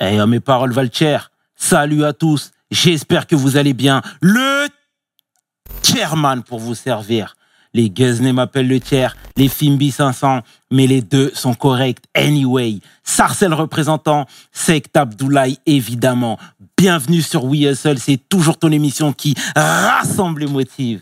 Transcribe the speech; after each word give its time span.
Eh, 0.00 0.24
mes 0.26 0.40
paroles 0.40 0.72
valent 0.72 0.90
cher. 0.92 1.30
Salut 1.54 2.04
à 2.04 2.12
tous. 2.12 2.50
J'espère 2.70 3.26
que 3.26 3.36
vous 3.36 3.56
allez 3.56 3.74
bien. 3.74 4.02
Le 4.20 4.66
chairman 5.82 6.42
pour 6.42 6.58
vous 6.58 6.74
servir. 6.74 7.36
Les 7.72 7.90
Guesnay 7.90 8.32
m'appellent 8.32 8.68
le 8.68 8.78
tiers, 8.78 9.16
les 9.36 9.48
Fimbi 9.48 9.90
500, 9.90 10.42
mais 10.70 10.86
les 10.86 11.02
deux 11.02 11.32
sont 11.34 11.54
corrects 11.54 11.98
anyway. 12.14 12.78
Sarcel 13.02 13.52
représentant, 13.52 14.26
Sect 14.52 14.96
Abdoulaye 14.96 15.58
évidemment. 15.66 16.38
Bienvenue 16.76 17.20
sur 17.20 17.44
We 17.44 17.62
Hustle, 17.62 17.98
c'est 17.98 18.28
toujours 18.28 18.58
ton 18.58 18.70
émission 18.70 19.12
qui 19.12 19.34
rassemble 19.56 20.42
les 20.42 20.46
motifs. 20.46 21.00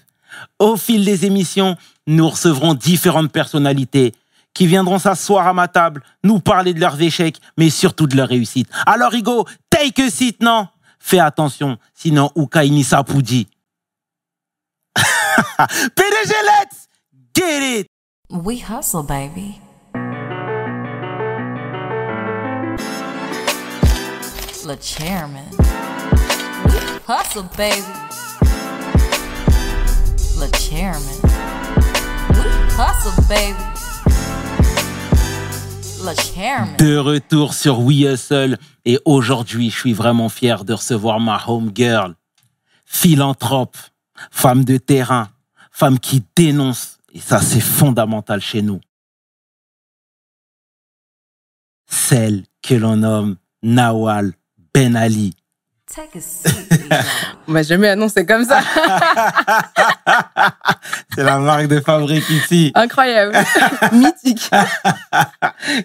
Au 0.59 0.77
fil 0.77 1.05
des 1.05 1.27
émissions, 1.27 1.77
nous 2.07 2.29
recevrons 2.29 2.73
différentes 2.73 3.31
personnalités 3.31 4.15
qui 4.55 4.67
viendront 4.67 4.99
s'asseoir 4.99 5.47
à 5.47 5.53
ma 5.53 5.69
table, 5.69 6.03
nous 6.25 6.41
parler 6.41 6.75
de 6.75 6.81
leurs 6.81 7.01
échecs, 7.01 7.39
mais 7.57 7.71
surtout 7.71 8.07
de 8.07 8.17
leurs 8.17 8.29
réussites. 8.29 8.69
Alors, 8.87 9.15
Hugo, 9.15 9.47
take 9.71 10.03
a 10.03 10.11
seat, 10.11 10.43
non? 10.43 10.69
Fais 10.99 11.19
attention, 11.19 11.79
sinon 11.95 12.31
Ukaini 12.37 12.85
Sapoudi. 12.85 13.49
PDG, 14.97 16.35
let's 16.45 16.89
get 17.35 17.81
it 17.81 17.87
We 18.35 18.57
hustle, 18.57 19.03
baby. 19.03 19.61
Le 24.65 24.77
chairman. 24.81 25.51
We 26.65 26.81
hustle, 27.07 27.43
baby. 27.59 27.83
Le 30.39 30.49
chairman. 30.57 31.21
We 32.31 32.49
hustle, 32.75 33.13
baby. 33.29 33.72
De 36.79 36.97
retour 36.97 37.55
sur 37.55 37.81
We 37.81 38.05
Hustle 38.05 38.59
et 38.85 38.99
aujourd'hui, 39.05 39.71
je 39.71 39.79
suis 39.79 39.93
vraiment 39.93 40.29
fier 40.29 40.65
de 40.65 40.73
recevoir 40.73 41.21
ma 41.21 41.41
home 41.47 41.71
girl, 41.75 42.17
philanthrope, 42.85 43.77
femme 44.31 44.65
de 44.65 44.79
terrain, 44.79 45.29
femme 45.71 46.01
qui 46.01 46.25
dénonce 46.35 46.99
et 47.13 47.21
ça 47.21 47.41
c'est 47.41 47.61
fondamental 47.61 48.41
chez 48.41 48.63
nous. 48.63 48.81
Celle 51.87 52.45
que 52.63 52.75
l'on 52.75 52.97
nomme 52.97 53.37
Nawal 53.63 54.33
Ben 54.75 54.97
Ali. 54.97 55.35
Take 55.95 56.17
a 56.17 56.21
seat, 56.21 56.71
Lisa. 56.71 57.01
On 57.47 57.53
m'a 57.53 57.63
jamais 57.63 57.89
annoncé 57.89 58.25
comme 58.25 58.45
ça. 58.45 58.61
C'est 61.15 61.23
la 61.23 61.39
marque 61.39 61.67
de 61.67 61.81
fabrique 61.81 62.29
ici. 62.31 62.73
Incroyable. 62.75 63.35
Mythique. 63.93 64.51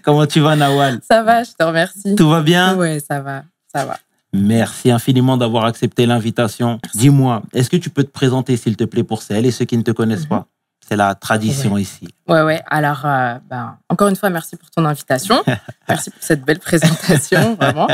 Comment 0.03 0.25
tu 0.25 0.39
vas 0.39 0.55
Nawal? 0.55 0.99
Ça 1.05 1.23
va, 1.23 1.43
je 1.43 1.51
te 1.51 1.63
remercie. 1.63 2.15
Tout 2.15 2.29
va 2.29 2.41
bien? 2.41 2.75
Ouais, 2.77 2.99
ça 3.05 3.19
va. 3.19 3.43
Ça 3.73 3.85
va. 3.85 3.97
Merci 4.33 4.91
infiniment 4.91 5.35
d'avoir 5.35 5.65
accepté 5.65 6.05
l'invitation. 6.05 6.79
Dis-moi, 6.93 7.41
est-ce 7.53 7.69
que 7.69 7.77
tu 7.77 7.89
peux 7.89 8.03
te 8.03 8.11
présenter, 8.11 8.55
s'il 8.55 8.77
te 8.77 8.83
plaît, 8.85 9.03
pour 9.03 9.21
celles 9.21 9.45
et 9.45 9.51
ceux 9.51 9.65
qui 9.65 9.77
ne 9.77 9.83
te 9.83 9.91
connaissent 9.91 10.23
Mhm. 10.23 10.29
pas? 10.29 10.47
C'est 10.87 10.95
la 10.95 11.15
tradition 11.15 11.77
ici. 11.77 12.07
Ouais, 12.27 12.41
ouais. 12.41 12.61
Alors, 12.67 13.05
euh, 13.05 13.35
ben, 13.49 13.77
encore 13.89 14.07
une 14.07 14.15
fois, 14.15 14.29
merci 14.29 14.55
pour 14.55 14.69
ton 14.71 14.85
invitation. 14.85 15.43
merci 15.89 16.11
pour 16.11 16.23
cette 16.23 16.43
belle 16.43 16.59
présentation, 16.59 17.55
vraiment. 17.59 17.87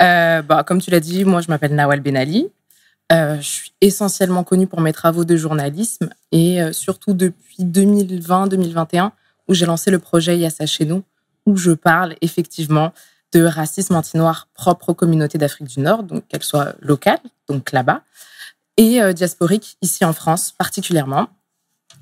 Euh, 0.00 0.42
bah, 0.42 0.64
comme 0.64 0.80
tu 0.80 0.90
l'as 0.90 1.00
dit, 1.00 1.24
moi, 1.24 1.40
je 1.40 1.48
m'appelle 1.48 1.74
Nawal 1.74 2.00
Benali. 2.00 2.48
Euh, 3.12 3.36
je 3.36 3.48
suis 3.48 3.72
essentiellement 3.80 4.42
connue 4.42 4.66
pour 4.66 4.80
mes 4.80 4.92
travaux 4.92 5.24
de 5.24 5.36
journalisme 5.36 6.10
et 6.32 6.60
euh, 6.60 6.72
surtout 6.72 7.12
depuis 7.12 7.62
2020-2021 7.62 9.12
où 9.46 9.54
j'ai 9.54 9.64
lancé 9.64 9.92
le 9.92 10.00
projet 10.00 10.36
Yassa 10.36 10.66
chez 10.66 10.84
nous, 10.84 11.04
où 11.46 11.56
je 11.56 11.70
parle 11.70 12.16
effectivement 12.20 12.92
de 13.32 13.44
racisme 13.44 13.94
anti-noir 13.94 14.48
propre 14.54 14.88
aux 14.88 14.94
communautés 14.94 15.38
d'Afrique 15.38 15.68
du 15.68 15.80
Nord, 15.80 16.02
donc 16.02 16.26
qu'elles 16.26 16.42
soient 16.42 16.72
locales, 16.80 17.20
donc 17.48 17.70
là-bas, 17.70 18.02
et 18.76 19.00
euh, 19.00 19.12
diasporiques 19.12 19.76
ici 19.82 20.04
en 20.04 20.12
France 20.12 20.52
particulièrement. 20.56 21.28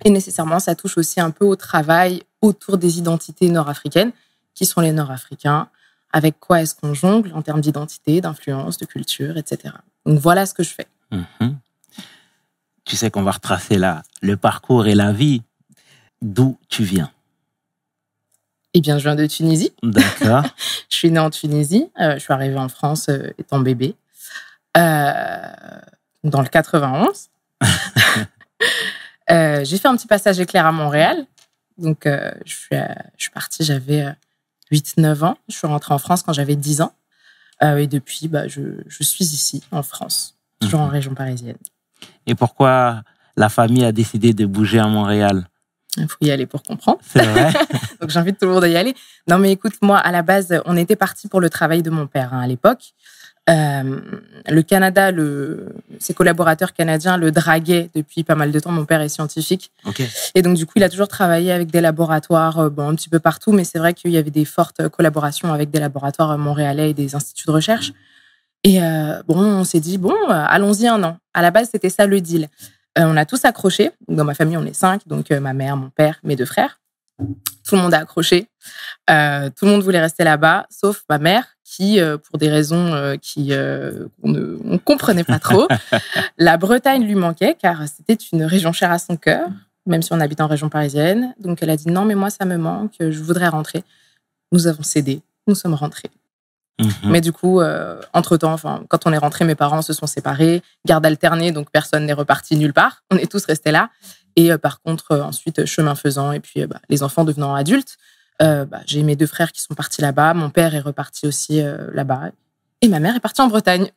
Et 0.05 0.11
nécessairement, 0.11 0.61
ça 0.61 0.75
touche 0.75 0.99
aussi 0.99 1.21
un 1.21 1.31
peu 1.31 1.45
au 1.45 1.57
travail 1.57 2.23
autour 2.43 2.79
des 2.79 2.99
identités 2.99 3.49
nord-africaines. 3.49 4.13
Qui 4.55 4.67
sont 4.67 4.81
les 4.81 4.93
nord-africains 4.93 5.69
Avec 6.13 6.39
quoi 6.39 6.63
est-ce 6.63 6.77
qu'on 6.77 6.95
jongle 6.95 7.33
en 7.35 7.43
termes 7.43 7.61
d'identité, 7.61 8.21
d'influence, 8.21 8.79
de 8.79 8.85
culture, 8.85 9.37
etc. 9.37 9.75
Donc 10.07 10.21
voilà 10.21 10.47
ce 10.47 10.55
que 10.55 10.63
je 10.63 10.71
fais. 10.71 10.87
Mhm. 11.11 11.59
Tu 12.85 12.97
sais 12.97 13.11
qu'on 13.11 13.23
va 13.23 13.33
retracer 13.33 13.79
là 13.79 14.03
le 14.21 14.37
parcours 14.37 14.87
et 14.87 14.95
la 14.95 15.13
vie. 15.13 15.43
D'où 16.23 16.59
tu 16.69 16.85
viens 16.85 17.11
Eh 18.75 18.81
bien, 18.81 18.99
je 18.99 19.05
viens 19.05 19.17
de 19.17 19.27
Tunisie. 19.27 19.73
D'accord. 19.83 20.45
Je 20.89 20.97
suis 20.97 21.11
née 21.11 21.19
en 21.19 21.31
Tunisie. 21.31 21.91
Euh, 22.01 22.15
je 22.15 22.19
suis 22.21 22.33
arrivée 22.33 22.57
en 22.57 22.69
France 22.69 23.09
euh, 23.09 23.31
étant 23.37 23.59
bébé. 23.59 23.97
Euh, 24.77 25.53
dans 26.23 26.41
le 26.41 26.49
91. 26.49 27.29
Euh, 29.31 29.65
j'ai 29.65 29.79
fait 29.79 29.89
un 29.89 29.97
petit 29.97 30.07
passage 30.07 30.39
éclair 30.41 30.67
à 30.67 30.73
Montréal. 30.73 31.27
Donc, 31.79 32.07
euh, 32.07 32.31
je, 32.45 32.55
suis, 32.55 32.77
euh, 32.77 32.87
je 33.17 33.25
suis 33.25 33.31
partie, 33.31 33.65
j'avais 33.65 34.03
euh, 34.03 34.13
8-9 34.73 35.25
ans. 35.25 35.39
Je 35.49 35.57
suis 35.57 35.67
rentrée 35.67 35.95
en 35.95 35.99
France 35.99 36.23
quand 36.23 36.33
j'avais 36.33 36.57
10 36.57 36.83
ans. 36.83 36.93
Euh, 37.63 37.77
et 37.77 37.87
depuis, 37.87 38.29
bah, 38.29 38.49
je, 38.49 38.63
je 38.87 39.03
suis 39.03 39.25
ici, 39.25 39.63
en 39.71 39.83
France, 39.83 40.37
toujours 40.61 40.81
en 40.81 40.89
région 40.89 41.15
parisienne. 41.15 41.57
Et 42.27 42.35
pourquoi 42.35 43.03
la 43.37 43.49
famille 43.49 43.85
a 43.85 43.93
décidé 43.93 44.33
de 44.33 44.47
bouger 44.47 44.79
à 44.79 44.87
Montréal? 44.87 45.49
Il 45.97 46.09
faut 46.09 46.17
y 46.23 46.31
aller 46.31 46.47
pour 46.47 46.63
comprendre. 46.63 46.99
C'est 47.07 47.25
vrai 47.25 47.53
Donc 48.01 48.11
j'invite 48.11 48.39
tout 48.39 48.47
le 48.47 48.53
monde 48.53 48.65
à 48.65 48.69
y 48.69 48.77
aller. 48.77 48.95
Non 49.29 49.39
mais 49.39 49.53
écoute, 49.53 49.75
moi 49.81 49.99
à 49.99 50.11
la 50.11 50.23
base, 50.23 50.61
on 50.65 50.77
était 50.77 50.97
parti 50.97 51.29
pour 51.29 51.41
le 51.41 51.49
travail 51.49 51.83
de 51.83 51.91
mon 51.91 52.09
père 52.09 52.35
hein, 52.35 52.41
à 52.41 52.47
l'époque. 52.49 52.95
Euh, 53.51 54.01
le 54.49 54.63
Canada, 54.63 55.11
le, 55.11 55.75
ses 55.99 56.15
collaborateurs 56.15 56.73
canadiens 56.73 57.19
le 57.19 57.31
draguaient 57.31 57.91
depuis 57.95 58.25
pas 58.25 58.35
mal 58.35 58.53
de 58.53 58.59
temps. 58.59 58.71
Mon 58.73 58.87
père 58.87 59.03
est 59.03 59.11
scientifique 59.11 59.71
Ok. 59.85 60.03
et 60.35 60.41
donc 60.41 60.57
du 60.57 60.65
coup 60.65 60.73
il 60.77 60.83
a 60.83 60.89
toujours 60.89 61.09
travaillé 61.09 61.53
avec 61.53 61.71
des 61.71 61.83
laboratoires, 61.83 62.59
euh, 62.59 62.71
bon 62.71 62.89
un 62.89 62.95
petit 62.95 63.11
peu 63.11 63.21
partout, 63.21 63.53
mais 63.53 63.65
c'est 63.65 63.79
vrai 63.79 63.93
qu'il 63.93 64.13
y 64.13 64.17
avait 64.17 64.31
des 64.31 64.47
fortes 64.47 64.89
collaborations 64.89 65.53
avec 65.53 65.71
des 65.71 65.79
laboratoires 65.79 66.39
montréalais 66.39 66.91
et 66.91 66.95
des 66.95 67.15
instituts 67.15 67.47
de 67.47 67.53
recherche. 67.53 67.93
Et 68.63 68.83
euh, 68.83 69.23
bon, 69.29 69.37
on 69.37 69.65
s'est 69.65 69.81
dit 69.81 69.99
bon, 69.99 70.15
allons-y 70.29 70.87
un 70.89 71.03
an. 71.03 71.19
À 71.35 71.43
la 71.43 71.51
base, 71.51 71.69
c'était 71.71 71.91
ça 71.91 72.07
le 72.07 72.23
deal. 72.23 72.49
Euh, 72.99 73.03
on 73.05 73.17
a 73.19 73.27
tous 73.27 73.45
accroché. 73.45 73.91
Dans 74.09 74.25
ma 74.25 74.33
famille, 74.33 74.57
on 74.57 74.65
est 74.65 74.73
cinq, 74.73 75.07
donc 75.07 75.29
ma 75.31 75.53
mère, 75.53 75.77
mon 75.77 75.91
père, 75.91 76.19
mes 76.23 76.35
deux 76.37 76.47
frères. 76.47 76.81
Tout 77.19 77.77
le 77.77 77.83
monde 77.83 77.95
a 77.95 77.99
accroché. 77.99 78.49
Euh, 79.11 79.51
tout 79.51 79.65
le 79.65 79.71
monde 79.71 79.83
voulait 79.83 80.01
rester 80.01 80.25
là-bas, 80.25 80.67
sauf 80.71 81.05
ma 81.09 81.19
mère, 81.19 81.55
qui, 81.75 81.99
euh, 81.99 82.19
pour 82.19 82.39
des 82.39 82.49
raisons 82.49 82.93
euh, 82.93 83.17
qui 83.17 83.49
euh, 83.51 84.07
qu'on 84.23 84.29
ne 84.29 84.59
on 84.65 84.79
comprenait 84.79 85.25
pas 85.25 85.39
trop, 85.39 85.67
la 86.39 86.57
Bretagne 86.57 87.05
lui 87.05 87.15
manquait 87.15 87.57
car 87.61 87.83
c'était 87.89 88.23
une 88.33 88.45
région 88.45 88.73
chère 88.73 88.93
à 88.93 88.99
son 88.99 89.17
cœur, 89.17 89.49
même 89.87 90.03
si 90.03 90.13
on 90.13 90.21
habite 90.21 90.41
en 90.41 90.47
région 90.47 90.69
parisienne. 90.69 91.35
Donc 91.41 91.63
elle 91.63 91.71
a 91.71 91.77
dit 91.77 91.89
non, 91.89 92.05
mais 92.05 92.15
moi 92.15 92.31
ça 92.31 92.45
me 92.45 92.57
manque, 92.57 92.95
je 93.01 93.19
voudrais 93.21 93.49
rentrer. 93.49 93.83
Nous 94.53 94.67
avons 94.67 94.83
cédé, 94.83 95.23
nous 95.49 95.55
sommes 95.55 95.75
rentrés. 95.75 96.11
Mhm. 96.81 97.11
Mais 97.11 97.21
du 97.21 97.33
coup, 97.33 97.61
entre-temps, 98.13 98.53
enfin, 98.53 98.85
quand 98.89 99.07
on 99.07 99.13
est 99.13 99.19
rentré, 99.19 99.45
mes 99.45 99.55
parents 99.55 99.83
se 99.83 99.93
sont 99.93 100.09
séparés, 100.09 100.61
garde 100.85 101.07
alternée, 101.07 101.53
donc 101.53 101.71
personne 101.71 102.05
n'est 102.05 102.13
reparti 102.13 102.57
nulle 102.57 102.73
part. 102.73 103.03
On 103.13 103.17
est 103.17 103.31
tous 103.31 103.45
restés 103.47 103.71
là. 103.71 103.91
Et 104.37 104.53
euh, 104.53 104.59
par 104.59 104.81
contre, 104.83 105.13
euh, 105.13 105.23
ensuite, 105.23 105.65
chemin 105.67 105.95
faisant, 105.95 106.33
et 106.33 106.41
puis 106.41 106.63
euh, 106.63 106.67
bah, 106.67 106.81
les 106.89 107.03
enfants 107.03 107.25
devenant 107.25 107.55
adultes, 107.55 107.97
euh, 108.43 108.65
bah, 108.65 108.81
j'ai 108.87 109.03
mes 109.03 109.17
deux 109.17 109.27
frères 109.27 109.53
qui 109.53 109.61
sont 109.61 109.75
partis 109.75 110.01
là-bas. 110.03 110.35
Mon 110.35 110.51
père 110.51 110.75
est 110.75 110.81
reparti 110.81 111.27
aussi 111.27 111.61
euh, 111.61 111.89
là-bas. 111.93 112.31
Et 112.81 112.89
ma 112.89 112.99
mère 113.01 113.15
est 113.17 113.21
partie 113.21 113.41
en 113.41 113.47
Bretagne. 113.49 113.89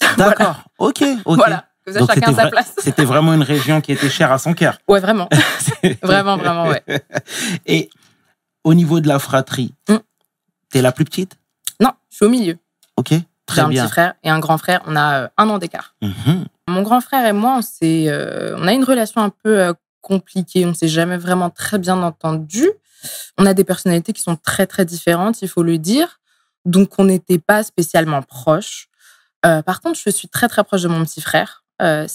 D'accord. 0.16 0.64
Ok. 0.78 1.02
ok. 1.24 1.36
Voilà. 1.36 1.64
Comme 1.84 1.94
ça, 1.94 2.00
Donc, 2.00 2.08
chacun 2.12 2.26
c'était 2.28 2.42
sa 2.42 2.48
place. 2.50 2.74
C'était 2.78 3.04
vraiment 3.06 3.32
une 3.32 3.42
région 3.42 3.80
qui 3.80 3.92
était 3.92 4.10
chère 4.10 4.30
à 4.30 4.38
son 4.38 4.52
cœur. 4.52 4.78
Ouais, 4.88 5.00
vraiment. 5.00 5.26
Vraiment, 6.02 6.36
vraiment, 6.36 6.66
ouais. 6.66 6.82
Et 7.64 7.88
au 8.64 8.74
niveau 8.74 9.00
de 9.00 9.08
la 9.08 9.18
fratrie, 9.18 9.74
Mm. 9.88 9.96
t'es 10.70 10.82
la 10.82 10.92
plus 10.92 11.04
petite? 11.06 11.36
Non, 11.80 11.92
je 12.10 12.16
suis 12.16 12.26
au 12.26 12.28
milieu. 12.28 12.58
Ok. 12.96 13.10
J'ai 13.12 13.22
Très 13.46 13.60
un 13.62 13.68
bien. 13.68 13.84
petit 13.84 13.92
frère 13.92 14.14
et 14.22 14.28
un 14.28 14.38
grand 14.40 14.58
frère. 14.58 14.82
On 14.86 14.94
a 14.96 15.22
euh, 15.22 15.28
un 15.38 15.48
an 15.48 15.56
d'écart. 15.58 15.94
Mhm. 16.02 16.44
Mon 16.68 16.82
grand 16.82 17.00
frère 17.00 17.26
et 17.26 17.32
moi, 17.32 17.58
on, 17.58 17.84
euh, 17.84 18.54
on 18.58 18.68
a 18.68 18.72
une 18.74 18.84
relation 18.84 19.22
un 19.22 19.30
peu 19.30 19.58
euh, 19.58 19.72
compliquée. 20.02 20.66
On 20.66 20.74
s'est 20.74 20.88
jamais 20.88 21.16
vraiment 21.16 21.48
très 21.48 21.78
bien 21.78 22.02
entendu. 22.02 22.68
On 23.38 23.46
a 23.46 23.54
des 23.54 23.64
personnalités 23.64 24.12
qui 24.12 24.20
sont 24.20 24.36
très, 24.36 24.66
très 24.66 24.84
différentes, 24.84 25.40
il 25.40 25.48
faut 25.48 25.62
le 25.62 25.78
dire. 25.78 26.20
Donc, 26.66 26.98
on 26.98 27.04
n'était 27.04 27.38
pas 27.38 27.62
spécialement 27.62 28.20
proches. 28.20 28.88
Euh, 29.46 29.62
par 29.62 29.80
contre, 29.80 29.98
je 30.04 30.10
suis 30.10 30.28
très, 30.28 30.46
très 30.46 30.62
proche 30.62 30.82
de 30.82 30.88
mon 30.88 31.04
petit 31.04 31.22
frère. 31.22 31.64
Euh, 31.80 32.06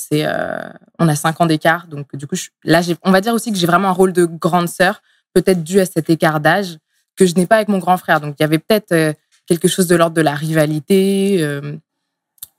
on 1.00 1.08
a 1.08 1.16
cinq 1.16 1.42
ans 1.42 1.48
d'écart. 1.48 1.88
Donc, 1.88 2.16
du 2.16 2.28
coup, 2.28 2.36
là, 2.64 2.82
on 3.02 3.12
va 3.12 3.22
dire 3.22 3.34
aussi 3.34 3.52
que 3.52 3.58
j'ai 3.58 3.66
vraiment 3.66 3.88
un 3.88 3.94
rôle 3.94 4.14
de 4.14 4.26
grande 4.26 4.70
sœur, 4.70 5.02
peut-être 5.34 5.64
dû 5.64 5.80
à 5.80 5.88
cet 5.88 6.12
écart 6.12 6.40
d'âge 6.40 6.78
que 7.16 7.26
je 7.26 7.34
n'ai 7.36 7.48
pas 7.48 7.56
avec 7.56 7.70
mon 7.70 7.80
grand 7.80 7.98
frère. 7.98 8.22
Donc, 8.22 8.36
il 8.40 8.44
y 8.44 8.46
avait 8.46 8.60
peut-être 8.60 9.16
quelque 9.48 9.68
chose 9.68 9.88
de 9.88 9.96
l'ordre 9.96 10.16
de 10.16 10.22
la 10.22 10.36
rivalité, 10.36 11.42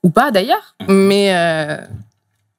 ou 0.05 0.09
pas 0.11 0.29
d'ailleurs. 0.31 0.75
Mais 0.87 1.35
euh, 1.35 1.77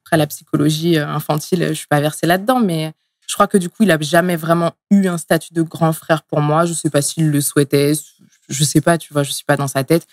après, 0.04 0.16
la 0.16 0.26
psychologie 0.26 0.98
euh, 0.98 1.06
infantile, 1.08 1.66
je 1.69 1.75
suis 1.75 1.87
pas 1.87 2.00
versée 2.00 2.26
là-dedans. 2.26 2.60
Mais 2.60 2.93
je 3.26 3.34
crois 3.34 3.46
que 3.46 3.58
du 3.58 3.69
coup, 3.70 3.82
il 3.84 3.90
a 3.90 3.98
jamais 4.00 4.37
vraiment 4.37 4.72
eu 4.90 5.06
un 5.06 5.16
statut 5.19 5.52
de 5.54 5.62
grand 5.62 5.93
frère 5.93 6.22
pour 6.25 6.40
moi. 6.40 6.64
Je 6.66 6.72
sais 6.75 6.90
pas 6.90 7.02
s'il 7.02 7.31
le 7.31 7.40
souhaitait. 7.40 7.93
Je 8.48 8.64
sais 8.64 8.81
pas, 8.81 8.98
tu 8.98 9.12
vois, 9.12 9.22
je 9.22 9.32
suis 9.32 9.44
pas 9.44 9.56
dans 9.56 9.69
sa 9.69 9.84
tête. 9.84 10.06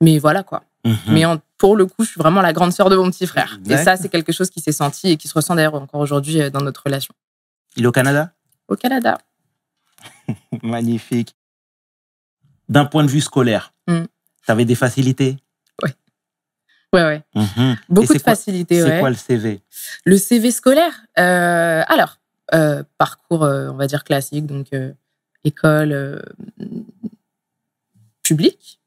Mais 0.00 0.18
voilà 0.18 0.42
quoi. 0.42 0.62
Mhm. 0.84 0.96
Mais 1.08 1.24
en- 1.24 1.38
pour 1.58 1.74
le 1.76 1.86
coup, 1.86 2.04
je 2.04 2.10
suis 2.10 2.18
vraiment 2.18 2.42
la 2.42 2.52
grande 2.52 2.72
sœur 2.72 2.90
de 2.90 2.96
mon 2.96 3.10
petit 3.10 3.26
frère. 3.26 3.58
Et 3.68 3.76
ça, 3.78 3.96
c'est 3.96 4.08
quelque 4.08 4.32
chose 4.32 4.50
qui 4.50 4.60
s'est 4.60 4.72
senti 4.72 5.10
et 5.10 5.16
qui 5.16 5.26
se 5.28 5.34
ressent 5.34 5.54
d'ailleurs 5.54 5.74
encore 5.74 6.00
aujourd'hui 6.00 6.40
euh, 6.40 6.50
dans 6.50 6.60
notre 6.60 6.82
relation. 6.84 7.14
Il 7.76 7.84
est 7.84 7.86
au 7.86 7.92
Canada? 7.92 8.32
Au 8.68 8.76
Canada. 8.76 9.18
Magnifique. 10.62 11.34
D'un 12.68 12.84
point 12.84 13.04
de 13.04 13.10
vue 13.10 13.20
scolaire, 13.20 13.72
Mm. 13.88 14.04
tu 14.44 14.50
avais 14.52 14.64
des 14.64 14.74
facilités? 14.74 15.36
Ouais, 16.96 17.02
ouais. 17.02 17.22
Mhm. 17.34 17.76
Beaucoup 17.90 18.14
de 18.14 18.18
facilité, 18.18 18.80
C'est 18.80 18.88
ouais. 18.88 19.00
quoi 19.00 19.10
le 19.10 19.16
CV 19.16 19.60
Le 20.04 20.16
CV 20.16 20.50
scolaire, 20.50 20.94
euh, 21.18 21.82
alors, 21.86 22.18
euh, 22.54 22.82
parcours, 22.96 23.44
euh, 23.44 23.68
on 23.70 23.74
va 23.74 23.86
dire 23.86 24.02
classique, 24.02 24.46
donc 24.46 24.68
école 25.44 26.22
publique. 28.22 28.80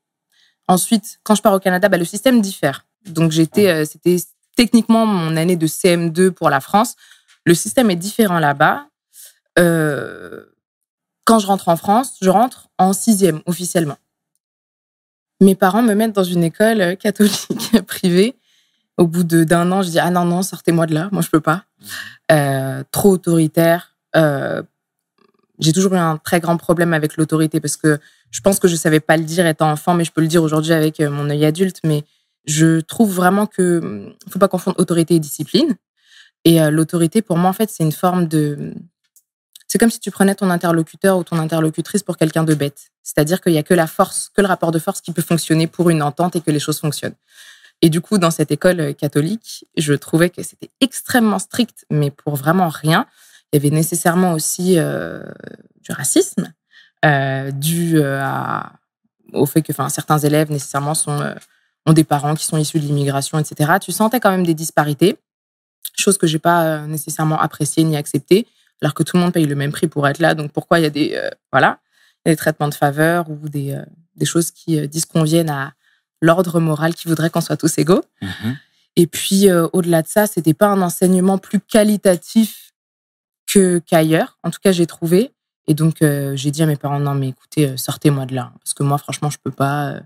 Ensuite, 0.68 1.20
quand 1.24 1.36
je 1.36 1.44
pars 1.44 1.54
au 1.54 1.60
Canada, 1.60 1.88
bah, 1.88 1.98
le 1.98 2.06
système 2.06 2.42
diffère. 2.42 2.88
Donc, 3.06 3.32
j'étais, 3.32 3.86
c'était 3.86 4.18
techniquement 4.56 5.06
mon 5.06 5.38
année 5.38 5.56
de 5.56 5.68
CM2 5.68 6.32
pour 6.32 6.50
la 6.50 6.62
France. 6.62 6.96
Le 7.46 7.54
système 7.54 7.92
est 7.92 7.96
différent 7.96 8.40
là-bas. 8.40 8.88
Quand 9.56 11.38
je 11.38 11.46
rentre 11.46 11.68
en 11.70 11.78
France, 11.78 12.18
je 12.22 12.30
rentre 12.30 12.70
en 12.80 12.92
sixième 12.92 13.42
officiellement. 13.46 13.98
Mes 15.42 15.56
parents 15.56 15.82
me 15.82 15.94
mettent 15.94 16.14
dans 16.14 16.24
une 16.24 16.44
école 16.44 16.82
euh, 16.82 16.96
catholique 16.96 17.82
privée. 17.88 18.36
Au 18.98 19.08
bout 19.08 19.24
d'un 19.24 19.72
an, 19.72 19.82
je 19.82 19.90
dis 19.90 20.00
ah 20.00 20.12
non 20.12 20.26
non 20.26 20.42
sortez-moi 20.42 20.86
de 20.86 20.94
là, 20.94 21.08
moi 21.14 21.22
je 21.22 21.30
peux 21.30 21.40
pas. 21.40 21.64
Euh, 22.32 22.84
trop 22.92 23.12
autoritaire. 23.12 23.96
Euh, 24.18 24.62
j'ai 25.60 25.72
toujours 25.72 25.94
eu 25.94 25.98
un 25.98 26.18
très 26.18 26.42
grand 26.42 26.58
problème 26.58 26.94
avec 26.94 27.16
l'autorité 27.16 27.62
parce 27.62 27.78
que 27.78 27.98
je 28.30 28.42
pense 28.42 28.60
que 28.60 28.68
je 28.68 28.76
savais 28.76 29.00
pas 29.00 29.16
le 29.16 29.24
dire 29.24 29.48
étant 29.48 29.72
enfant, 29.72 29.94
mais 29.94 30.04
je 30.04 30.12
peux 30.12 30.20
le 30.20 30.28
dire 30.28 30.44
aujourd'hui 30.44 30.74
avec 30.74 31.00
mon 31.00 31.30
œil 31.30 31.46
adulte. 31.46 31.80
Mais 31.86 32.04
je 32.46 32.82
trouve 32.82 33.14
vraiment 33.14 33.46
que 33.46 33.80
hum, 33.80 34.14
faut 34.30 34.40
pas 34.40 34.50
confondre 34.50 34.78
autorité 34.80 35.16
et 35.16 35.20
discipline. 35.20 35.76
Et 36.44 36.60
l'autorité, 36.70 37.22
pour 37.22 37.38
moi, 37.38 37.50
en 37.50 37.54
fait, 37.54 37.70
c'est 37.70 37.84
une 37.84 37.92
forme 37.92 38.28
de. 38.28 38.74
C'est 39.70 39.78
comme 39.78 39.92
si 39.92 40.00
tu 40.00 40.10
prenais 40.10 40.34
ton 40.34 40.50
interlocuteur 40.50 41.20
ou 41.20 41.24
ton 41.24 41.38
interlocutrice 41.38 42.02
pour 42.02 42.18
quelqu'un 42.18 42.44
de 42.44 42.56
bête. 42.56 42.90
C'est-à-dire 43.04 43.40
qu'il 43.40 43.54
y 43.54 43.60
a 43.60 43.64
que 43.64 43.76
la 43.76 43.86
force, 43.86 44.32
que 44.34 44.42
le 44.42 44.48
rapport 44.48 44.72
de 44.72 44.80
force 44.80 45.00
qui 45.00 45.12
peut 45.12 45.22
fonctionner 45.22 45.68
pour 45.68 45.92
une 45.92 46.02
entente 46.02 46.36
et 46.36 46.42
que 46.42 46.50
les 46.50 46.60
choses 46.60 46.80
fonctionnent. 46.80 47.14
Et 47.84 47.90
du 47.90 48.02
coup, 48.02 48.18
dans 48.18 48.32
cette 48.32 48.50
école 48.50 48.80
euh, 48.80 48.94
catholique, 48.94 49.66
je 49.78 49.94
trouvais 49.94 50.32
que 50.32 50.42
c'était 50.42 50.72
extrêmement 50.82 51.38
strict, 51.38 51.86
mais 51.92 52.10
pour 52.10 52.36
vraiment 52.36 52.68
rien. 52.68 53.06
Il 53.54 53.58
y 53.58 53.60
avait 53.60 53.74
nécessairement 53.74 54.34
aussi 54.34 54.80
euh, 54.80 55.24
du 55.84 55.92
racisme 55.92 56.52
euh, 57.06 57.52
dû 57.52 58.02
au 59.34 59.46
fait 59.46 59.62
que 59.62 59.72
certains 59.90 60.18
élèves 60.18 60.52
nécessairement 60.52 60.94
ont 61.86 61.94
des 61.94 62.04
parents 62.04 62.34
qui 62.34 62.46
sont 62.46 62.58
issus 62.58 62.80
de 62.80 62.86
l'immigration, 62.86 63.38
etc. 63.38 63.74
Tu 63.80 63.92
sentais 63.92 64.20
quand 64.20 64.32
même 64.32 64.46
des 64.46 64.56
disparités, 64.56 65.18
chose 65.96 66.18
que 66.18 66.28
j'ai 66.28 66.40
pas 66.40 66.82
nécessairement 66.88 67.40
appréciée 67.40 67.84
ni 67.84 67.96
acceptée, 67.96 68.46
alors 68.82 68.94
que 68.94 69.04
tout 69.04 69.18
le 69.18 69.24
monde 69.24 69.34
paye 69.34 69.46
le 69.46 69.56
même 69.56 69.72
prix 69.72 69.88
pour 69.88 70.08
être 70.08 70.20
là. 70.20 70.36
Donc 70.36 70.52
pourquoi 70.52 70.80
il 70.80 70.84
y 70.84 70.86
a 70.86 70.90
des 70.90 71.14
euh, 71.16 71.30
voilà 71.52 71.80
des 72.26 72.36
traitements 72.36 72.68
de 72.68 72.74
faveur 72.74 73.30
ou 73.30 73.48
des, 73.48 73.72
euh, 73.72 73.84
des 74.16 74.26
choses 74.26 74.52
qui 74.52 74.78
euh, 74.78 74.88
disconviennent 74.88 75.50
à 75.50 75.74
l'ordre 76.22 76.60
moral 76.60 76.94
qui 76.94 77.08
voudrait 77.08 77.30
qu'on 77.30 77.42
soit 77.42 77.58
tous 77.58 77.78
égaux. 77.78 78.04
Mhm. 78.22 78.58
Et 78.98 79.08
puis, 79.08 79.50
au-delà 79.50 80.02
de 80.02 80.08
ça, 80.08 80.28
c'était 80.28 80.54
pas 80.54 80.68
un 80.68 80.82
enseignement 80.82 81.38
plus 81.38 81.62
qualitatif 81.62 82.74
que 83.48 83.80
qu'ailleurs. 83.80 84.38
En 84.44 84.52
tout 84.52 84.60
cas, 84.62 84.74
j'ai 84.74 84.86
trouvé. 84.86 85.32
Et 85.68 85.74
donc, 85.74 85.98
j'ai 86.02 86.52
dit 86.52 86.62
à 86.62 86.66
mes 86.66 86.76
parents, 86.76 87.00
non, 87.00 87.16
mais 87.16 87.30
écoutez, 87.30 87.78
sortez-moi 87.78 88.26
de 88.26 88.36
là. 88.36 88.52
Parce 88.62 88.74
que 88.74 88.84
moi, 88.84 88.98
franchement, 88.98 89.30
je 89.30 89.38
peux 89.42 89.52
pas. 89.52 90.02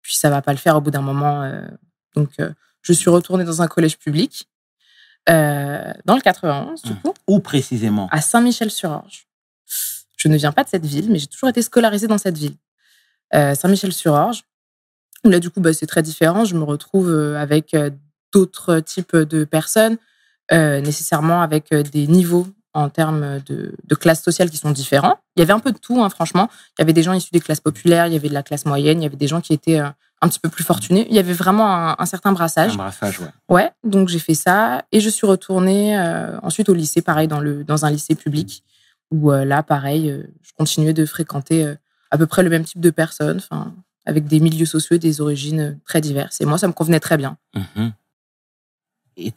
puis, 0.00 0.16
ça 0.16 0.28
va 0.28 0.42
pas 0.42 0.50
le 0.50 0.58
faire 0.58 0.76
au 0.76 0.80
bout 0.80 0.90
d'un 0.90 1.02
moment. 1.02 1.48
donc, 2.16 2.30
je 2.80 2.92
suis 2.92 3.10
retournée 3.10 3.44
dans 3.44 3.62
un 3.62 3.68
collège 3.68 3.96
public, 3.96 4.48
euh, 5.28 5.92
dans 6.04 6.14
le 6.14 6.20
91, 6.20 6.82
du 6.82 6.90
Mhm. 6.92 6.98
coup, 7.00 7.14
Où 7.28 7.40
précisément? 7.40 8.08
À 8.10 8.20
Saint-Michel-sur-Orge. 8.20 9.26
Je 10.16 10.28
ne 10.28 10.36
viens 10.36 10.52
pas 10.52 10.64
de 10.64 10.68
cette 10.68 10.86
ville, 10.86 11.10
mais 11.10 11.18
j'ai 11.18 11.26
toujours 11.26 11.48
été 11.48 11.62
scolarisée 11.62 12.06
dans 12.06 12.18
cette 12.18 12.36
ville. 12.38 12.54
Euh, 13.34 13.54
Saint-Michel-sur-Orge. 13.54 14.44
Là, 15.24 15.38
du 15.40 15.50
coup, 15.50 15.60
bah, 15.60 15.72
c'est 15.72 15.86
très 15.86 16.02
différent. 16.02 16.44
Je 16.44 16.54
me 16.56 16.64
retrouve 16.64 17.08
euh, 17.10 17.36
avec 17.36 17.76
d'autres 18.32 18.80
types 18.80 19.16
de 19.16 19.44
personnes, 19.44 19.96
euh, 20.52 20.80
nécessairement 20.80 21.42
avec 21.42 21.72
des 21.74 22.06
niveaux 22.06 22.46
en 22.74 22.88
termes 22.88 23.40
de, 23.40 23.74
de 23.84 23.94
classe 23.94 24.22
sociale 24.22 24.48
qui 24.50 24.56
sont 24.56 24.70
différents. 24.70 25.18
Il 25.36 25.40
y 25.40 25.42
avait 25.42 25.52
un 25.52 25.58
peu 25.60 25.72
de 25.72 25.78
tout, 25.78 26.02
hein, 26.02 26.08
franchement. 26.08 26.48
Il 26.78 26.80
y 26.80 26.82
avait 26.82 26.92
des 26.94 27.02
gens 27.02 27.12
issus 27.12 27.30
des 27.32 27.40
classes 27.40 27.60
populaires, 27.60 28.06
il 28.06 28.14
y 28.14 28.16
avait 28.16 28.28
de 28.30 28.34
la 28.34 28.42
classe 28.42 28.64
moyenne, 28.64 29.00
il 29.00 29.04
y 29.04 29.06
avait 29.06 29.16
des 29.16 29.28
gens 29.28 29.40
qui 29.42 29.52
étaient 29.52 29.80
un 30.22 30.28
petit 30.28 30.38
peu 30.38 30.48
plus 30.48 30.64
fortunés. 30.64 31.06
Il 31.10 31.16
y 31.16 31.18
avait 31.18 31.32
vraiment 31.32 31.68
un, 31.74 31.96
un 31.98 32.06
certain 32.06 32.32
brassage. 32.32 32.72
Un 32.72 32.76
brassage, 32.76 33.20
ouais. 33.20 33.26
Ouais, 33.48 33.70
donc 33.84 34.08
j'ai 34.08 34.20
fait 34.20 34.34
ça 34.34 34.84
et 34.92 35.00
je 35.00 35.10
suis 35.10 35.26
retournée 35.26 35.98
euh, 35.98 36.38
ensuite 36.42 36.68
au 36.68 36.74
lycée, 36.74 37.02
pareil, 37.02 37.28
dans, 37.28 37.40
le, 37.40 37.64
dans 37.64 37.84
un 37.84 37.90
lycée 37.90 38.14
public 38.14 38.62
où 39.10 39.32
euh, 39.32 39.44
là, 39.44 39.62
pareil, 39.62 40.10
euh, 40.10 40.22
je 40.42 40.52
continuais 40.56 40.92
de 40.94 41.04
fréquenter 41.04 41.74
à 42.10 42.18
peu 42.18 42.26
près 42.26 42.42
le 42.42 42.50
même 42.50 42.64
type 42.64 42.80
de 42.80 42.90
personnes, 42.90 43.40
avec 44.06 44.26
des 44.26 44.38
milieux 44.38 44.64
sociaux 44.64 44.96
et 44.96 44.98
des 45.00 45.20
origines 45.20 45.78
très 45.84 46.00
diverses. 46.00 46.40
Et 46.40 46.46
moi, 46.46 46.56
ça 46.56 46.68
me 46.68 46.72
convenait 46.72 47.00
très 47.00 47.16
bien. 47.16 47.36
Mhm. 47.54 47.92
Et, 49.16 49.32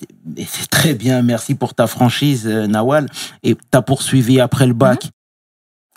c'est 0.45 0.69
très 0.69 0.93
bien, 0.93 1.21
merci 1.21 1.55
pour 1.55 1.73
ta 1.73 1.87
franchise, 1.87 2.47
Nawal. 2.47 3.07
Et 3.43 3.55
tu 3.55 3.61
as 3.73 3.81
poursuivi 3.81 4.39
après 4.39 4.67
le 4.67 4.73
bac? 4.73 5.05
Mhm. 5.05 5.11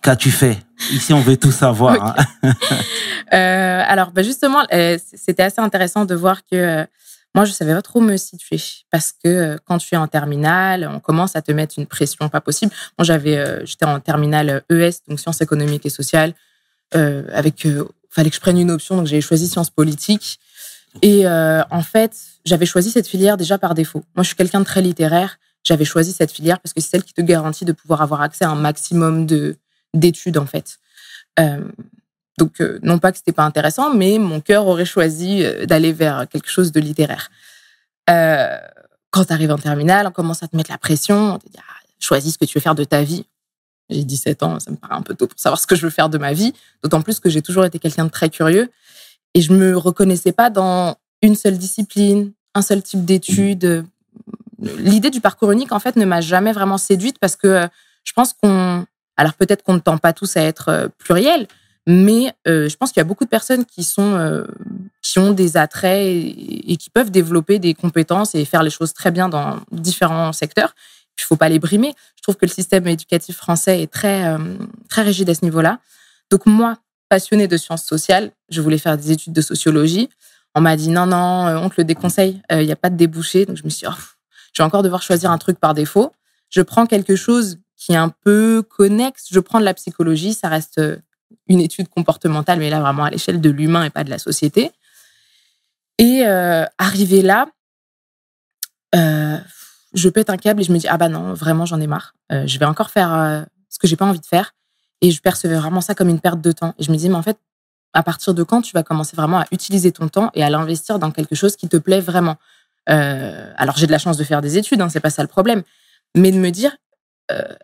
Qu'as-tu 0.08 0.30
fait 0.30 0.56
Ici, 0.90 1.12
on 1.12 1.20
veut 1.20 1.36
tout 1.36 1.52
savoir. 1.52 2.16
hein. 2.42 2.54
Euh, 3.34 3.82
alors, 3.86 4.10
bah, 4.12 4.22
justement, 4.22 4.64
euh, 4.72 4.96
c'était 5.14 5.42
assez 5.42 5.60
intéressant 5.60 6.06
de 6.06 6.14
voir 6.14 6.46
que 6.50 6.56
euh, 6.56 6.84
moi, 7.34 7.44
je 7.44 7.52
savais 7.52 7.74
pas 7.74 7.82
trop 7.82 8.00
me 8.00 8.16
situer 8.16 8.58
parce 8.90 9.12
que 9.12 9.58
quand 9.66 9.76
tu 9.76 9.94
es 9.94 9.98
en 9.98 10.06
terminale, 10.06 10.88
on 10.90 10.98
commence 10.98 11.36
à 11.36 11.42
te 11.42 11.52
mettre 11.52 11.74
une 11.78 11.84
pression 11.84 12.30
pas 12.30 12.40
possible. 12.40 12.72
Moi, 12.96 13.04
j'avais, 13.04 13.66
j'étais 13.66 13.84
en 13.84 14.00
terminale 14.00 14.62
ES, 14.70 14.92
donc 15.08 15.20
sciences 15.20 15.42
économiques 15.42 15.84
et 15.84 15.90
sociales, 15.90 16.32
avec, 16.94 17.68
fallait 18.08 18.30
que 18.30 18.36
je 18.36 18.40
prenne 18.40 18.58
une 18.58 18.70
option, 18.70 18.96
donc 18.96 19.08
j'ai 19.08 19.20
choisi 19.20 19.46
sciences 19.46 19.68
politiques. 19.68 20.40
Et 21.02 21.28
en 21.28 21.82
fait, 21.82 22.16
j'avais 22.46 22.64
choisi 22.64 22.90
cette 22.90 23.06
filière 23.06 23.36
déjà 23.36 23.58
par 23.58 23.74
défaut. 23.74 24.02
Moi, 24.16 24.22
je 24.22 24.28
suis 24.28 24.36
quelqu'un 24.36 24.60
de 24.60 24.64
très 24.64 24.80
littéraire. 24.80 25.38
J'avais 25.64 25.84
choisi 25.84 26.14
cette 26.14 26.32
filière 26.32 26.60
parce 26.60 26.72
que 26.72 26.80
c'est 26.80 26.88
celle 26.88 27.04
qui 27.04 27.12
te 27.12 27.20
garantit 27.20 27.66
de 27.66 27.72
pouvoir 27.72 28.00
avoir 28.00 28.22
accès 28.22 28.46
à 28.46 28.48
un 28.48 28.54
maximum 28.54 29.26
de 29.26 29.58
d'études 29.94 30.38
en 30.38 30.46
fait. 30.46 30.78
Euh, 31.40 31.64
donc, 32.38 32.60
euh, 32.60 32.78
non 32.82 32.98
pas 32.98 33.10
que 33.10 33.18
c'était 33.18 33.32
pas 33.32 33.44
intéressant, 33.44 33.92
mais 33.92 34.18
mon 34.18 34.40
cœur 34.40 34.66
aurait 34.66 34.84
choisi 34.84 35.42
euh, 35.42 35.66
d'aller 35.66 35.92
vers 35.92 36.28
quelque 36.28 36.48
chose 36.48 36.72
de 36.72 36.80
littéraire. 36.80 37.30
Quand 38.06 39.24
tu 39.24 39.32
arrives 39.32 39.50
en 39.50 39.58
terminale, 39.58 40.06
on 40.06 40.10
commence 40.10 40.42
à 40.42 40.48
te 40.48 40.56
mettre 40.56 40.70
la 40.70 40.78
pression, 40.78 41.34
on 41.34 41.38
te 41.38 41.46
dit 41.46 41.56
ah, 41.58 41.80
choisis 41.98 42.34
ce 42.34 42.38
que 42.38 42.44
tu 42.44 42.58
veux 42.58 42.62
faire 42.62 42.74
de 42.74 42.84
ta 42.84 43.02
vie. 43.02 43.26
J'ai 43.90 44.04
17 44.04 44.42
ans, 44.42 44.60
ça 44.60 44.70
me 44.70 44.76
paraît 44.76 44.94
un 44.94 45.02
peu 45.02 45.14
tôt 45.14 45.26
pour 45.26 45.38
savoir 45.38 45.58
ce 45.58 45.66
que 45.66 45.74
je 45.74 45.82
veux 45.82 45.90
faire 45.90 46.10
de 46.10 46.18
ma 46.18 46.32
vie, 46.32 46.52
d'autant 46.82 47.00
plus 47.00 47.20
que 47.20 47.30
j'ai 47.30 47.40
toujours 47.40 47.64
été 47.64 47.78
quelqu'un 47.78 48.04
de 48.04 48.10
très 48.10 48.28
curieux 48.28 48.70
et 49.34 49.40
je 49.40 49.52
me 49.52 49.76
reconnaissais 49.76 50.32
pas 50.32 50.50
dans 50.50 50.96
une 51.22 51.34
seule 51.34 51.58
discipline, 51.58 52.32
un 52.54 52.62
seul 52.62 52.82
type 52.82 53.04
d'études. 53.04 53.84
L'idée 54.78 55.10
du 55.10 55.20
parcours 55.20 55.52
unique, 55.52 55.72
en 55.72 55.78
fait, 55.78 55.96
ne 55.96 56.04
m'a 56.04 56.20
jamais 56.20 56.52
vraiment 56.52 56.78
séduite 56.78 57.18
parce 57.18 57.36
que 57.36 57.68
je 58.04 58.12
pense 58.12 58.32
qu'on, 58.32 58.84
alors 59.18 59.34
peut-être 59.34 59.62
qu'on 59.64 59.74
ne 59.74 59.80
tend 59.80 59.98
pas 59.98 60.14
tous 60.14 60.36
à 60.36 60.42
être 60.42 60.68
euh, 60.68 60.88
pluriel, 60.96 61.48
mais 61.86 62.32
euh, 62.46 62.68
je 62.68 62.76
pense 62.76 62.92
qu'il 62.92 63.00
y 63.00 63.02
a 63.02 63.04
beaucoup 63.04 63.24
de 63.24 63.28
personnes 63.28 63.64
qui 63.64 63.82
sont, 63.82 64.14
euh, 64.14 64.44
qui 65.02 65.18
ont 65.18 65.32
des 65.32 65.56
attraits 65.56 66.06
et, 66.06 66.76
qui 66.76 66.88
peuvent 66.88 67.10
développer 67.10 67.58
des 67.58 67.74
compétences 67.74 68.34
et 68.34 68.44
faire 68.44 68.62
les 68.62 68.70
choses 68.70 68.92
très 68.92 69.10
bien 69.10 69.28
dans 69.28 69.58
différents 69.72 70.32
secteurs. 70.32 70.74
Il 71.18 71.24
faut 71.24 71.36
pas 71.36 71.48
les 71.48 71.58
brimer. 71.58 71.94
Je 72.16 72.22
trouve 72.22 72.36
que 72.36 72.46
le 72.46 72.50
système 72.50 72.86
éducatif 72.86 73.36
français 73.36 73.82
est 73.82 73.92
très, 73.92 74.36
très 74.88 75.02
rigide 75.02 75.28
à 75.30 75.34
ce 75.34 75.44
niveau-là. 75.44 75.80
Donc 76.30 76.46
moi, 76.46 76.76
passionnée 77.08 77.48
de 77.48 77.56
sciences 77.56 77.84
sociales, 77.84 78.30
je 78.50 78.60
voulais 78.60 78.78
faire 78.78 78.96
des 78.96 79.10
études 79.10 79.32
de 79.32 79.40
sociologie. 79.40 80.10
On 80.54 80.60
m'a 80.60 80.76
dit 80.76 80.90
non, 80.90 81.06
non, 81.06 81.48
on 81.56 81.68
te 81.70 81.74
le 81.78 81.84
déconseille, 81.84 82.40
il 82.52 82.66
n'y 82.66 82.70
a 82.70 82.76
pas 82.76 82.90
de 82.90 82.96
débouché. 82.96 83.46
Donc 83.46 83.56
je 83.56 83.64
me 83.64 83.70
suis 83.70 83.86
dit, 83.86 83.92
oh, 83.92 84.00
je 84.52 84.62
vais 84.62 84.66
encore 84.66 84.84
devoir 84.84 85.02
choisir 85.02 85.32
un 85.32 85.38
truc 85.38 85.58
par 85.58 85.74
défaut. 85.74 86.12
Je 86.50 86.62
prends 86.62 86.86
quelque 86.86 87.16
chose 87.16 87.58
qui 87.78 87.92
est 87.92 87.96
un 87.96 88.10
peu 88.10 88.62
connexe. 88.62 89.28
Je 89.30 89.40
prends 89.40 89.60
de 89.60 89.64
la 89.64 89.72
psychologie, 89.72 90.34
ça 90.34 90.48
reste 90.48 90.78
euh, 90.78 90.96
une 91.46 91.60
étude 91.60 91.88
comportementale, 91.88 92.58
mais 92.58 92.68
là 92.68 92.80
vraiment 92.80 93.04
à 93.04 93.10
l'échelle 93.10 93.40
de 93.40 93.48
l'humain 93.48 93.84
et 93.84 93.90
pas 93.90 94.04
de 94.04 94.10
la 94.10 94.18
société. 94.18 94.72
Et 95.98 96.26
euh, 96.26 96.64
arrivé 96.76 97.22
là, 97.22 97.48
euh, 98.94 99.38
je 99.94 100.08
pète 100.08 100.28
un 100.28 100.36
câble 100.36 100.60
et 100.60 100.64
je 100.64 100.72
me 100.72 100.78
dis 100.78 100.88
ah 100.88 100.96
bah 100.96 101.08
non, 101.08 101.32
vraiment 101.34 101.64
j'en 101.66 101.80
ai 101.80 101.86
marre. 101.86 102.14
Je 102.30 102.58
vais 102.58 102.66
encore 102.66 102.90
faire 102.90 103.46
ce 103.70 103.78
que 103.78 103.86
j'ai 103.86 103.96
pas 103.96 104.04
envie 104.04 104.20
de 104.20 104.26
faire. 104.26 104.54
Et 105.00 105.12
je 105.12 105.20
percevais 105.22 105.56
vraiment 105.56 105.80
ça 105.80 105.94
comme 105.94 106.08
une 106.08 106.20
perte 106.20 106.40
de 106.40 106.52
temps. 106.52 106.74
Et 106.78 106.82
je 106.82 106.90
me 106.90 106.96
disais 106.96 107.08
mais 107.08 107.14
en 107.14 107.22
fait, 107.22 107.38
à 107.94 108.02
partir 108.02 108.34
de 108.34 108.42
quand 108.42 108.60
tu 108.60 108.72
vas 108.74 108.82
commencer 108.82 109.16
vraiment 109.16 109.38
à 109.38 109.46
utiliser 109.50 109.92
ton 109.92 110.08
temps 110.08 110.30
et 110.34 110.42
à 110.42 110.50
l'investir 110.50 110.98
dans 110.98 111.10
quelque 111.10 111.34
chose 111.34 111.56
qui 111.56 111.68
te 111.68 111.76
plaît 111.76 112.00
vraiment 112.00 112.36
Alors 112.86 113.76
j'ai 113.76 113.86
de 113.86 113.92
la 113.92 113.98
chance 113.98 114.16
de 114.16 114.24
faire 114.24 114.42
des 114.42 114.58
études, 114.58 114.80
hein, 114.80 114.88
c'est 114.88 115.00
pas 115.00 115.10
ça 115.10 115.22
le 115.22 115.28
problème, 115.28 115.62
mais 116.14 116.32
de 116.32 116.38
me 116.38 116.50
dire 116.50 116.76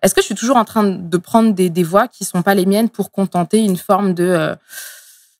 est-ce 0.02 0.14
que 0.14 0.20
je 0.20 0.26
suis 0.26 0.34
toujours 0.34 0.56
en 0.56 0.64
train 0.64 0.84
de 0.84 1.16
prendre 1.16 1.52
des, 1.54 1.82
voies 1.82 2.08
qui 2.08 2.24
sont 2.24 2.42
pas 2.42 2.54
les 2.54 2.66
miennes 2.66 2.90
pour 2.90 3.10
contenter 3.10 3.64
une 3.64 3.76
forme 3.76 4.14
de 4.14 4.24
euh, 4.24 4.54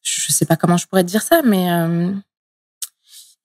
je 0.04 0.32
sais 0.32 0.46
pas 0.46 0.56
comment 0.56 0.76
je 0.76 0.86
pourrais 0.86 1.04
dire 1.04 1.22
ça, 1.22 1.42
mais 1.42 1.72
euh, 1.72 2.12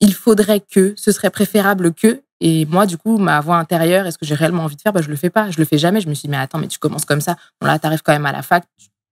il 0.01 0.13
faudrait 0.13 0.59
que, 0.59 0.93
ce 0.97 1.11
serait 1.11 1.29
préférable 1.29 1.93
que. 1.93 2.21
Et 2.41 2.65
moi, 2.65 2.85
du 2.85 2.97
coup, 2.97 3.17
ma 3.17 3.39
voix 3.41 3.57
intérieure, 3.57 4.05
est-ce 4.05 4.17
que 4.17 4.25
j'ai 4.25 4.35
réellement 4.35 4.63
envie 4.63 4.75
de 4.75 4.81
faire 4.81 4.93
bah, 4.93 5.01
Je 5.01 5.09
le 5.09 5.15
fais 5.15 5.29
pas. 5.29 5.51
Je 5.51 5.57
le 5.57 5.65
fais 5.65 5.77
jamais. 5.77 5.99
Je 5.99 6.07
me 6.07 6.13
suis 6.13 6.27
dit, 6.27 6.31
mais 6.31 6.37
attends, 6.37 6.57
mais 6.57 6.67
tu 6.67 6.79
commences 6.79 7.05
comme 7.05 7.21
ça. 7.21 7.35
Là, 7.61 7.79
tu 7.79 7.87
arrives 7.87 8.01
quand 8.01 8.13
même 8.13 8.25
à 8.25 8.31
la 8.31 8.41
fac. 8.41 8.65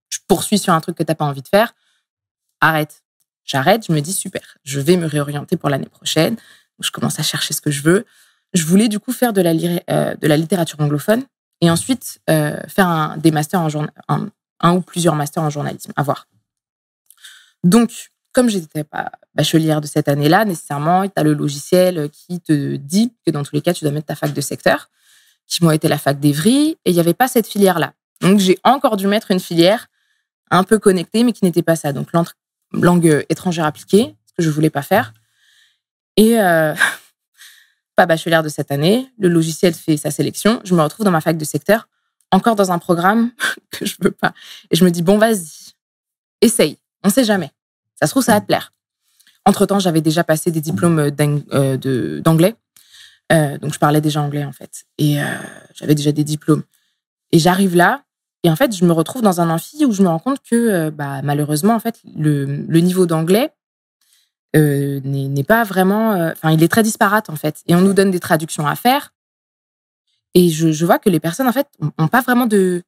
Tu 0.09 0.19
poursuis 0.27 0.57
sur 0.57 0.73
un 0.73 0.79
truc 0.79 0.97
que 0.97 1.03
tu 1.03 1.11
n'as 1.11 1.15
pas 1.15 1.25
envie 1.25 1.41
de 1.41 1.47
faire. 1.47 1.73
Arrête. 2.61 3.03
J'arrête. 3.43 3.85
Je 3.87 3.91
me 3.91 3.99
dis, 3.99 4.13
super. 4.13 4.57
Je 4.63 4.79
vais 4.79 4.95
me 4.95 5.05
réorienter 5.05 5.57
pour 5.57 5.69
l'année 5.69 5.89
prochaine. 5.89 6.37
Je 6.79 6.91
commence 6.91 7.19
à 7.19 7.23
chercher 7.23 7.53
ce 7.53 7.59
que 7.59 7.71
je 7.71 7.81
veux. 7.81 8.05
Je 8.53 8.63
voulais, 8.63 8.87
du 8.87 8.99
coup, 8.99 9.11
faire 9.11 9.33
euh, 9.35 10.15
de 10.15 10.27
la 10.27 10.37
littérature 10.37 10.79
anglophone 10.79 11.23
et 11.61 11.69
ensuite 11.69 12.19
euh, 12.29 12.59
faire 12.67 12.87
un, 12.87 13.17
des 13.17 13.31
masters 13.31 13.61
en 13.61 14.27
un, 14.59 14.73
ou 14.73 14.81
plusieurs 14.81 15.15
masters 15.15 15.43
en 15.43 15.49
journalisme. 15.49 15.91
À 15.95 16.03
voir. 16.03 16.27
Donc, 17.63 18.09
comme 18.31 18.49
je 18.49 18.57
n'étais 18.57 18.83
pas 18.83 19.11
bachelière 19.33 19.81
de 19.81 19.87
cette 19.87 20.07
année-là, 20.07 20.45
nécessairement, 20.45 21.07
tu 21.07 21.13
as 21.15 21.23
le 21.23 21.33
logiciel 21.33 22.09
qui 22.11 22.39
te 22.39 22.75
dit 22.75 23.13
que 23.25 23.31
dans 23.31 23.43
tous 23.43 23.55
les 23.55 23.61
cas, 23.61 23.73
tu 23.73 23.83
dois 23.83 23.91
mettre 23.91 24.07
ta 24.07 24.15
fac 24.15 24.33
de 24.33 24.41
secteur, 24.41 24.89
qui 25.47 25.63
moi 25.63 25.73
été 25.73 25.87
la 25.87 25.97
fac 25.97 26.19
d'Evry, 26.19 26.77
et 26.85 26.91
il 26.91 26.93
n'y 26.93 26.99
avait 26.99 27.13
pas 27.13 27.27
cette 27.27 27.47
filière-là. 27.47 27.93
Donc, 28.21 28.39
j'ai 28.39 28.57
encore 28.63 28.97
dû 28.97 29.07
mettre 29.07 29.31
une 29.31 29.39
filière 29.39 29.87
un 30.51 30.63
peu 30.63 30.79
connectée, 30.79 31.23
mais 31.23 31.33
qui 31.33 31.45
n'était 31.45 31.63
pas 31.63 31.75
ça. 31.75 31.93
Donc, 31.93 32.09
langue 32.71 33.25
étrangère 33.29 33.65
appliquée, 33.65 34.15
ce 34.27 34.33
que 34.33 34.43
je 34.43 34.49
voulais 34.49 34.69
pas 34.69 34.81
faire. 34.81 35.13
Et 36.15 36.39
euh, 36.39 36.73
pas 37.97 38.05
bachelière 38.05 38.43
de 38.43 38.49
cette 38.49 38.71
année, 38.71 39.11
le 39.17 39.27
logiciel 39.27 39.73
fait 39.73 39.97
sa 39.97 40.11
sélection, 40.11 40.61
je 40.63 40.75
me 40.75 40.81
retrouve 40.81 41.03
dans 41.03 41.11
ma 41.11 41.19
fac 41.19 41.35
de 41.35 41.43
secteur, 41.43 41.89
encore 42.31 42.55
dans 42.55 42.71
un 42.71 42.77
programme 42.77 43.31
que 43.71 43.85
je 43.85 43.95
veux 43.99 44.11
pas. 44.11 44.33
Et 44.69 44.75
je 44.77 44.85
me 44.85 44.91
dis, 44.91 45.01
bon, 45.01 45.17
vas-y, 45.17 45.73
essaye, 46.39 46.77
on 47.03 47.09
sait 47.09 47.25
jamais. 47.25 47.51
Ça 47.99 48.05
se 48.05 48.11
trouve, 48.11 48.23
ça 48.23 48.33
va 48.33 48.41
te 48.41 48.45
plaire. 48.45 48.71
Entre-temps, 49.45 49.79
j'avais 49.79 50.01
déjà 50.01 50.23
passé 50.23 50.51
des 50.51 50.61
diplômes 50.61 50.99
euh, 50.99 52.19
d'anglais. 52.21 52.55
Euh, 53.33 53.57
donc, 53.57 53.73
je 53.73 53.79
parlais 53.79 54.01
déjà 54.01 54.21
anglais, 54.21 54.45
en 54.45 54.51
fait. 54.51 54.83
Et 54.99 55.19
euh, 55.19 55.25
j'avais 55.73 55.95
déjà 55.95 56.11
des 56.11 56.23
diplômes. 56.23 56.63
Et 57.31 57.39
j'arrive 57.39 57.75
là, 57.75 58.03
et 58.43 58.51
en 58.51 58.55
fait, 58.55 58.75
je 58.75 58.85
me 58.85 58.91
retrouve 58.91 59.23
dans 59.23 59.41
un 59.41 59.49
amphi 59.49 59.85
où 59.85 59.91
je 59.91 60.03
me 60.03 60.07
rends 60.07 60.19
compte 60.19 60.39
que, 60.47 60.91
bah, 60.91 61.21
malheureusement, 61.23 61.73
en 61.73 61.79
fait, 61.79 61.99
le, 62.15 62.45
niveau 62.45 63.07
d'anglais 63.07 63.51
n'est 64.53 65.43
pas 65.43 65.63
vraiment... 65.63 66.11
Enfin, 66.31 66.51
il 66.51 66.63
est 66.63 66.67
très 66.67 66.83
disparate, 66.83 67.29
en 67.29 67.35
fait. 67.35 67.61
Et 67.67 67.75
on 67.75 67.81
nous 67.81 67.93
donne 67.93 68.11
des 68.11 68.19
traductions 68.19 68.67
à 68.67 68.75
faire. 68.75 69.13
Et 70.33 70.49
je, 70.49 70.85
vois 70.85 70.99
que 70.99 71.09
les 71.09 71.19
personnes, 71.19 71.47
en 71.47 71.51
fait, 71.51 71.67
n'ont 71.97 72.07
pas 72.07 72.21
vraiment 72.21 72.45
de... 72.45 72.83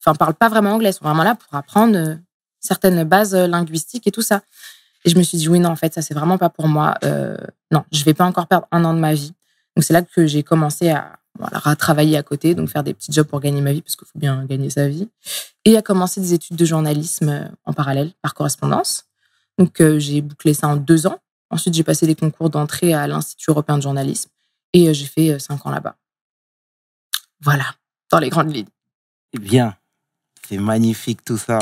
Enfin, 0.00 0.14
parlent 0.14 0.34
pas 0.34 0.48
vraiment 0.48 0.72
anglais. 0.72 0.92
Sont 0.92 1.04
vraiment 1.04 1.22
là 1.22 1.34
pour 1.34 1.54
apprendre 1.54 2.18
certaines 2.60 3.04
bases 3.04 3.34
linguistiques 3.34 4.06
et 4.06 4.10
tout 4.10 4.22
ça. 4.22 4.42
Et 5.04 5.10
je 5.10 5.18
me 5.18 5.22
suis 5.22 5.38
dit, 5.38 5.48
oui, 5.48 5.58
non, 5.58 5.70
en 5.70 5.76
fait, 5.76 5.94
ça, 5.94 6.02
c'est 6.02 6.14
vraiment 6.14 6.38
pas 6.38 6.48
pour 6.48 6.68
moi. 6.68 6.94
Euh, 7.04 7.36
non, 7.70 7.84
je 7.92 8.04
vais 8.04 8.14
pas 8.14 8.24
encore 8.24 8.46
perdre 8.46 8.66
un 8.70 8.84
an 8.84 8.94
de 8.94 9.00
ma 9.00 9.14
vie. 9.14 9.32
Donc, 9.76 9.84
c'est 9.84 9.92
là 9.92 10.02
que 10.02 10.26
j'ai 10.26 10.42
commencé 10.42 10.90
à, 10.90 11.18
voilà, 11.38 11.60
à 11.64 11.76
travailler 11.76 12.16
à 12.16 12.22
côté, 12.22 12.54
donc 12.54 12.68
faire 12.68 12.84
des 12.84 12.94
petits 12.94 13.12
jobs 13.12 13.26
pour 13.26 13.40
gagner 13.40 13.60
ma 13.60 13.72
vie, 13.72 13.82
parce 13.82 13.96
qu'il 13.96 14.06
faut 14.06 14.18
bien 14.18 14.44
gagner 14.44 14.70
sa 14.70 14.88
vie. 14.88 15.08
Et 15.64 15.76
à 15.76 15.82
commencer 15.82 16.20
des 16.20 16.34
études 16.34 16.56
de 16.56 16.64
journalisme 16.64 17.28
euh, 17.28 17.44
en 17.64 17.72
parallèle, 17.72 18.12
par 18.22 18.34
correspondance. 18.34 19.06
Donc, 19.62 19.80
euh, 19.80 20.00
j'ai 20.00 20.22
bouclé 20.22 20.54
ça 20.54 20.66
en 20.66 20.74
deux 20.74 21.06
ans. 21.06 21.18
Ensuite, 21.48 21.74
j'ai 21.74 21.84
passé 21.84 22.04
des 22.04 22.16
concours 22.16 22.50
d'entrée 22.50 22.94
à 22.94 23.06
l'Institut 23.06 23.52
européen 23.52 23.76
de 23.76 23.82
journalisme. 23.82 24.28
Et 24.72 24.92
j'ai 24.92 25.06
fait 25.06 25.38
cinq 25.38 25.64
ans 25.64 25.70
là-bas. 25.70 25.94
Voilà, 27.40 27.66
dans 28.10 28.18
les 28.18 28.28
grandes 28.28 28.52
lignes. 28.52 28.66
Bien. 29.40 29.76
C'est 30.48 30.58
magnifique 30.58 31.24
tout 31.24 31.38
ça. 31.38 31.60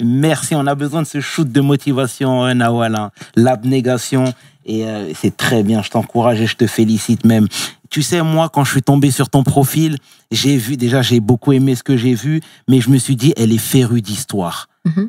Merci, 0.00 0.54
on 0.54 0.68
a 0.68 0.76
besoin 0.76 1.02
de 1.02 1.06
ce 1.08 1.20
shoot 1.20 1.50
de 1.50 1.60
motivation, 1.60 2.44
hein, 2.44 2.54
Nawal. 2.54 2.94
Hein. 2.94 3.10
L'abnégation, 3.34 4.32
et 4.64 4.86
euh, 4.86 5.12
c'est 5.12 5.36
très 5.36 5.64
bien, 5.64 5.82
je 5.82 5.90
t'encourage 5.90 6.40
et 6.40 6.46
je 6.46 6.54
te 6.54 6.68
félicite 6.68 7.24
même. 7.24 7.48
Tu 7.90 8.02
sais, 8.02 8.22
moi, 8.22 8.50
quand 8.50 8.62
je 8.62 8.70
suis 8.70 8.82
tombé 8.82 9.10
sur 9.10 9.30
ton 9.30 9.42
profil, 9.42 9.96
j'ai 10.30 10.56
vu, 10.58 10.76
déjà, 10.76 11.02
j'ai 11.02 11.18
beaucoup 11.18 11.52
aimé 11.52 11.74
ce 11.74 11.82
que 11.82 11.96
j'ai 11.96 12.14
vu, 12.14 12.40
mais 12.68 12.80
je 12.80 12.88
me 12.88 12.98
suis 12.98 13.16
dit, 13.16 13.34
elle 13.36 13.50
est 13.50 13.58
férue 13.58 14.00
d'histoire. 14.00 14.68
Mm-hmm 14.86 15.08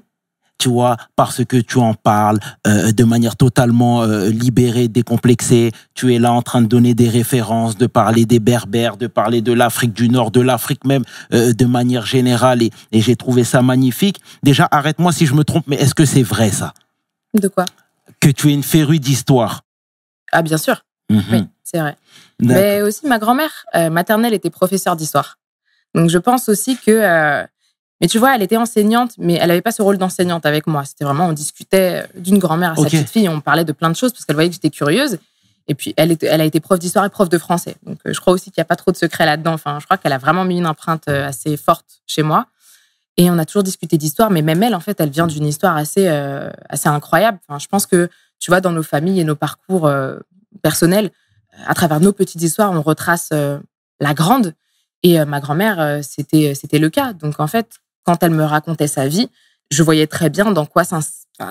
tu 0.58 0.70
vois, 0.70 0.96
parce 1.16 1.44
que 1.44 1.58
tu 1.58 1.78
en 1.78 1.94
parles 1.94 2.40
euh, 2.68 2.92
de 2.92 3.04
manière 3.04 3.36
totalement 3.36 4.04
euh, 4.04 4.30
libérée, 4.30 4.88
décomplexée. 4.88 5.72
Tu 5.94 6.16
es 6.16 6.20
là 6.20 6.32
en 6.32 6.42
train 6.42 6.62
de 6.62 6.68
donner 6.68 6.94
des 6.94 7.10
références, 7.10 7.78
de 7.78 7.86
parler 7.88 8.26
des 8.26 8.40
Berbères, 8.40 8.96
de 8.96 9.08
parler 9.08 9.42
de 9.42 9.52
l'Afrique 9.52 9.94
du 9.94 10.08
Nord, 10.10 10.32
de 10.32 10.40
l'Afrique 10.40 10.86
même 10.86 11.04
euh, 11.34 11.52
de 11.54 11.66
manière 11.66 12.06
générale. 12.06 12.62
Et, 12.64 12.72
j'ai 12.94 13.18
trouvé 13.18 13.44
ça 13.44 13.62
magnifique. 13.62 14.22
Déjà, 14.42 14.68
arrête-moi 14.72 15.12
si 15.12 15.26
je 15.26 15.34
me 15.34 15.44
trompe, 15.44 15.66
mais 15.68 15.76
est-ce 15.76 15.94
que 15.94 16.06
c'est 16.06 16.24
vrai 16.24 16.50
ça? 16.50 16.74
De 17.34 17.50
quoi? 17.50 17.66
Que 18.22 18.30
tu 18.30 18.50
es 18.50 18.54
une 18.54 18.64
férue 18.64 19.00
d'histoire. 19.00 19.64
Ah, 20.32 20.44
bien 20.44 20.58
sûr. 20.58 20.86
Mhm. 21.10 21.24
Oui, 21.32 21.48
c'est 21.64 21.80
vrai. 21.80 21.98
Mais 22.40 22.82
aussi, 22.82 23.06
ma 23.08 23.20
grand-mère 23.20 23.66
maternelle 23.92 24.34
était 24.34 24.50
professeure 24.50 24.96
d'histoire. 24.96 25.40
Donc, 25.94 26.10
je 26.10 26.18
pense 26.18 26.48
aussi 26.48 26.78
que 26.78 27.46
mais 28.04 28.10
tu 28.10 28.20
vois, 28.20 28.36
elle 28.36 28.42
était 28.42 28.58
enseignante, 28.58 29.12
mais 29.18 29.36
elle 29.36 29.48
n'avait 29.48 29.62
pas 29.62 29.72
ce 29.72 29.82
rôle 29.82 29.98
d'enseignante 29.98 30.46
avec 30.46 30.68
moi. 30.68 30.84
C'était 30.84 31.06
vraiment, 31.06 31.28
on 31.28 31.32
discutait 31.32 32.04
d'une 32.18 32.38
grand-mère 32.38 32.74
à 32.74 32.76
sa 32.76 32.84
petite 32.84 33.10
fille, 33.10 33.30
on 33.30 33.40
parlait 33.40 33.64
de 33.64 33.72
plein 33.72 33.90
de 33.90 33.96
choses 33.96 34.12
parce 34.12 34.26
qu'elle 34.26 34.36
voyait 34.36 34.50
que 34.50 34.56
j'étais 34.56 34.72
curieuse. 34.72 35.20
Et 35.70 35.74
puis, 35.74 35.94
elle, 35.96 36.18
elle 36.22 36.42
a 36.42 36.44
été 36.44 36.60
prof 36.60 36.78
d'histoire 36.78 37.06
et 37.06 37.10
prof 37.10 37.30
de 37.30 37.38
français. 37.38 37.78
Donc, 37.86 38.00
euh, 38.06 38.12
je 38.12 38.20
crois 38.20 38.34
aussi 38.34 38.52
qu'il 38.52 38.60
n'y 38.60 38.64
a 38.64 38.66
pas 38.66 38.76
trop 38.76 38.92
de 38.92 38.98
secrets 38.98 39.26
là-dedans. 39.26 39.54
Enfin, 39.54 39.80
je 39.80 39.86
crois 39.86 39.96
qu'elle 39.96 40.12
a 40.12 40.18
vraiment 40.18 40.44
mis 40.44 40.58
une 40.58 40.68
empreinte 40.68 41.06
euh, 41.08 41.26
assez 41.26 41.56
forte 41.56 42.02
chez 42.06 42.24
moi. 42.24 42.48
Et 43.16 43.32
on 43.32 43.38
a 43.38 43.46
toujours 43.46 43.64
discuté 43.64 43.98
d'histoire, 43.98 44.32
mais 44.32 44.42
même 44.42 44.62
elle, 44.64 44.76
en 44.76 44.82
fait, 44.82 45.00
elle 45.00 45.10
vient 45.10 45.28
d'une 45.28 45.46
histoire 45.46 45.78
assez, 45.78 46.10
euh, 46.10 46.50
assez 46.68 46.90
incroyable. 46.90 47.40
Enfin, 47.48 47.58
je 47.58 47.68
pense 47.70 47.86
que, 47.86 48.10
tu 48.38 48.52
vois, 48.52 48.60
dans 48.60 48.74
nos 48.74 48.84
familles 48.84 49.22
et 49.22 49.24
nos 49.24 49.38
parcours 49.38 49.90
personnels, 50.62 51.10
à 51.66 51.74
travers 51.74 52.02
nos 52.02 52.12
petites 52.12 52.42
histoires, 52.42 52.74
on 52.74 52.82
retrace 52.82 53.30
la 53.32 54.14
grande. 54.14 54.56
Et 55.04 55.24
ma 55.24 55.40
grand-mère, 55.40 56.04
c'était, 56.04 56.54
c'était 56.54 56.80
le 56.80 56.90
cas. 56.90 57.14
Donc, 57.14 57.40
en 57.40 57.48
fait, 57.48 57.80
quand 58.04 58.22
elle 58.24 58.32
me 58.32 58.44
racontait 58.44 58.88
sa 58.88 59.08
vie, 59.08 59.30
je 59.72 59.84
voyais 59.84 60.08
très 60.08 60.30
bien 60.30 60.52
dans 60.52 60.66
quoi 60.66 60.84
ça, 60.84 61.00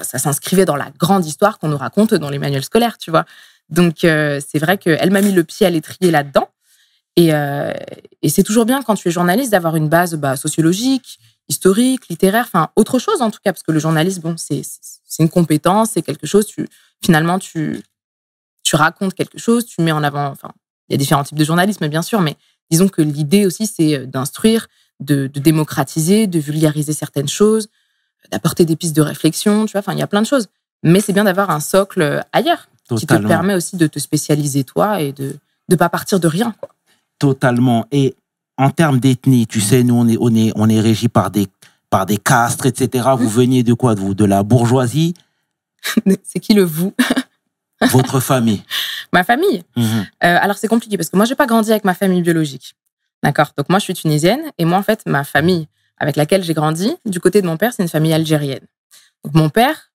s'inscrivait 0.02 0.64
dans 0.64 0.76
la 0.76 0.90
grande 0.98 1.26
histoire 1.26 1.58
qu'on 1.58 1.68
nous 1.68 1.76
raconte 1.76 2.14
dans 2.14 2.30
les 2.30 2.38
manuels 2.38 2.64
scolaires, 2.64 2.98
tu 2.98 3.10
vois. 3.10 3.24
Donc, 3.68 4.04
euh, 4.04 4.40
c'est 4.46 4.58
vrai 4.58 4.78
qu'elle 4.78 5.10
m'a 5.10 5.22
mis 5.22 5.32
le 5.32 5.44
pied 5.44 5.66
à 5.66 5.70
l'étrier 5.70 6.10
là-dedans. 6.10 6.48
Euh, 7.18 7.72
et, 8.22 8.28
c'est 8.28 8.42
toujours 8.42 8.64
bien 8.64 8.82
quand 8.82 8.94
tu 8.94 9.08
es 9.08 9.10
journaliste 9.10 9.50
d'avoir 9.52 9.76
une 9.76 9.88
base 9.88 10.14
bah, 10.14 10.36
sociologique, 10.36 11.18
historique, 11.48 12.08
littéraire, 12.08 12.44
enfin 12.46 12.70
autre 12.76 12.98
chose 12.98 13.20
en 13.20 13.30
tout 13.30 13.40
cas, 13.44 13.52
parce 13.52 13.62
que 13.62 13.72
le 13.72 13.78
journalisme, 13.78 14.22
bon, 14.22 14.36
c'est 14.36 14.62
une 15.18 15.28
compétence, 15.28 15.90
c'est 15.90 16.02
quelque 16.02 16.26
chose. 16.26 16.46
Finalement, 17.04 17.38
tu, 17.38 17.82
tu 18.62 18.76
racontes 18.76 19.14
quelque 19.14 19.38
chose, 19.38 19.66
tu 19.66 19.82
mets 19.82 19.92
en 19.92 20.02
avant. 20.02 20.26
Enfin, 20.28 20.52
il 20.88 20.92
y 20.92 20.94
a 20.94 20.98
différents 20.98 21.24
types 21.24 21.38
de 21.38 21.44
journalisme, 21.44 21.86
bien 21.88 22.02
sûr, 22.02 22.20
mais 22.20 22.36
disons 22.70 22.88
que 22.88 23.02
l'idée 23.02 23.44
aussi, 23.44 23.66
c'est 23.66 24.06
d'instruire, 24.06 24.68
de, 25.04 25.26
démocratiser, 25.26 26.26
de 26.26 26.38
vulgariser 26.38 26.92
certaines 26.92 27.28
choses, 27.28 27.68
d'apporter 28.30 28.64
des 28.64 28.76
pistes 28.76 28.96
de 28.96 29.02
réflexion, 29.02 29.66
tu 29.66 29.72
vois, 29.72 29.80
enfin, 29.80 29.92
il 29.92 29.98
y 29.98 30.02
a 30.02 30.06
plein 30.06 30.22
de 30.22 30.26
choses. 30.26 30.48
Mais 30.82 31.00
c'est 31.00 31.12
bien 31.12 31.24
d'avoir 31.24 31.50
un 31.50 31.60
socle 31.60 32.22
ailleurs 32.32 32.68
qui 32.96 33.06
te 33.06 33.14
permet 33.14 33.54
aussi 33.54 33.76
de 33.76 33.86
te 33.86 33.98
spécialiser 33.98 34.64
toi 34.64 35.00
et 35.00 35.12
de 35.12 35.36
ne 35.68 35.76
pas 35.76 35.88
partir 35.88 36.20
de 36.20 36.26
rien. 36.28 36.54
Quoi. 36.58 36.70
Totalement. 37.18 37.86
Et 37.92 38.14
en 38.58 38.70
termes 38.70 38.98
d'ethnie, 38.98 39.46
tu 39.46 39.60
sais, 39.60 39.82
nous, 39.82 39.94
on 39.94 40.08
est, 40.08 40.16
on 40.20 40.34
est, 40.34 40.52
on 40.56 40.68
est 40.68 40.80
régi 40.80 41.08
par 41.08 41.30
des, 41.30 41.46
par 41.88 42.06
des 42.06 42.16
castres, 42.16 42.66
etc. 42.66 43.10
Vous 43.16 43.28
mmh. 43.28 43.32
veniez 43.32 43.62
de 43.62 43.74
quoi? 43.74 43.94
De 43.94 44.00
vous 44.00 44.14
De 44.14 44.24
la 44.24 44.42
bourgeoisie? 44.42 45.14
C'est 46.24 46.40
qui 46.40 46.54
le 46.54 46.64
vous? 46.64 46.94
Votre 47.90 48.20
famille 48.20 48.62
Ma 49.12 49.24
famille 49.24 49.62
mmh. 49.76 49.82
euh, 49.82 50.04
Alors, 50.20 50.56
c'est 50.56 50.68
compliqué 50.68 50.96
parce 50.96 51.10
que 51.10 51.16
moi, 51.16 51.26
je 51.26 51.30
n'ai 51.30 51.36
pas 51.36 51.46
grandi 51.46 51.70
avec 51.70 51.84
ma 51.84 51.94
famille 51.94 52.22
biologique. 52.22 52.74
D'accord 53.22 53.52
Donc 53.56 53.68
moi, 53.68 53.78
je 53.78 53.84
suis 53.84 53.94
tunisienne 53.94 54.42
et 54.58 54.64
moi, 54.64 54.78
en 54.78 54.82
fait, 54.82 55.02
ma 55.06 55.24
famille 55.24 55.68
avec 55.98 56.16
laquelle 56.16 56.42
j'ai 56.42 56.54
grandi, 56.54 56.96
du 57.06 57.20
côté 57.20 57.42
de 57.42 57.46
mon 57.46 57.56
père, 57.56 57.72
c'est 57.72 57.82
une 57.82 57.88
famille 57.88 58.12
algérienne. 58.12 58.66
Donc 59.24 59.34
mon 59.34 59.50
père, 59.50 59.92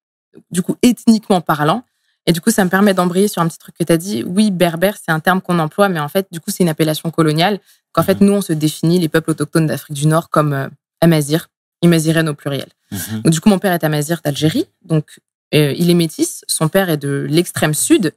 du 0.52 0.62
coup, 0.62 0.78
ethniquement 0.82 1.42
parlant, 1.42 1.84
et 2.28 2.34
du 2.34 2.42
coup, 2.42 2.52
ça 2.52 2.66
me 2.66 2.70
permet 2.70 2.94
d'embrayer 2.94 3.30
sur 3.30 3.42
un 3.42 3.48
petit 3.48 3.58
truc 3.58 3.76
que 3.78 3.86
tu 3.86 3.92
as 3.92 3.98
dit. 3.98 4.24
Oui, 4.26 4.52
berbère, 4.52 4.98
c'est 4.98 5.12
un 5.12 5.22
terme 5.22 5.42
qu'on 5.42 5.60
emploie, 5.60 5.88
mais 5.88 6.02
en 6.02 6.10
fait, 6.10 6.28
du 6.30 6.42
coup, 6.42 6.52
c'est 6.52 6.62
une 6.62 6.70
appellation 6.70 7.10
coloniale. 7.10 7.60
Qu'en 7.94 8.04
fait, 8.04 8.20
mhm. 8.20 8.28
nous, 8.28 8.34
on 8.34 8.42
se 8.42 8.52
définit, 8.52 9.00
les 9.00 9.08
peuples 9.08 9.32
autochtones 9.32 9.66
d'Afrique 9.66 9.96
du 9.96 10.08
Nord, 10.08 10.30
comme 10.30 10.52
euh, 10.52 10.68
Amazir, 11.00 11.48
Imazirène 11.82 12.28
au 12.28 12.34
pluriel. 12.34 12.68
Mhm. 12.92 13.22
Donc, 13.22 13.34
du 13.34 13.40
coup, 13.40 13.48
mon 13.48 13.60
père 13.60 13.72
est 13.72 13.84
Amazir 13.86 14.20
d'Algérie. 14.24 14.66
Donc, 14.84 15.22
euh, 15.56 15.74
il 15.78 15.90
est 15.90 15.94
métis. 15.94 16.44
Son 16.50 16.68
père 16.68 16.90
est 16.90 16.98
de 16.98 17.26
l'extrême 17.30 17.74
sud 17.74 18.14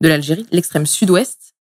de 0.00 0.08
l'Algérie, 0.08 0.46
l'extrême 0.50 0.84
sud-ouest. 0.84 1.54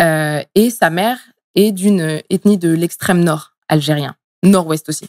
Euh, 0.00 0.42
et 0.54 0.70
sa 0.70 0.88
mère 0.88 1.18
et 1.54 1.72
d'une 1.72 2.20
ethnie 2.30 2.58
de 2.58 2.70
l'extrême 2.70 3.22
nord 3.22 3.54
algérien, 3.68 4.14
nord-ouest 4.42 4.88
aussi. 4.88 5.08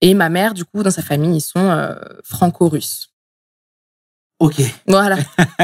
Et 0.00 0.14
ma 0.14 0.28
mère, 0.28 0.54
du 0.54 0.64
coup, 0.64 0.82
dans 0.82 0.90
sa 0.90 1.02
famille, 1.02 1.36
ils 1.36 1.40
sont 1.40 1.70
euh, 1.70 1.94
franco-russes. 2.24 3.10
Ok. 4.40 4.56
Voilà. 4.88 5.16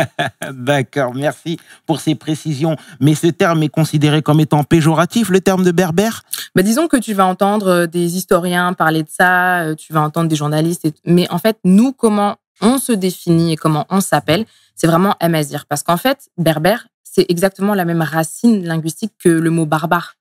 D'accord, 0.53 1.15
merci 1.15 1.59
pour 1.87 2.01
ces 2.01 2.15
précisions. 2.15 2.77
Mais 3.01 3.15
ce 3.15 3.27
terme 3.27 3.63
est 3.63 3.69
considéré 3.69 4.23
comme 4.23 4.41
étant 4.41 4.65
péjoratif, 4.65 5.29
le 5.29 5.41
terme 5.41 5.65
de 5.65 5.73
berbère? 5.73 6.23
Bah, 6.55 6.63
Disons 6.63 6.87
que 6.87 6.97
tu 6.97 7.13
vas 7.13 7.27
entendre 7.27 7.87
des 7.87 8.17
historiens 8.17 8.73
parler 8.73 9.03
de 9.03 9.09
ça, 9.11 9.63
euh, 9.63 9.75
tu 9.75 9.93
vas 9.93 10.01
entendre 10.01 10.29
des 10.29 10.37
journalistes. 10.37 10.89
Mais 11.05 11.29
en 11.31 11.39
fait, 11.39 11.59
nous, 11.65 11.93
comment 11.93 12.37
on 12.61 12.79
se 12.79 12.93
définit 12.93 13.53
et 13.53 13.57
comment 13.57 13.87
on 13.91 14.01
s'appelle, 14.01 14.47
c'est 14.77 14.87
vraiment 14.87 15.17
Amazir. 15.21 15.67
Parce 15.67 15.83
qu'en 15.83 15.97
fait, 15.97 16.31
berbère, 16.39 16.87
c'est 17.13 17.27
exactement 17.29 17.75
la 17.75 17.85
même 17.85 18.03
racine 18.03 18.65
linguistique 18.65 19.13
que 19.19 19.29
le 19.29 19.51
mot 19.51 19.67
barbare. 19.67 20.17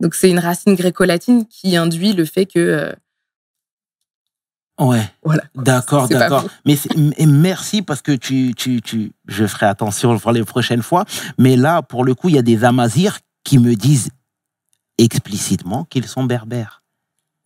Donc 0.00 0.14
c'est 0.14 0.28
une 0.30 0.38
racine 0.38 0.74
gréco-latine 0.74 1.46
qui 1.46 1.76
induit 1.76 2.12
le 2.12 2.24
fait 2.24 2.44
que 2.46 2.58
euh, 2.58 2.92
Ouais. 4.80 5.02
voilà. 5.22 5.44
D'accord, 5.54 6.08
d'accord. 6.08 6.44
Mais 6.64 6.76
et 7.16 7.26
merci 7.26 7.82
parce 7.82 8.02
que 8.02 8.12
tu, 8.12 8.52
tu, 8.56 8.80
tu, 8.82 9.12
je 9.28 9.46
ferai 9.46 9.66
attention 9.66 10.18
pour 10.18 10.32
les 10.32 10.44
prochaines 10.44 10.82
fois. 10.82 11.04
Mais 11.38 11.56
là, 11.56 11.82
pour 11.82 12.04
le 12.04 12.14
coup, 12.14 12.28
il 12.30 12.34
y 12.34 12.38
a 12.38 12.42
des 12.42 12.64
Amazirs 12.64 13.20
qui 13.44 13.58
me 13.58 13.74
disent 13.74 14.08
explicitement 14.98 15.84
qu'ils 15.84 16.06
sont 16.08 16.24
berbères. 16.24 16.82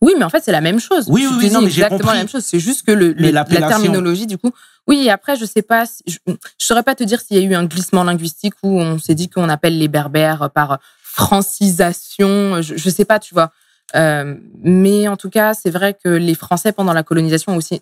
Oui, 0.01 0.13
mais 0.17 0.23
en 0.23 0.29
fait, 0.29 0.41
c'est 0.43 0.51
la 0.51 0.61
même 0.61 0.79
chose. 0.79 1.05
Oui, 1.09 1.27
oui, 1.29 1.35
oui, 1.39 1.51
non, 1.51 1.61
mais 1.61 1.69
j'ai 1.69 1.81
exactement 1.81 1.97
compris. 1.99 2.13
la 2.15 2.21
même 2.21 2.29
chose. 2.29 2.45
C'est 2.45 2.59
juste 2.59 2.85
que 2.85 2.91
le, 2.91 3.13
Mais 3.19 3.27
le- 3.27 3.33
la 3.33 3.43
terminologie, 3.45 4.27
du 4.27 4.37
coup. 4.37 4.51
Oui, 4.87 5.09
après, 5.09 5.35
je 5.35 5.45
sais 5.45 5.61
pas, 5.61 5.83
je, 6.05 6.17
je 6.25 6.65
saurais 6.65 6.83
pas 6.83 6.95
te 6.95 7.03
dire 7.03 7.19
s'il 7.19 7.37
y 7.37 7.39
a 7.39 7.43
eu 7.43 7.53
un 7.53 7.65
glissement 7.65 8.03
linguistique 8.03 8.53
où 8.63 8.79
on 8.79 8.97
s'est 8.99 9.15
dit 9.15 9.29
qu'on 9.29 9.49
appelle 9.49 9.77
les 9.77 9.89
berbères 9.89 10.49
par 10.53 10.79
francisation. 11.01 12.61
Je, 12.61 12.77
je 12.77 12.89
sais 12.89 13.05
pas, 13.05 13.19
tu 13.19 13.33
vois. 13.33 13.51
Euh, 13.95 14.35
mais 14.61 15.07
en 15.07 15.17
tout 15.17 15.29
cas, 15.29 15.53
c'est 15.53 15.69
vrai 15.69 15.93
que 15.93 16.09
les 16.09 16.35
Français, 16.35 16.71
pendant 16.71 16.93
la 16.93 17.03
colonisation, 17.03 17.53
ont 17.53 17.57
aussi 17.57 17.81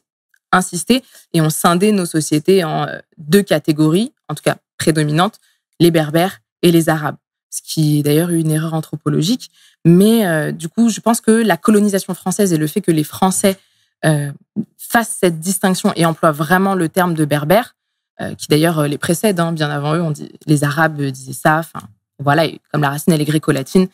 insisté 0.52 1.04
et 1.34 1.42
ont 1.42 1.50
scindé 1.50 1.92
nos 1.92 2.06
sociétés 2.06 2.64
en 2.64 2.88
euh, 2.88 3.00
deux 3.18 3.44
catégories, 3.44 4.14
en 4.30 4.36
tout 4.36 4.44
cas 4.44 4.58
prédominantes, 4.78 5.40
les 5.80 5.92
berbères 5.92 6.40
et 6.62 6.72
les 6.72 6.90
arabes. 6.90 7.18
Ce 7.50 7.62
qui 7.62 8.00
est 8.00 8.04
d'ailleurs 8.04 8.30
une 8.30 8.52
erreur 8.52 8.74
anthropologique. 8.74 9.52
Mais 9.86 10.26
euh, 10.26 10.52
du 10.52 10.68
coup, 10.68 10.90
je 10.90 11.00
pense 11.00 11.22
que 11.22 11.32
la 11.32 11.58
colonisation 11.58 12.14
française 12.14 12.52
et 12.52 12.58
le 12.58 12.68
fait 12.68 12.82
que 12.82 12.92
les 12.92 13.04
Français 13.04 13.58
euh, 14.04 14.32
fassent 14.78 15.18
cette 15.20 15.40
distinction 15.40 15.92
et 15.96 16.06
emploient 16.06 16.32
vraiment 16.32 16.76
le 16.76 16.90
terme 16.90 17.14
de 17.14 17.26
berbère, 17.26 17.76
euh, 18.22 18.36
qui 18.36 18.48
d'ailleurs 18.48 18.80
euh, 18.80 18.88
les 18.88 18.98
précède, 18.98 19.40
hein, 19.40 19.52
bien 19.52 19.70
avant 19.70 19.96
eux, 19.96 20.02
on 20.02 20.12
dit, 20.12 20.32
les 20.46 20.64
Arabes 20.64 21.02
disaient 21.02 21.34
ça. 21.34 21.60
Enfin, 21.60 21.88
voilà, 22.20 22.48
comme 22.72 22.82
la 22.82 22.90
racine 22.90 23.14
elle 23.14 23.22
est 23.22 23.26
gréco-latine, 23.26 23.88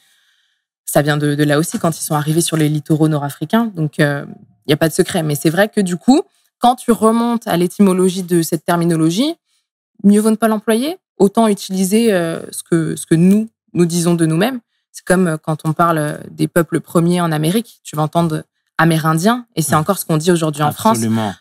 ça 0.86 1.02
vient 1.02 1.18
de, 1.18 1.42
là 1.44 1.58
aussi 1.58 1.80
quand 1.80 1.98
ils 1.98 2.04
sont 2.04 2.16
arrivés 2.16 2.42
sur 2.42 2.58
les 2.58 2.68
littoraux 2.68 3.08
nord-africains. 3.08 3.68
Donc, 3.68 4.00
il 4.00 4.26
n'y 4.68 4.74
a 4.74 4.78
pas 4.78 4.90
de 4.90 4.94
secret. 4.94 5.24
Mais 5.24 5.36
c'est 5.36 5.50
vrai 5.50 5.70
que 5.70 5.80
du 5.80 5.96
coup, 5.96 6.24
quand 6.60 6.76
tu 6.76 6.92
remontes 6.92 7.48
à 7.48 7.56
l'étymologie 7.56 8.24
de 8.24 8.42
cette 8.42 8.66
terminologie, 8.66 9.36
mieux 10.04 10.20
vaut 10.20 10.32
ne 10.32 10.36
pas 10.36 10.50
l'employer. 10.50 10.98
Autant 11.18 11.48
utiliser 11.48 12.10
ce, 12.10 12.64
que, 12.70 12.98
ce 12.98 13.06
que 13.06 13.16
nous, 13.16 13.48
nous 13.74 13.86
disons 13.86 14.16
de 14.16 14.26
nous-mêmes. 14.26 14.60
C'est 14.92 15.06
comme 15.06 15.38
quand 15.42 15.62
on 15.64 15.72
parle 15.72 16.20
des 16.30 16.50
peuples 16.50 16.82
premiers 16.82 17.22
en 17.22 17.32
Amérique. 17.32 17.80
Tu 17.84 17.96
vas 17.96 18.02
entendre 18.02 18.44
amérindien, 18.82 19.46
et 19.56 19.62
c'est 19.62 19.76
encore 19.76 20.00
ce 20.00 20.06
qu'on 20.06 20.18
dit 20.18 20.32
aujourd'hui 20.32 20.64
en 20.64 20.72
France. 20.72 21.00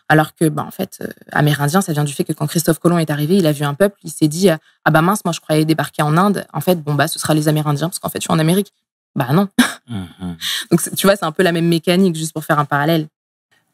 Alors 0.09 0.35
que, 0.35 0.47
bah, 0.47 0.63
en 0.63 0.69
fait, 0.69 0.99
euh, 1.01 1.07
amérindien, 1.31 1.81
ça 1.81 1.91
vient 1.91 2.03
du 2.03 2.13
fait 2.13 2.23
que 2.23 2.33
quand 2.33 2.45
Christophe 2.45 2.77
Colomb 2.77 2.99
est 2.99 3.09
arrivé, 3.09 3.35
il 3.35 3.47
a 3.47 3.51
vu 3.51 3.63
un 3.63 3.73
peuple, 3.73 3.97
il 4.03 4.11
s'est 4.11 4.27
dit, 4.27 4.51
euh, 4.51 4.57
ah 4.85 4.91
bah 4.91 5.01
mince, 5.01 5.25
moi 5.25 5.31
je 5.31 5.39
croyais 5.39 5.65
débarquer 5.65 6.03
en 6.03 6.17
Inde. 6.17 6.45
En 6.53 6.61
fait, 6.61 6.75
bon 6.75 6.93
bah, 6.93 7.07
ce 7.07 7.17
sera 7.17 7.33
les 7.33 7.47
Amérindiens, 7.47 7.89
parce 7.89 7.97
qu'en 7.97 8.09
fait, 8.09 8.19
je 8.19 8.25
suis 8.25 8.33
en 8.33 8.37
Amérique. 8.39 8.73
Bah 9.15 9.33
non. 9.33 9.47
Mhm. 9.89 10.37
Donc 10.69 10.79
tu 10.95 11.05
vois, 11.05 11.17
c'est 11.17 11.25
un 11.25 11.33
peu 11.33 11.43
la 11.43 11.51
même 11.51 11.67
mécanique, 11.67 12.15
juste 12.15 12.31
pour 12.31 12.45
faire 12.45 12.59
un 12.59 12.65
parallèle. 12.65 13.07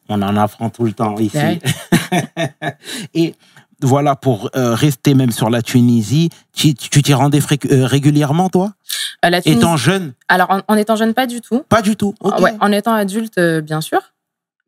On 0.10 0.20
en 0.24 0.36
apprend 0.36 0.72
tout 0.72 0.86
le 0.86 0.94
temps 0.94 1.16
ici. 1.18 1.60
Et 3.14 3.36
voilà, 3.82 4.16
pour 4.16 4.50
euh, 4.56 4.74
rester 4.74 5.14
même 5.14 5.32
sur 5.32 5.50
la 5.50 5.62
Tunisie, 5.62 6.30
tu 6.54 6.74
t'y 6.76 7.14
rendais 7.14 7.40
euh, 7.72 7.86
régulièrement, 7.86 8.50
toi? 8.50 8.74
Euh, 9.26 9.30
la 9.30 9.42
Tunisie- 9.42 9.60
Étant 9.60 9.78
jeune? 9.78 10.14
Alors, 10.28 10.50
en, 10.50 10.62
en 10.68 10.76
étant 10.76 10.96
jeune, 10.96 11.14
pas 11.14 11.28
du 11.28 11.42
tout. 11.42 11.64
Pas 11.70 11.82
du 11.82 11.96
tout. 11.96 12.14
Ouais, 12.40 12.54
en 12.60 12.72
étant 12.72 12.94
adulte, 12.94 13.38
euh, 13.38 13.62
bien 13.62 13.82
sûr. 13.82 14.02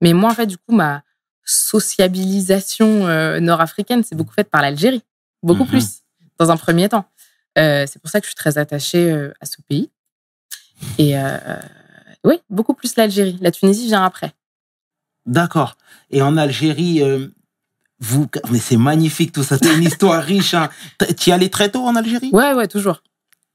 Mais 0.02 0.14
moi, 0.14 0.32
en 0.32 0.34
fait, 0.34 0.46
du 0.48 0.58
coup, 0.58 0.74
ma 0.76 1.02
sociabilisation 1.44 3.08
nord-africaine, 3.42 4.04
c'est 4.04 4.16
beaucoup 4.16 4.34
faite 4.34 4.50
par 4.50 4.62
l'Algérie. 4.62 5.04
Beaucoup 5.44 5.64
Mhm. 5.64 5.70
plus, 5.70 6.02
dans 6.38 6.52
un 6.52 6.58
premier 6.58 6.90
temps. 6.90 7.06
C'est 7.56 8.00
pour 8.02 8.10
ça 8.10 8.20
que 8.22 8.26
je 8.26 8.30
suis 8.30 8.36
très 8.36 8.58
attachée 8.58 9.12
à 9.42 9.46
ce 9.46 9.58
pays. 9.68 9.90
Et 10.98 11.16
oui, 12.24 12.40
beaucoup 12.50 12.74
plus 12.74 12.96
l'Algérie. 12.96 13.38
La 13.42 13.52
Tunisie 13.52 13.88
vient 13.88 14.04
après. 14.06 14.32
D'accord. 15.26 15.76
Et 16.12 16.22
en 16.22 16.38
Algérie, 16.38 17.02
vous, 18.00 18.28
mais 18.52 18.60
c'est 18.60 18.78
magnifique 18.78 19.32
tout 19.32 19.44
ça. 19.44 19.58
C'est 19.58 19.76
une 19.76 19.84
histoire 19.84 20.24
riche. 20.24 20.54
Hein. 20.54 20.70
Tu 21.18 21.30
y 21.30 21.34
allais 21.34 21.50
très 21.50 21.70
tôt 21.70 21.86
en 21.86 21.96
Algérie? 21.96 22.30
Ouais, 22.32 22.54
ouais, 22.54 22.68
toujours. 22.68 23.04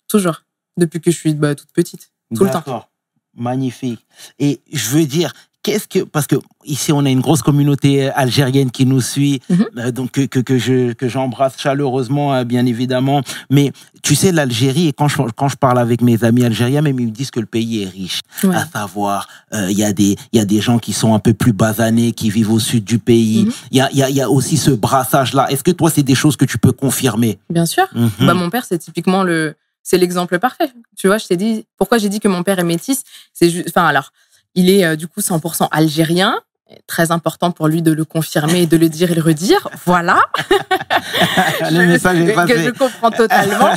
Toujours. 0.09 0.43
Depuis 0.77 1.01
que 1.01 1.11
je 1.11 1.17
suis 1.17 1.35
bah, 1.35 1.55
toute 1.55 1.73
petite. 1.73 2.11
Tout 2.35 2.45
le 2.45 2.51
temps. 2.51 2.89
Magnifique. 3.35 4.05
Et 4.39 4.61
je 4.73 4.91
veux 4.91 5.07
dire, 5.07 5.33
qu'est-ce 5.65 5.89
que 5.89 6.05
parce 6.05 6.29
que 6.29 6.37
ici 6.65 6.93
on 6.93 7.05
a 7.05 7.11
une 7.11 7.21
grosse 7.21 7.43
communauté 7.43 8.09
algérienne 8.11 8.71
qui 8.71 8.87
nous 8.87 9.01
suit, 9.01 9.41
euh, 9.51 9.91
donc 9.91 10.13
que 10.13 10.27
que, 10.27 10.39
que 10.39 10.59
je 10.59 10.93
que 10.93 11.09
j'embrasse 11.09 11.55
chaleureusement 11.59 12.33
euh, 12.35 12.45
bien 12.45 12.65
évidemment. 12.67 13.23
Mais 13.51 13.73
tu 14.03 14.15
sais 14.15 14.31
l'Algérie 14.31 14.89
et 14.89 14.93
quand 14.93 15.09
je 15.09 15.17
quand 15.35 15.49
je 15.49 15.57
parle 15.57 15.79
avec 15.81 16.03
mes 16.03 16.23
amis 16.23 16.45
algériens, 16.45 16.83
même 16.83 17.01
ils 17.01 17.07
me 17.07 17.11
disent 17.11 17.33
que 17.33 17.41
le 17.41 17.47
pays 17.47 17.83
est 17.83 17.89
riche. 17.89 18.21
Ouais. 18.45 18.55
À 18.55 18.67
savoir, 18.67 19.27
euh, 19.55 19.71
il 19.71 19.79
y 19.79 19.85
a 19.85 19.93
des 19.93 20.17
il 20.33 20.39
y 20.39 20.41
a 20.41 20.45
des 20.45 20.61
gens 20.61 20.79
qui 20.79 20.93
sont 20.93 21.15
un 21.15 21.19
peu 21.19 21.35
plus 21.35 21.53
basanés, 21.53 22.13
qui 22.13 22.31
vivent 22.31 22.53
au 22.53 22.61
sud 22.61 22.85
du 22.85 22.99
pays. 22.99 23.45
Mhm. 23.45 23.53
Il 23.73 23.77
y 23.79 23.81
a 23.81 23.89
il 23.91 23.99
y 23.99 24.03
a 24.03 24.11
y 24.11 24.21
a 24.21 24.31
aussi 24.31 24.57
ce 24.57 24.71
brassage 24.71 25.33
là. 25.33 25.51
Est-ce 25.51 25.65
que 25.65 25.73
toi 25.73 25.91
c'est 25.91 26.03
des 26.03 26.15
choses 26.15 26.37
que 26.37 26.45
tu 26.45 26.59
peux 26.59 26.73
confirmer? 26.73 27.39
Bien 27.51 27.67
sûr. 27.67 27.87
Mhm. 27.95 28.11
Bah, 28.27 28.35
mon 28.35 28.51
père, 28.51 28.65
c'est 28.65 28.79
typiquement 28.79 29.23
le, 29.23 29.55
c'est 29.83 29.99
l'exemple 29.99 30.39
parfait. 30.39 30.71
Tu 30.97 31.07
vois, 31.07 31.19
je 31.19 31.27
t'ai 31.27 31.37
dit, 31.37 31.67
pourquoi 31.77 31.99
j'ai 31.99 32.09
dit 32.09 32.21
que 32.21 32.29
mon 32.29 32.43
père 32.43 32.59
est 32.59 32.65
métis, 32.65 33.03
c'est 33.33 33.51
juste, 33.51 33.69
enfin, 33.69 33.87
alors, 33.87 34.13
il 34.55 34.71
est 34.71 34.85
euh, 34.85 34.97
du 34.97 35.09
coup 35.09 35.21
100% 35.21 35.69
algérien. 35.71 36.41
Très 36.87 37.13
important 37.13 37.53
pour 37.53 37.69
lui 37.69 37.83
de 37.83 37.93
le 37.93 38.05
confirmer 38.05 38.63
et 38.63 38.67
de 38.67 38.77
le 38.77 38.89
dire 38.89 39.11
et 39.13 39.15
le 39.15 39.21
redire. 39.21 39.69
Voilà. 39.85 40.21
Le 41.71 41.87
message 41.87 42.19
est 42.19 42.27
que 42.27 42.35
passé. 42.35 42.65
je 42.65 42.71
comprends 42.71 43.11
totalement. 43.11 43.71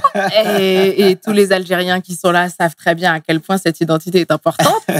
Et, 0.46 1.10
et 1.10 1.16
tous 1.18 1.34
les 1.34 1.52
Algériens 1.52 2.00
qui 2.02 2.16
sont 2.16 2.32
là 2.32 2.50
savent 2.50 2.76
très 2.76 2.96
bien 2.96 3.13
à 3.13 3.20
quel 3.20 3.42
point 3.42 3.58
cette 3.58 3.82
identité 3.82 4.22
est 4.22 4.32
importante. 4.32 4.84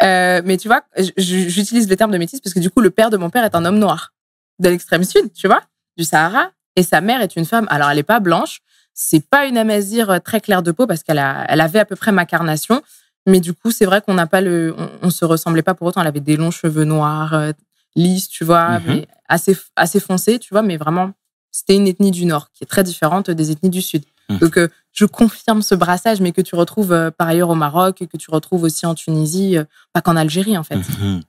Euh, 0.00 0.40
mais 0.44 0.56
tu 0.56 0.68
vois, 0.68 0.82
j'utilise 1.16 1.88
le 1.88 1.96
terme 1.96 2.12
de 2.12 2.18
métis 2.18 2.40
parce 2.40 2.54
que 2.54 2.60
du 2.60 2.70
coup, 2.70 2.80
le 2.80 2.90
père 2.90 3.10
de 3.10 3.16
mon 3.16 3.30
père 3.30 3.44
est 3.44 3.56
un 3.56 3.64
homme 3.64 3.80
noir 3.80 4.12
de 4.60 4.68
l'extrême 4.68 5.02
sud, 5.02 5.32
tu 5.34 5.48
vois, 5.48 5.60
du 5.96 6.04
Sahara. 6.04 6.52
Et 6.76 6.84
sa 6.84 7.00
mère 7.00 7.20
est 7.20 7.34
une 7.34 7.44
femme. 7.44 7.66
Alors, 7.68 7.90
elle 7.90 7.96
n'est 7.96 8.04
pas 8.04 8.20
blanche. 8.20 8.60
C'est 8.94 9.28
pas 9.28 9.46
une 9.46 9.58
amazir 9.58 10.20
très 10.24 10.40
claire 10.40 10.62
de 10.62 10.70
peau 10.70 10.86
parce 10.86 11.02
qu'elle 11.02 11.20
elle 11.48 11.60
avait 11.60 11.80
à 11.80 11.84
peu 11.84 11.96
près 11.96 12.12
ma 12.12 12.26
carnation. 12.26 12.80
Mais 13.26 13.40
du 13.40 13.52
coup, 13.52 13.70
c'est 13.70 13.84
vrai 13.84 14.00
qu'on 14.00 14.14
n'a 14.14 14.26
pas 14.26 14.40
le, 14.40 14.74
on, 14.78 14.88
on 15.02 15.10
se 15.10 15.24
ressemblait 15.24 15.62
pas 15.62 15.74
pour 15.74 15.86
autant. 15.88 16.00
Elle 16.00 16.06
avait 16.06 16.20
des 16.20 16.36
longs 16.36 16.50
cheveux 16.50 16.84
noirs, 16.84 17.34
euh, 17.34 17.52
lisses, 17.96 18.28
tu 18.28 18.44
vois, 18.44 18.78
Mhm. 18.78 18.82
mais 18.86 19.08
assez, 19.28 19.56
assez 19.76 20.00
foncés, 20.00 20.38
tu 20.38 20.54
vois, 20.54 20.62
mais 20.62 20.76
vraiment, 20.76 21.10
c'était 21.50 21.74
une 21.76 21.86
ethnie 21.86 22.10
du 22.10 22.24
Nord 22.26 22.50
qui 22.52 22.64
est 22.64 22.66
très 22.66 22.84
différente 22.84 23.30
des 23.30 23.50
ethnies 23.50 23.70
du 23.70 23.82
Sud. 23.82 24.04
Mhm. 24.30 24.38
Donc, 24.38 24.56
euh, 24.58 24.68
je 24.92 25.04
confirme 25.04 25.62
ce 25.62 25.74
brassage, 25.74 26.20
mais 26.20 26.32
que 26.32 26.40
tu 26.42 26.54
retrouves 26.54 26.92
euh, 26.92 27.10
par 27.10 27.28
ailleurs 27.28 27.50
au 27.50 27.54
Maroc, 27.54 28.04
que 28.10 28.16
tu 28.16 28.30
retrouves 28.30 28.62
aussi 28.62 28.86
en 28.86 28.94
Tunisie, 28.94 29.56
pas 29.92 30.00
qu'en 30.00 30.16
Algérie, 30.16 30.56
en 30.56 30.62
fait. 30.64 30.76
Mhm. 30.76 31.22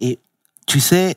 Et 0.00 0.18
tu 0.66 0.80
sais, 0.80 1.16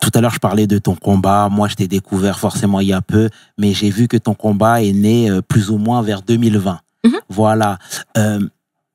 tout 0.00 0.10
à 0.14 0.20
l'heure, 0.20 0.32
je 0.34 0.38
parlais 0.40 0.66
de 0.66 0.78
ton 0.78 0.94
combat. 0.94 1.48
Moi, 1.50 1.68
je 1.68 1.74
t'ai 1.76 1.88
découvert 1.88 2.38
forcément 2.38 2.80
il 2.80 2.88
y 2.88 2.92
a 2.92 3.00
peu, 3.02 3.30
mais 3.56 3.72
j'ai 3.72 3.88
vu 3.90 4.08
que 4.08 4.16
ton 4.18 4.34
combat 4.34 4.82
est 4.82 4.92
né 4.92 5.30
plus 5.48 5.70
ou 5.70 5.78
moins 5.78 6.02
vers 6.02 6.22
2020. 6.22 6.80
Mhm. 7.04 7.12
Voilà. 7.28 7.78
Euh, 8.18 8.40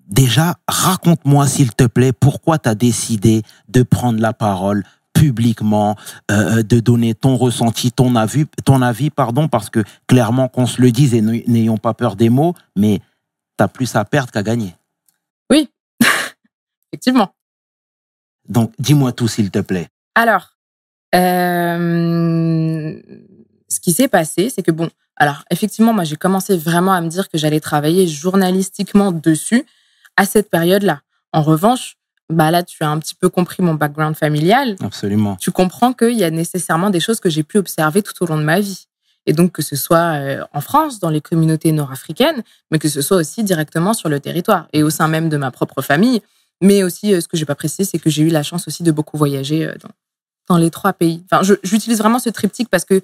déjà, 0.08 0.58
raconte-moi, 0.68 1.48
s'il 1.48 1.74
te 1.74 1.86
plaît, 1.86 2.14
pourquoi 2.14 2.58
tu 2.60 2.70
as 2.70 2.76
décidé 2.76 3.44
de 3.70 3.84
prendre 3.84 4.20
la 4.20 4.34
parole 4.34 4.84
publiquement, 5.14 5.96
euh, 6.32 6.62
de 6.62 6.80
donner 6.80 7.16
ton 7.16 7.38
ressenti, 7.38 7.92
ton 7.92 8.16
avis, 8.16 8.46
ton 8.66 8.82
avis, 8.82 9.10
pardon, 9.10 9.48
parce 9.48 9.70
que 9.70 9.84
clairement, 10.08 10.48
qu'on 10.48 10.68
se 10.68 10.82
le 10.82 10.92
dise 10.92 11.14
et 11.16 11.22
n'ayons 11.22 11.78
pas 11.78 11.94
peur 11.94 12.16
des 12.16 12.30
mots, 12.30 12.54
mais 12.76 13.02
tu 13.58 13.64
as 13.64 13.68
plus 13.68 13.96
à 13.96 14.06
perdre 14.06 14.32
qu'à 14.32 14.44
gagner. 14.44 14.76
Effectivement. 16.92 17.34
Donc, 18.48 18.72
dis-moi 18.80 19.12
tout, 19.12 19.28
s'il 19.28 19.52
te 19.52 19.60
plaît. 19.60 19.88
Alors, 20.16 20.58
euh, 21.16 23.02
ce 23.68 23.80
qui 23.80 23.92
s'est 23.92 24.08
passé, 24.08 24.50
c'est 24.50 24.64
que 24.64 24.72
bon, 24.72 24.90
alors 25.16 25.44
effectivement, 25.50 25.94
moi 25.94 26.04
j'ai 26.04 26.16
commencé 26.16 26.56
vraiment 26.58 26.94
à 26.94 27.02
me 27.02 27.10
dire 27.10 27.30
que 27.30 27.38
j'allais 27.38 27.60
travailler 27.60 28.08
journalistiquement 28.08 29.12
dessus 29.12 29.66
à 30.18 30.26
cette 30.26 30.50
période-là. 30.50 31.02
En 31.32 31.42
revanche, 31.42 31.98
bah 32.30 32.52
là, 32.52 32.64
tu 32.64 32.84
as 32.84 32.90
un 32.90 33.00
petit 33.00 33.16
peu 33.16 33.30
compris 33.30 33.64
mon 33.64 33.76
background 33.76 34.18
familial. 34.18 34.76
Absolument. 34.84 35.38
Tu 35.38 35.52
comprends 35.52 35.94
qu'il 35.94 36.18
y 36.18 36.24
a 36.24 36.30
nécessairement 36.30 36.90
des 36.90 37.00
choses 37.00 37.20
que 37.20 37.30
j'ai 37.30 37.44
pu 37.44 37.58
observer 37.58 38.02
tout 38.02 38.22
au 38.22 38.28
long 38.28 38.38
de 38.38 38.44
ma 38.44 38.60
vie. 38.60 38.88
Et 39.26 39.34
donc 39.34 39.52
que 39.52 39.62
ce 39.62 39.76
soit 39.76 40.16
euh, 40.16 40.44
en 40.54 40.62
France, 40.62 41.00
dans 41.00 41.10
les 41.10 41.22
communautés 41.22 41.72
nord-africaines, 41.72 42.44
mais 42.72 42.80
que 42.80 42.90
ce 42.90 43.02
soit 43.02 43.18
aussi 43.18 43.44
directement 43.44 43.94
sur 43.94 44.10
le 44.10 44.20
territoire 44.20 44.68
et 44.74 44.84
au 44.84 44.90
sein 44.90 45.08
même 45.08 45.30
de 45.30 45.38
ma 45.38 45.52
propre 45.52 45.82
famille. 45.82 46.22
Mais 46.62 46.84
aussi, 46.84 47.14
euh, 47.14 47.22
ce 47.22 47.28
que 47.28 47.38
j'ai 47.38 47.46
pas 47.46 47.56
précisé, 47.56 47.84
c'est 47.84 48.00
que 48.00 48.10
j'ai 48.10 48.24
eu 48.24 48.30
la 48.30 48.44
chance 48.44 48.68
aussi 48.68 48.84
de 48.84 48.92
beaucoup 48.92 49.18
voyager 49.18 49.66
euh, 49.66 49.74
dans, 49.82 49.90
dans 50.48 50.58
les 50.58 50.72
trois 50.72 50.94
pays. 50.94 51.24
Enfin, 51.30 51.44
j'utilise 51.64 52.00
vraiment 52.00 52.20
ce 52.20 52.30
triptyque 52.30 52.70
parce 52.70 52.86
que 52.86 53.02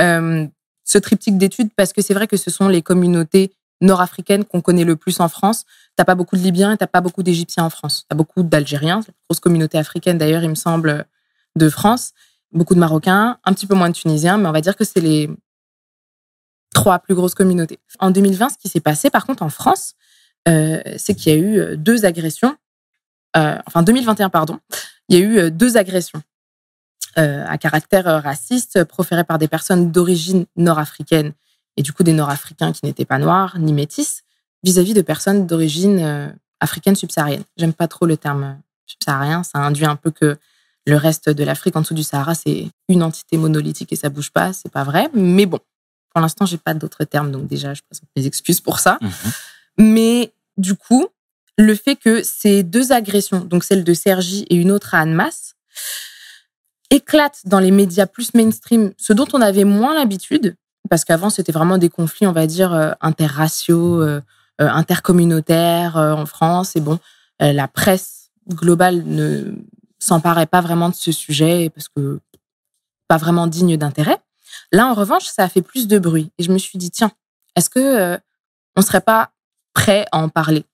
euh, 0.00 0.46
ce 0.84 0.98
triptyque 0.98 1.38
d'études 1.38 1.70
parce 1.76 1.92
que 1.92 2.02
c'est 2.02 2.14
vrai 2.14 2.26
que 2.26 2.36
ce 2.36 2.50
sont 2.50 2.68
les 2.68 2.82
communautés 2.82 3.52
nord-africaines 3.84 4.44
qu'on 4.44 4.60
connaît 4.60 4.84
le 4.84 4.96
plus 4.96 5.20
en 5.20 5.28
France. 5.28 5.64
T'as 5.96 6.04
pas 6.04 6.14
beaucoup 6.14 6.36
de 6.36 6.42
Libyens 6.42 6.72
et 6.72 6.76
t'as 6.76 6.86
pas 6.86 7.00
beaucoup 7.00 7.22
d'Égyptiens 7.22 7.64
en 7.64 7.70
France. 7.70 8.06
T'as 8.08 8.16
beaucoup 8.16 8.42
d'Algériens, 8.42 9.00
la 9.06 9.14
grosse 9.28 9.40
communauté 9.40 9.78
africaine 9.78 10.18
d'ailleurs, 10.18 10.42
il 10.42 10.50
me 10.50 10.54
semble, 10.54 11.06
de 11.56 11.68
France. 11.68 12.12
beaucoup 12.52 12.74
de 12.74 12.80
Marocains, 12.80 13.38
un 13.44 13.52
petit 13.52 13.66
peu 13.66 13.74
moins 13.74 13.88
de 13.88 13.94
Tunisiens, 13.94 14.38
mais 14.38 14.48
on 14.48 14.52
va 14.52 14.60
dire 14.60 14.76
que 14.76 14.84
c'est 14.84 15.00
les 15.00 15.28
trois 16.72 16.98
plus 16.98 17.14
grosses 17.14 17.34
communautés. 17.34 17.78
En 18.00 18.10
2020, 18.10 18.50
ce 18.50 18.58
qui 18.58 18.68
s'est 18.68 18.80
passé, 18.80 19.10
par 19.10 19.24
contre, 19.26 19.42
en 19.42 19.48
France, 19.48 19.94
euh, 20.48 20.82
c'est 20.98 21.14
qu'il 21.14 21.32
y 21.32 21.36
a 21.36 21.38
eu 21.38 21.58
euh, 21.58 21.76
deux 21.76 22.04
agressions. 22.04 22.56
Euh, 23.36 23.56
enfin, 23.66 23.82
2021, 23.82 24.28
pardon. 24.28 24.58
Il 25.08 25.18
y 25.18 25.22
a 25.22 25.24
eu 25.24 25.50
deux 25.50 25.76
agressions 25.76 26.22
à 27.16 27.58
caractère 27.58 28.06
raciste 28.24 28.82
proférées 28.82 29.22
par 29.22 29.38
des 29.38 29.46
personnes 29.46 29.92
d'origine 29.92 30.46
nord-africaine 30.56 31.32
et 31.76 31.82
du 31.82 31.92
coup 31.92 32.02
des 32.02 32.12
nord-africains 32.12 32.72
qui 32.72 32.84
n'étaient 32.84 33.04
pas 33.04 33.18
noirs 33.18 33.58
ni 33.58 33.72
métis 33.72 34.22
vis-à-vis 34.62 34.94
de 34.94 35.02
personnes 35.02 35.46
d'origine 35.46 35.98
euh, 36.00 36.28
africaine 36.60 36.96
subsaharienne. 36.96 37.44
J'aime 37.56 37.74
pas 37.74 37.88
trop 37.88 38.06
le 38.06 38.16
terme 38.16 38.44
euh, 38.44 38.52
subsaharien, 38.86 39.42
ça 39.42 39.58
induit 39.58 39.86
un 39.86 39.96
peu 39.96 40.10
que 40.10 40.36
le 40.86 40.96
reste 40.96 41.30
de 41.30 41.44
l'Afrique 41.44 41.76
en 41.76 41.80
dessous 41.80 41.94
du 41.94 42.02
Sahara, 42.02 42.34
c'est 42.34 42.68
une 42.88 43.02
entité 43.02 43.38
monolithique 43.38 43.92
et 43.92 43.96
ça 43.96 44.10
bouge 44.10 44.30
pas, 44.30 44.52
c'est 44.52 44.70
pas 44.70 44.84
vrai. 44.84 45.08
Mais 45.14 45.46
bon, 45.46 45.58
pour 46.10 46.20
l'instant, 46.20 46.44
j'ai 46.44 46.58
pas 46.58 46.74
d'autres 46.74 47.04
termes, 47.04 47.32
donc 47.32 47.46
déjà, 47.46 47.72
je 47.74 47.82
présente 47.82 48.08
mes 48.16 48.26
excuses 48.26 48.60
pour 48.60 48.78
ça. 48.78 48.98
Mhm. 49.00 49.10
Mais 49.78 50.34
du 50.58 50.74
coup, 50.74 51.08
le 51.56 51.74
fait 51.74 51.96
que 51.96 52.22
ces 52.22 52.62
deux 52.62 52.92
agressions, 52.92 53.40
donc 53.40 53.64
celle 53.64 53.84
de 53.84 53.94
Sergi 53.94 54.44
et 54.50 54.56
une 54.56 54.70
autre 54.70 54.94
à 54.94 55.00
Annemasse, 55.00 55.54
éclatent 56.90 57.40
dans 57.46 57.60
les 57.60 57.70
médias 57.70 58.06
plus 58.06 58.34
mainstream, 58.34 58.92
ce 58.98 59.12
dont 59.12 59.26
on 59.32 59.40
avait 59.40 59.64
moins 59.64 59.94
l'habitude, 59.94 60.54
parce 60.90 61.04
qu'avant 61.04 61.30
c'était 61.30 61.52
vraiment 61.52 61.78
des 61.78 61.88
conflits, 61.88 62.26
on 62.26 62.32
va 62.32 62.46
dire, 62.46 62.72
euh, 62.72 62.92
interraciaux, 63.00 64.02
euh, 64.02 64.20
euh, 64.60 64.68
intercommunautaires 64.68 65.96
en 65.96 66.26
France. 66.26 66.76
Et 66.76 66.80
bon, 66.80 66.98
la 67.40 67.66
presse 67.66 68.30
globale 68.48 69.02
ne 69.04 69.52
s'emparait 69.98 70.46
pas 70.46 70.60
vraiment 70.60 70.90
de 70.90 70.94
ce 70.94 71.10
sujet 71.10 71.70
parce 71.70 71.88
que 71.88 72.20
pas 73.08 73.16
vraiment 73.16 73.46
digne 73.46 73.76
d'intérêt. 73.76 74.18
Là, 74.70 74.86
en 74.86 74.94
revanche, 74.94 75.24
ça 75.24 75.42
a 75.42 75.48
fait 75.48 75.62
plus 75.62 75.88
de 75.88 75.98
bruit. 75.98 76.30
Et 76.38 76.44
je 76.44 76.52
me 76.52 76.58
suis 76.58 76.78
dit, 76.78 76.90
tiens, 76.90 77.10
est-ce 77.56 77.68
que 77.68 77.80
euh, 77.80 78.18
on 78.76 78.82
serait 78.82 79.00
pas 79.00 79.32
prêt 79.72 80.06
à 80.12 80.18
en 80.18 80.28
parler? 80.28 80.64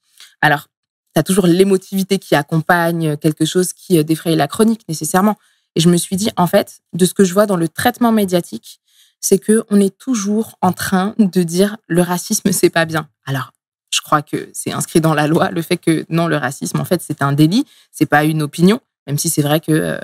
Alors, 0.42 0.66
tu 1.14 1.20
as 1.20 1.22
toujours 1.22 1.46
l'émotivité 1.46 2.18
qui 2.18 2.34
accompagne 2.34 3.16
quelque 3.16 3.44
chose 3.44 3.72
qui 3.72 4.02
défraye 4.04 4.36
la 4.36 4.46
chronique 4.46 4.82
nécessairement. 4.88 5.36
Et 5.76 5.80
je 5.80 5.88
me 5.88 5.96
suis 5.96 6.16
dit, 6.16 6.30
en 6.36 6.46
fait, 6.46 6.80
de 6.92 7.04
ce 7.04 7.14
que 7.14 7.24
je 7.24 7.32
vois 7.32 7.46
dans 7.46 7.56
le 7.56 7.68
traitement 7.68 8.12
médiatique, 8.12 8.79
c'est 9.20 9.38
que 9.38 9.64
on 9.70 9.80
est 9.80 9.96
toujours 9.96 10.56
en 10.61 10.72
train 10.72 11.14
de 11.18 11.42
dire 11.42 11.76
le 11.87 12.02
racisme, 12.02 12.52
c'est 12.52 12.70
pas 12.70 12.85
bien. 12.85 13.09
Alors, 13.26 13.52
je 13.90 14.00
crois 14.00 14.22
que 14.22 14.48
c'est 14.52 14.72
inscrit 14.72 15.00
dans 15.00 15.14
la 15.14 15.26
loi 15.26 15.50
le 15.50 15.62
fait 15.62 15.76
que 15.76 16.04
non, 16.09 16.26
le 16.26 16.37
racisme, 16.37 16.80
en 16.80 16.85
fait, 16.85 17.02
c'est 17.02 17.22
un 17.22 17.33
délit, 17.33 17.64
c'est 17.90 18.06
pas 18.06 18.24
une 18.24 18.42
opinion, 18.42 18.80
même 19.06 19.18
si 19.18 19.28
c'est 19.28 19.42
vrai 19.42 19.61
que 19.61 19.72
euh, 19.72 19.98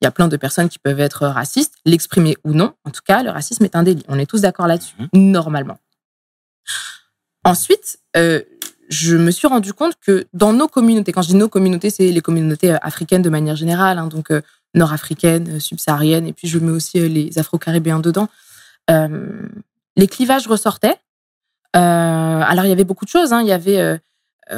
il 0.00 0.04
y 0.04 0.08
a 0.08 0.10
plein 0.10 0.28
de 0.28 0.36
personnes 0.36 0.68
qui 0.68 0.78
peuvent 0.78 1.00
être 1.00 1.26
racistes, 1.26 1.74
l'exprimer 1.84 2.36
ou 2.44 2.52
non. 2.52 2.74
En 2.84 2.90
tout 2.90 3.02
cas, 3.04 3.22
le 3.22 3.30
racisme 3.30 3.64
est 3.64 3.76
un 3.76 3.84
délit. 3.84 4.04
On 4.08 4.18
est 4.18 4.26
tous 4.26 4.40
d'accord 4.40 4.66
là-dessus, 4.66 4.96
normalement. 5.12 5.78
Ensuite, 7.44 7.98
euh, 8.16 8.40
je 8.88 9.16
me 9.16 9.30
suis 9.30 9.48
rendu 9.48 9.72
compte 9.72 9.94
que 10.00 10.26
dans 10.32 10.52
nos 10.52 10.68
communautés, 10.68 11.12
quand 11.12 11.22
je 11.22 11.28
dis 11.28 11.36
nos 11.36 11.48
communautés, 11.48 11.90
c'est 11.90 12.10
les 12.10 12.20
communautés 12.20 12.72
euh, 12.72 12.78
africaines 12.82 13.22
de 13.22 13.30
manière 13.30 13.56
générale, 13.56 13.98
hein, 13.98 14.08
donc 14.08 14.30
euh, 14.30 14.42
nord-africaines, 14.74 15.56
euh, 15.56 15.60
subsahariennes, 15.60 16.26
et 16.26 16.32
puis 16.32 16.48
je 16.48 16.58
mets 16.58 16.70
aussi 16.70 17.00
euh, 17.00 17.08
les 17.08 17.38
afro-caribéens 17.38 18.00
dedans. 18.00 18.28
Euh, 18.90 19.48
les 19.96 20.06
clivages 20.06 20.46
ressortaient. 20.46 20.96
Euh, 21.76 21.80
alors, 21.80 22.64
il 22.64 22.68
y 22.68 22.72
avait 22.72 22.84
beaucoup 22.84 23.04
de 23.04 23.10
choses. 23.10 23.32
hein. 23.32 23.42
Il 23.42 23.48
y 23.48 23.52
avait 23.52 23.78
euh, 23.78 23.98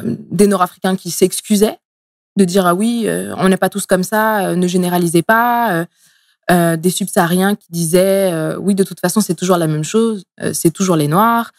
des 0.03 0.47
nord-africains 0.47 0.97
qui 0.97 1.11
s'excusaient 1.11 1.79
de 2.37 2.45
dire 2.45 2.67
ah 2.67 2.75
oui, 2.75 3.07
on 3.37 3.49
n'est 3.49 3.57
pas 3.57 3.69
tous 3.69 3.87
comme 3.87 4.03
ça, 4.03 4.57
ne 4.57 4.67
généralisez 4.67 5.23
pas. 5.23 5.87
Des 6.51 6.91
subsahariens 6.91 7.55
qui 7.55 7.69
disaient 7.71 8.57
oui, 8.57 8.75
de 8.75 8.83
toute 8.83 8.99
façon, 8.99 9.21
c'est 9.21 9.37
toujours 9.37 9.57
la 9.57 9.69
même 9.69 9.85
chose, 9.85 10.25
c'est 10.53 10.73
toujours 10.73 10.97
les 10.97 11.07
noirs. 11.07 11.53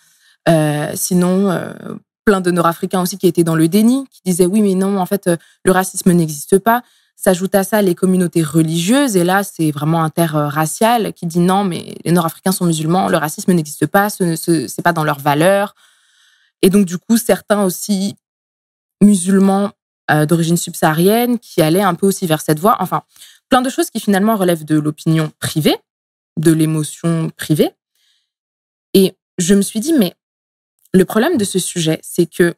Sinon, 0.95 1.57
plein 2.25 2.41
de 2.41 2.51
nord-africains 2.51 3.01
aussi 3.01 3.17
qui 3.17 3.25
étaient 3.25 3.45
dans 3.45 3.55
le 3.55 3.69
déni, 3.69 4.05
qui 4.11 4.19
disaient 4.25 4.45
oui, 4.45 4.61
mais 4.61 4.75
non, 4.75 4.97
en 4.97 5.05
fait, 5.05 5.29
le 5.63 5.71
racisme 5.71 6.11
n'existe 6.11 6.59
pas. 6.59 6.83
S'ajoute 7.15 7.55
à 7.55 7.63
ça 7.63 7.81
les 7.81 7.95
communautés 7.95 8.43
religieuses, 8.43 9.15
et 9.15 9.23
là, 9.23 9.43
c'est 9.43 9.71
vraiment 9.71 10.03
interracial 10.03 11.13
qui 11.13 11.25
dit 11.25 11.39
non, 11.39 11.63
mais 11.63 11.95
les 12.03 12.11
nord-africains 12.11 12.51
sont 12.51 12.65
musulmans, 12.65 13.07
le 13.09 13.17
racisme 13.17 13.53
n'existe 13.53 13.87
pas, 13.87 14.09
ce 14.09 14.23
n'est 14.23 14.83
pas 14.83 14.93
dans 14.93 15.03
leurs 15.03 15.19
valeurs. 15.19 15.75
Et 16.61 16.69
donc, 16.69 16.85
du 16.85 16.97
coup, 16.97 17.17
certains 17.17 17.63
aussi 17.63 18.15
musulmans 19.01 19.71
euh, 20.11 20.25
d'origine 20.25 20.57
subsaharienne 20.57 21.39
qui 21.39 21.61
allaient 21.61 21.81
un 21.81 21.95
peu 21.95 22.05
aussi 22.05 22.27
vers 22.27 22.41
cette 22.41 22.59
voie. 22.59 22.77
Enfin, 22.79 23.03
plein 23.49 23.61
de 23.61 23.69
choses 23.69 23.89
qui 23.89 23.99
finalement 23.99 24.35
relèvent 24.35 24.65
de 24.65 24.77
l'opinion 24.77 25.31
privée, 25.39 25.77
de 26.37 26.51
l'émotion 26.51 27.31
privée. 27.31 27.71
Et 28.93 29.15
je 29.37 29.55
me 29.55 29.61
suis 29.61 29.79
dit, 29.79 29.93
mais 29.93 30.13
le 30.93 31.05
problème 31.05 31.37
de 31.37 31.43
ce 31.43 31.59
sujet, 31.59 31.99
c'est 32.03 32.25
que 32.25 32.53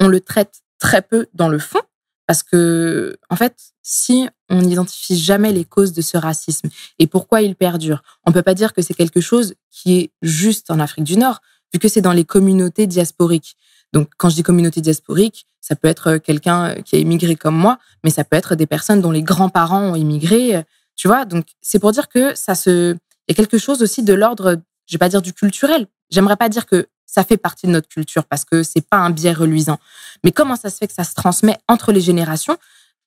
on 0.00 0.08
le 0.08 0.20
traite 0.20 0.62
très 0.78 1.02
peu 1.02 1.26
dans 1.34 1.48
le 1.48 1.58
fond, 1.58 1.82
parce 2.30 2.44
que, 2.44 3.16
en 3.28 3.34
fait, 3.34 3.56
si 3.82 4.28
on 4.48 4.62
n'identifie 4.62 5.18
jamais 5.18 5.50
les 5.50 5.64
causes 5.64 5.92
de 5.92 6.00
ce 6.00 6.16
racisme 6.16 6.68
et 7.00 7.08
pourquoi 7.08 7.42
il 7.42 7.56
perdure, 7.56 8.04
on 8.24 8.30
peut 8.30 8.44
pas 8.44 8.54
dire 8.54 8.72
que 8.72 8.82
c'est 8.82 8.94
quelque 8.94 9.20
chose 9.20 9.54
qui 9.68 9.98
est 9.98 10.10
juste 10.22 10.70
en 10.70 10.78
Afrique 10.78 11.02
du 11.02 11.16
Nord, 11.16 11.40
vu 11.74 11.80
que 11.80 11.88
c'est 11.88 12.02
dans 12.02 12.12
les 12.12 12.24
communautés 12.24 12.86
diasporiques. 12.86 13.56
Donc, 13.92 14.10
quand 14.16 14.28
je 14.28 14.36
dis 14.36 14.44
communauté 14.44 14.80
diasporique, 14.80 15.48
ça 15.60 15.74
peut 15.74 15.88
être 15.88 16.18
quelqu'un 16.18 16.76
qui 16.82 16.94
a 16.94 16.98
immigré 17.00 17.34
comme 17.34 17.56
moi, 17.56 17.80
mais 18.04 18.10
ça 18.10 18.22
peut 18.22 18.36
être 18.36 18.54
des 18.54 18.66
personnes 18.68 19.00
dont 19.00 19.10
les 19.10 19.24
grands-parents 19.24 19.90
ont 19.90 19.96
immigré, 19.96 20.54
euh, 20.54 20.62
tu 20.94 21.08
vois. 21.08 21.24
Donc, 21.24 21.46
c'est 21.60 21.80
pour 21.80 21.90
dire 21.90 22.08
que 22.08 22.36
ça 22.36 22.54
se, 22.54 22.92
il 23.26 23.30
y 23.30 23.32
a 23.32 23.34
quelque 23.34 23.58
chose 23.58 23.82
aussi 23.82 24.04
de 24.04 24.14
l'ordre, 24.14 24.60
je 24.86 24.94
vais 24.94 24.98
pas 24.98 25.08
dire 25.08 25.20
du 25.20 25.32
culturel. 25.32 25.88
J'aimerais 26.10 26.36
pas 26.36 26.48
dire 26.48 26.66
que 26.66 26.86
ça 27.10 27.24
fait 27.24 27.36
partie 27.36 27.66
de 27.66 27.72
notre 27.72 27.88
culture 27.88 28.24
parce 28.24 28.44
que 28.44 28.62
c'est 28.62 28.86
pas 28.86 28.98
un 28.98 29.10
biais 29.10 29.32
reluisant. 29.32 29.78
Mais 30.22 30.30
comment 30.30 30.56
ça 30.56 30.70
se 30.70 30.76
fait 30.76 30.86
que 30.86 30.94
ça 30.94 31.04
se 31.04 31.14
transmet 31.14 31.58
entre 31.68 31.92
les 31.92 32.00
générations 32.00 32.56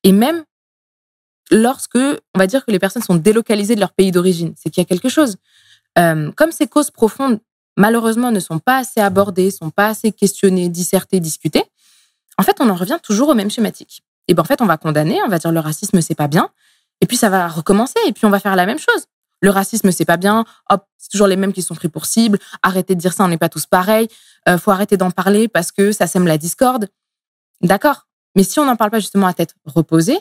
et 0.04 0.12
même 0.12 0.44
lorsque, 1.52 1.96
on 1.96 2.40
va 2.40 2.48
dire 2.48 2.66
que 2.66 2.72
les 2.72 2.80
personnes 2.80 3.02
sont 3.02 3.16
délocalisées 3.16 3.76
de 3.76 3.80
leur 3.80 3.94
pays 3.94 4.12
d'origine, 4.12 4.54
c'est 4.58 4.70
qu'il 4.70 4.82
y 4.82 4.86
a 4.86 4.88
quelque 4.88 5.10
chose. 5.10 5.38
Euh, 5.98 6.32
comme 6.34 6.52
ces 6.52 6.68
causes 6.68 6.92
profondes, 6.92 7.40
malheureusement, 7.78 8.32
ne 8.32 8.40
sont 8.40 8.60
pas 8.60 8.78
assez 8.78 9.00
abordées, 9.00 9.52
sont 9.52 9.70
pas 9.70 9.88
assez 9.88 10.12
questionnées, 10.12 10.68
dissertées, 10.70 11.20
discutées, 11.20 11.66
en 12.38 12.44
fait, 12.44 12.58
on 12.60 12.70
en 12.70 12.76
revient 12.76 12.98
toujours 13.02 13.30
au 13.30 13.36
même 13.36 13.52
schématique. 13.52 14.04
Et 14.28 14.34
ben, 14.34 14.42
en 14.42 14.46
fait, 14.46 14.62
on 14.62 14.66
va 14.66 14.78
condamner, 14.78 15.20
on 15.26 15.30
va 15.30 15.38
dire 15.38 15.52
le 15.52 15.60
racisme, 15.60 16.02
c'est 16.02 16.16
pas 16.16 16.28
bien, 16.28 16.50
et 17.00 17.06
puis 17.06 17.18
ça 17.18 17.30
va 17.30 17.48
recommencer, 17.48 18.00
et 18.08 18.14
puis 18.14 18.26
on 18.26 18.30
va 18.30 18.40
faire 18.40 18.56
la 18.56 18.66
même 18.66 18.80
chose. 18.80 19.06
Le 19.44 19.50
racisme, 19.50 19.92
c'est 19.92 20.06
pas 20.06 20.16
bien. 20.16 20.46
Hop, 20.70 20.86
c'est 20.98 21.10
toujours 21.10 21.28
les 21.28 21.36
mêmes 21.36 21.52
qui 21.52 21.62
sont 21.62 21.76
pris 21.76 21.90
pour 21.90 22.06
cible. 22.06 22.40
Arrêtez 22.62 22.96
de 22.96 23.00
dire 23.02 23.12
ça, 23.12 23.26
on 23.26 23.28
n'est 23.28 23.38
pas 23.38 23.50
tous 23.50 23.66
pareils. 23.66 24.08
Euh, 24.48 24.58
faut 24.58 24.72
arrêter 24.72 24.96
d'en 24.96 25.12
parler 25.12 25.50
parce 25.50 25.74
que 25.74 25.92
ça 25.92 26.08
sème 26.08 26.26
la 26.26 26.38
discorde. 26.38 26.88
D'accord. 27.62 28.08
Mais 28.38 28.44
si 28.44 28.62
on 28.62 28.66
n'en 28.66 28.78
parle 28.78 28.92
pas 28.92 29.02
justement 29.02 29.28
à 29.28 29.34
tête 29.34 29.54
reposée, 29.66 30.18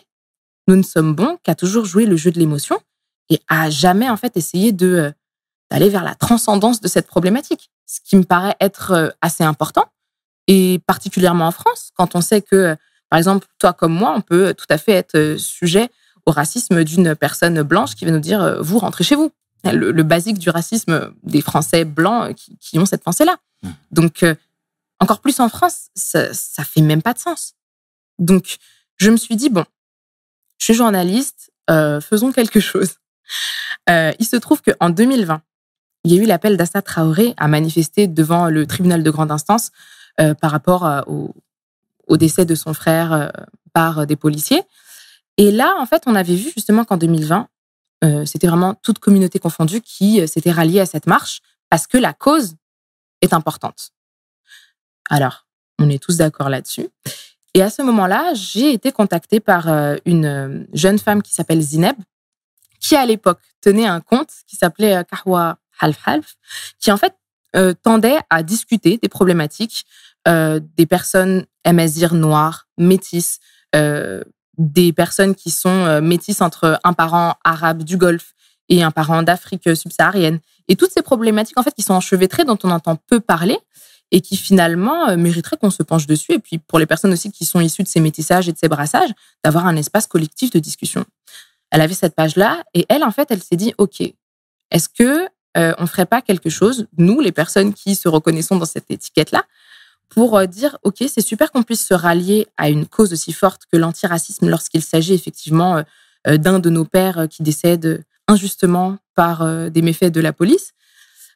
nous 0.66 0.74
ne 0.74 0.82
sommes 0.82 1.14
bons 1.14 1.38
qu'à 1.44 1.54
toujours 1.54 1.84
jouer 1.84 2.04
le 2.04 2.16
jeu 2.16 2.32
de 2.32 2.40
l'émotion 2.40 2.80
et 3.30 3.40
à 3.46 3.70
jamais 3.70 4.10
en 4.10 4.16
fait 4.16 4.36
essayer 4.36 4.72
de 4.72 4.86
euh, 4.88 5.10
d'aller 5.70 5.88
vers 5.88 6.02
la 6.02 6.16
transcendance 6.16 6.80
de 6.80 6.88
cette 6.88 7.06
problématique. 7.06 7.70
Ce 7.86 8.00
qui 8.04 8.16
me 8.16 8.24
paraît 8.24 8.56
être 8.60 8.90
euh, 8.90 9.10
assez 9.20 9.44
important 9.44 9.84
et 10.48 10.80
particulièrement 10.84 11.46
en 11.46 11.52
France, 11.52 11.92
quand 11.94 12.16
on 12.16 12.20
sait 12.20 12.42
que, 12.42 12.76
par 13.08 13.18
exemple, 13.18 13.46
toi 13.58 13.72
comme 13.72 13.94
moi, 13.94 14.12
on 14.16 14.20
peut 14.20 14.52
tout 14.52 14.66
à 14.68 14.78
fait 14.78 14.92
être 14.92 15.36
sujet 15.38 15.90
au 16.26 16.30
racisme 16.30 16.84
d'une 16.84 17.14
personne 17.14 17.62
blanche 17.62 17.94
qui 17.94 18.04
va 18.04 18.10
nous 18.10 18.20
dire 18.20 18.42
euh, 18.42 18.60
vous 18.60 18.78
rentrez 18.78 19.04
chez 19.04 19.14
vous. 19.14 19.32
Le, 19.64 19.92
le 19.92 20.02
basique 20.02 20.38
du 20.38 20.50
racisme 20.50 21.12
des 21.22 21.40
Français 21.40 21.84
blancs 21.84 22.34
qui, 22.34 22.56
qui 22.58 22.78
ont 22.80 22.86
cette 22.86 23.04
pensée-là. 23.04 23.36
Mm. 23.62 23.70
Donc, 23.92 24.22
euh, 24.24 24.34
encore 24.98 25.20
plus 25.20 25.38
en 25.38 25.48
France, 25.48 25.88
ça, 25.94 26.34
ça 26.34 26.64
fait 26.64 26.80
même 26.80 27.02
pas 27.02 27.12
de 27.12 27.18
sens. 27.18 27.54
Donc, 28.18 28.56
je 28.96 29.10
me 29.10 29.16
suis 29.16 29.36
dit 29.36 29.50
bon, 29.50 29.64
je 30.58 30.66
suis 30.66 30.74
journaliste, 30.74 31.52
euh, 31.70 32.00
faisons 32.00 32.32
quelque 32.32 32.60
chose. 32.60 32.96
Euh, 33.88 34.12
il 34.18 34.26
se 34.26 34.36
trouve 34.36 34.62
qu'en 34.62 34.90
2020, 34.90 35.42
il 36.04 36.12
y 36.12 36.18
a 36.18 36.22
eu 36.22 36.26
l'appel 36.26 36.56
d'Assa 36.56 36.82
Traoré 36.82 37.34
à 37.36 37.48
manifester 37.48 38.06
devant 38.06 38.48
le 38.48 38.66
tribunal 38.66 39.02
de 39.02 39.10
grande 39.10 39.30
instance 39.30 39.70
euh, 40.20 40.34
par 40.34 40.50
rapport 40.50 41.04
au, 41.06 41.34
au 42.06 42.16
décès 42.16 42.44
de 42.44 42.54
son 42.54 42.74
frère 42.74 43.12
euh, 43.12 43.28
par 43.72 44.06
des 44.06 44.16
policiers. 44.16 44.62
Et 45.36 45.50
là, 45.50 45.74
en 45.78 45.86
fait, 45.86 46.02
on 46.06 46.14
avait 46.14 46.34
vu 46.34 46.50
justement 46.54 46.84
qu'en 46.84 46.96
2020, 46.96 47.48
euh, 48.04 48.24
c'était 48.26 48.48
vraiment 48.48 48.74
toute 48.74 48.98
communauté 48.98 49.38
confondue 49.38 49.80
qui 49.80 50.20
euh, 50.20 50.26
s'était 50.26 50.50
ralliée 50.50 50.80
à 50.80 50.86
cette 50.86 51.06
marche 51.06 51.40
parce 51.70 51.86
que 51.86 51.98
la 51.98 52.12
cause 52.12 52.56
est 53.20 53.32
importante. 53.32 53.92
Alors, 55.08 55.46
on 55.78 55.88
est 55.88 56.02
tous 56.02 56.16
d'accord 56.16 56.48
là-dessus. 56.48 56.88
Et 57.54 57.62
à 57.62 57.70
ce 57.70 57.82
moment-là, 57.82 58.32
j'ai 58.34 58.72
été 58.72 58.92
contactée 58.92 59.40
par 59.40 59.68
euh, 59.68 59.96
une 60.04 60.66
jeune 60.72 60.98
femme 60.98 61.22
qui 61.22 61.32
s'appelle 61.32 61.60
Zineb, 61.60 61.96
qui 62.80 62.96
à 62.96 63.06
l'époque 63.06 63.40
tenait 63.60 63.86
un 63.86 64.00
compte 64.00 64.30
qui 64.46 64.56
s'appelait 64.56 65.04
Kahwa 65.04 65.58
Half 65.78 65.98
Half, 66.04 66.36
qui 66.78 66.90
en 66.90 66.96
fait 66.96 67.14
tendait 67.82 68.18
à 68.30 68.42
discuter 68.42 68.96
des 68.96 69.10
problématiques 69.10 69.84
des 70.26 70.86
personnes 70.88 71.44
MSIR 71.66 72.14
noires, 72.14 72.66
métisses, 72.78 73.40
des 74.58 74.92
personnes 74.92 75.34
qui 75.34 75.50
sont 75.50 75.68
euh, 75.68 76.00
métisses 76.00 76.40
entre 76.40 76.78
un 76.84 76.92
parent 76.92 77.36
arabe 77.44 77.82
du 77.82 77.96
Golfe 77.96 78.34
et 78.68 78.82
un 78.82 78.90
parent 78.90 79.22
d'Afrique 79.22 79.76
subsaharienne. 79.76 80.40
Et 80.68 80.76
toutes 80.76 80.92
ces 80.92 81.02
problématiques, 81.02 81.58
en 81.58 81.62
fait, 81.62 81.74
qui 81.74 81.82
sont 81.82 81.94
enchevêtrées, 81.94 82.44
dont 82.44 82.58
on 82.62 82.70
entend 82.70 82.96
peu 82.96 83.20
parler, 83.20 83.58
et 84.10 84.20
qui 84.20 84.36
finalement 84.36 85.08
euh, 85.08 85.16
mériteraient 85.16 85.56
qu'on 85.56 85.70
se 85.70 85.82
penche 85.82 86.06
dessus. 86.06 86.32
Et 86.32 86.38
puis 86.38 86.58
pour 86.58 86.78
les 86.78 86.86
personnes 86.86 87.12
aussi 87.12 87.32
qui 87.32 87.44
sont 87.44 87.60
issues 87.60 87.82
de 87.82 87.88
ces 87.88 88.00
métissages 88.00 88.48
et 88.48 88.52
de 88.52 88.58
ces 88.58 88.68
brassages, 88.68 89.10
d'avoir 89.42 89.66
un 89.66 89.76
espace 89.76 90.06
collectif 90.06 90.50
de 90.50 90.58
discussion. 90.58 91.04
Elle 91.70 91.80
avait 91.80 91.94
cette 91.94 92.14
page-là, 92.14 92.62
et 92.74 92.84
elle, 92.88 93.02
en 93.02 93.10
fait, 93.10 93.30
elle 93.30 93.42
s'est 93.42 93.56
dit, 93.56 93.74
OK, 93.78 94.02
est-ce 94.70 94.88
que 94.88 95.26
euh, 95.56 95.74
on 95.78 95.86
ferait 95.86 96.06
pas 96.06 96.22
quelque 96.22 96.50
chose, 96.50 96.86
nous, 96.96 97.20
les 97.20 97.32
personnes 97.32 97.74
qui 97.74 97.94
se 97.94 98.08
reconnaissons 98.08 98.56
dans 98.56 98.66
cette 98.66 98.90
étiquette-là, 98.90 99.44
pour 100.14 100.36
euh, 100.36 100.46
dire, 100.46 100.76
OK, 100.82 101.02
c'est 101.08 101.22
super 101.22 101.50
qu'on 101.50 101.62
puisse 101.62 101.86
se 101.86 101.94
rallier 101.94 102.46
à 102.58 102.68
une 102.68 102.86
cause 102.86 103.12
aussi 103.12 103.32
forte 103.32 103.62
que 103.70 103.78
l'antiracisme 103.78 104.48
lorsqu'il 104.48 104.82
s'agit 104.82 105.14
effectivement 105.14 105.78
euh, 105.78 105.82
euh, 106.28 106.36
d'un 106.36 106.58
de 106.58 106.68
nos 106.68 106.84
pères 106.84 107.26
qui 107.30 107.42
décède 107.42 108.04
injustement 108.28 108.98
par 109.14 109.44
des 109.70 109.82
méfaits 109.82 110.12
de 110.12 110.20
la 110.20 110.32
police. 110.32 110.72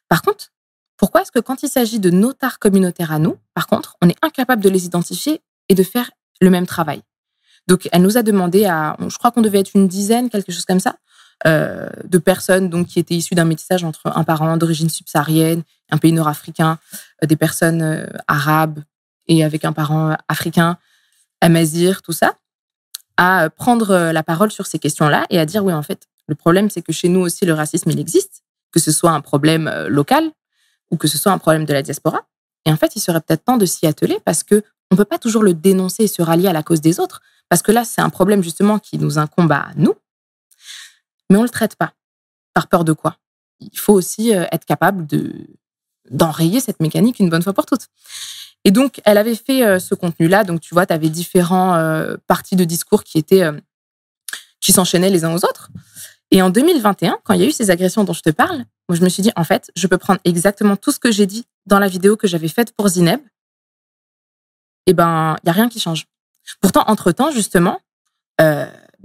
Par 0.07 0.21
contre, 0.21 0.51
pourquoi 0.95 1.21
est-ce 1.21 1.31
que 1.31 1.39
quand 1.39 1.61
il 1.61 1.69
s'agit 1.69 1.99
de 1.99 2.09
nos 2.09 2.33
tares 2.33 2.59
communautaires 2.59 3.11
à 3.11 3.19
nous, 3.19 3.37
par 3.53 3.67
contre, 3.67 3.97
on 4.01 4.09
est 4.09 4.15
incapable 4.21 4.63
de 4.63 4.69
les 4.69 4.85
identifier 4.85 5.41
et 5.69 5.75
de 5.75 5.83
faire 5.83 6.09
le 6.39 6.49
même 6.49 6.65
travail? 6.65 7.01
Donc, 7.67 7.89
elle 7.91 8.01
nous 8.01 8.17
a 8.17 8.23
demandé 8.23 8.65
à, 8.65 8.95
je 9.05 9.17
crois 9.17 9.31
qu'on 9.31 9.41
devait 9.41 9.59
être 9.59 9.75
une 9.75 9.87
dizaine, 9.87 10.29
quelque 10.29 10.51
chose 10.51 10.65
comme 10.65 10.79
ça, 10.79 10.95
euh, 11.45 11.87
de 12.03 12.17
personnes 12.17 12.67
donc 12.67 12.87
qui 12.87 12.97
étaient 12.97 13.13
issues 13.13 13.35
d'un 13.35 13.45
métissage 13.45 13.83
entre 13.83 14.07
un 14.07 14.23
parent 14.23 14.57
d'origine 14.57 14.89
subsaharienne, 14.89 15.61
un 15.91 15.99
pays 15.99 16.11
nord-africain, 16.11 16.79
euh, 17.23 17.27
des 17.27 17.35
personnes 17.35 17.83
euh, 17.83 18.07
arabes 18.27 18.79
et 19.27 19.43
avec 19.43 19.63
un 19.63 19.71
parent 19.71 20.17
africain, 20.29 20.79
amazir, 21.39 22.01
tout 22.01 22.11
ça, 22.11 22.33
à 23.17 23.51
prendre 23.51 24.11
la 24.11 24.23
parole 24.23 24.51
sur 24.51 24.65
ces 24.65 24.79
questions-là 24.79 25.27
et 25.29 25.37
à 25.37 25.45
dire 25.45 25.63
oui 25.63 25.73
en 25.73 25.83
fait 25.83 26.07
le 26.27 26.33
problème 26.33 26.71
c'est 26.71 26.81
que 26.81 26.91
chez 26.91 27.07
nous 27.07 27.19
aussi 27.19 27.45
le 27.45 27.53
racisme 27.53 27.91
il 27.91 27.99
existe, 27.99 28.43
que 28.71 28.79
ce 28.79 28.91
soit 28.91 29.11
un 29.11 29.21
problème 29.21 29.71
local 29.87 30.31
ou 30.89 30.97
que 30.97 31.07
ce 31.07 31.17
soit 31.19 31.31
un 31.31 31.37
problème 31.37 31.65
de 31.65 31.73
la 31.73 31.83
diaspora. 31.83 32.21
Et 32.65 32.71
en 32.71 32.77
fait 32.77 32.95
il 32.95 32.99
serait 32.99 33.21
peut-être 33.21 33.43
temps 33.43 33.57
de 33.57 33.65
s'y 33.65 33.85
atteler 33.85 34.17
parce 34.25 34.43
que 34.43 34.63
on 34.89 34.95
peut 34.95 35.05
pas 35.05 35.19
toujours 35.19 35.43
le 35.43 35.53
dénoncer 35.53 36.03
et 36.03 36.07
se 36.07 36.21
rallier 36.21 36.47
à 36.47 36.53
la 36.53 36.63
cause 36.63 36.81
des 36.81 36.99
autres 36.99 37.21
parce 37.49 37.61
que 37.61 37.71
là 37.71 37.83
c'est 37.83 38.01
un 38.01 38.09
problème 38.09 38.41
justement 38.41 38.79
qui 38.79 38.97
nous 38.97 39.19
incombe 39.19 39.51
à 39.51 39.67
nous 39.75 39.93
mais 41.29 41.37
on 41.37 41.43
le 41.43 41.49
traite 41.49 41.75
pas. 41.75 41.93
Par 42.53 42.67
peur 42.67 42.83
de 42.83 42.93
quoi? 42.93 43.17
Il 43.59 43.77
faut 43.77 43.93
aussi 43.93 44.35
euh, 44.35 44.45
être 44.51 44.65
capable 44.65 45.05
de 45.05 45.47
d'enrayer 46.09 46.59
cette 46.59 46.79
mécanique 46.79 47.19
une 47.19 47.29
bonne 47.29 47.43
fois 47.43 47.53
pour 47.53 47.65
toutes. 47.65 47.87
Et 48.63 48.71
donc, 48.71 49.01
elle 49.05 49.17
avait 49.17 49.35
fait 49.35 49.65
euh, 49.65 49.79
ce 49.79 49.95
contenu-là. 49.95 50.43
Donc, 50.43 50.61
tu 50.61 50.73
vois, 50.73 50.85
tu 50.85 50.93
avais 50.93 51.09
différents 51.09 51.75
euh, 51.75 52.17
parties 52.27 52.55
de 52.55 52.63
discours 52.63 53.03
qui 53.03 53.17
étaient 53.17 53.43
euh, 53.43 53.53
qui 54.59 54.73
s'enchaînaient 54.73 55.09
les 55.09 55.23
uns 55.23 55.33
aux 55.33 55.45
autres. 55.45 55.69
Et 56.31 56.41
en 56.41 56.49
2021, 56.49 57.19
quand 57.23 57.33
il 57.33 57.41
y 57.41 57.43
a 57.43 57.47
eu 57.47 57.51
ces 57.51 57.71
agressions 57.71 58.03
dont 58.03 58.13
je 58.13 58.21
te 58.21 58.29
parle, 58.29 58.65
moi, 58.89 58.97
je 58.97 59.01
me 59.01 59.09
suis 59.09 59.23
dit, 59.23 59.31
en 59.35 59.43
fait, 59.43 59.71
je 59.75 59.87
peux 59.87 59.97
prendre 59.97 60.19
exactement 60.25 60.75
tout 60.75 60.91
ce 60.91 60.99
que 60.99 61.11
j'ai 61.11 61.25
dit 61.25 61.45
dans 61.65 61.79
la 61.79 61.87
vidéo 61.87 62.17
que 62.17 62.27
j'avais 62.27 62.49
faite 62.49 62.73
pour 62.73 62.89
Zineb. 62.89 63.21
Et 64.85 64.93
ben, 64.93 65.37
il 65.43 65.47
y 65.47 65.49
a 65.49 65.53
rien 65.53 65.69
qui 65.69 65.79
change. 65.79 66.05
Pourtant, 66.59 66.83
entre-temps, 66.87 67.31
justement, 67.31 67.79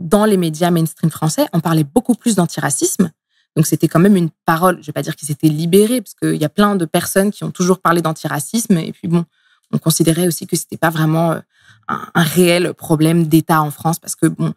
dans 0.03 0.25
les 0.25 0.37
médias 0.37 0.71
mainstream 0.71 1.11
français, 1.11 1.47
on 1.53 1.61
parlait 1.61 1.85
beaucoup 1.85 2.15
plus 2.15 2.35
d'antiracisme. 2.35 3.11
Donc 3.57 3.67
c'était 3.67 3.89
quand 3.89 4.01
même 4.01 4.17
une 4.17 4.31
parole, 4.47 4.79
je 4.81 4.87
vais 4.87 4.93
pas 4.93 5.03
dire 5.03 5.17
qu'ils 5.17 5.31
étaient 5.31 5.49
libérés, 5.49 6.01
parce 6.01 6.15
qu'il 6.15 6.41
y 6.41 6.45
a 6.45 6.49
plein 6.49 6.77
de 6.77 6.85
personnes 6.85 7.31
qui 7.31 7.45
ont 7.45 7.51
toujours 7.51 7.81
parlé 7.81 8.01
d'antiracisme. 8.03 8.77
Et 8.79 8.93
puis 8.93 9.09
bon, 9.09 9.25
on 9.73 9.79
considérait 9.79 10.27
aussi 10.27 10.47
que 10.47 10.57
c'était 10.57 10.79
pas 10.79 10.91
vraiment 10.91 11.33
euh, 11.33 11.41
un, 11.89 12.09
un 12.15 12.23
réel 12.23 12.75
problème 12.75 13.27
d'État 13.27 13.63
en 13.63 13.71
France, 13.71 13.99
parce 13.99 14.17
que 14.17 14.27
bon, 14.27 14.55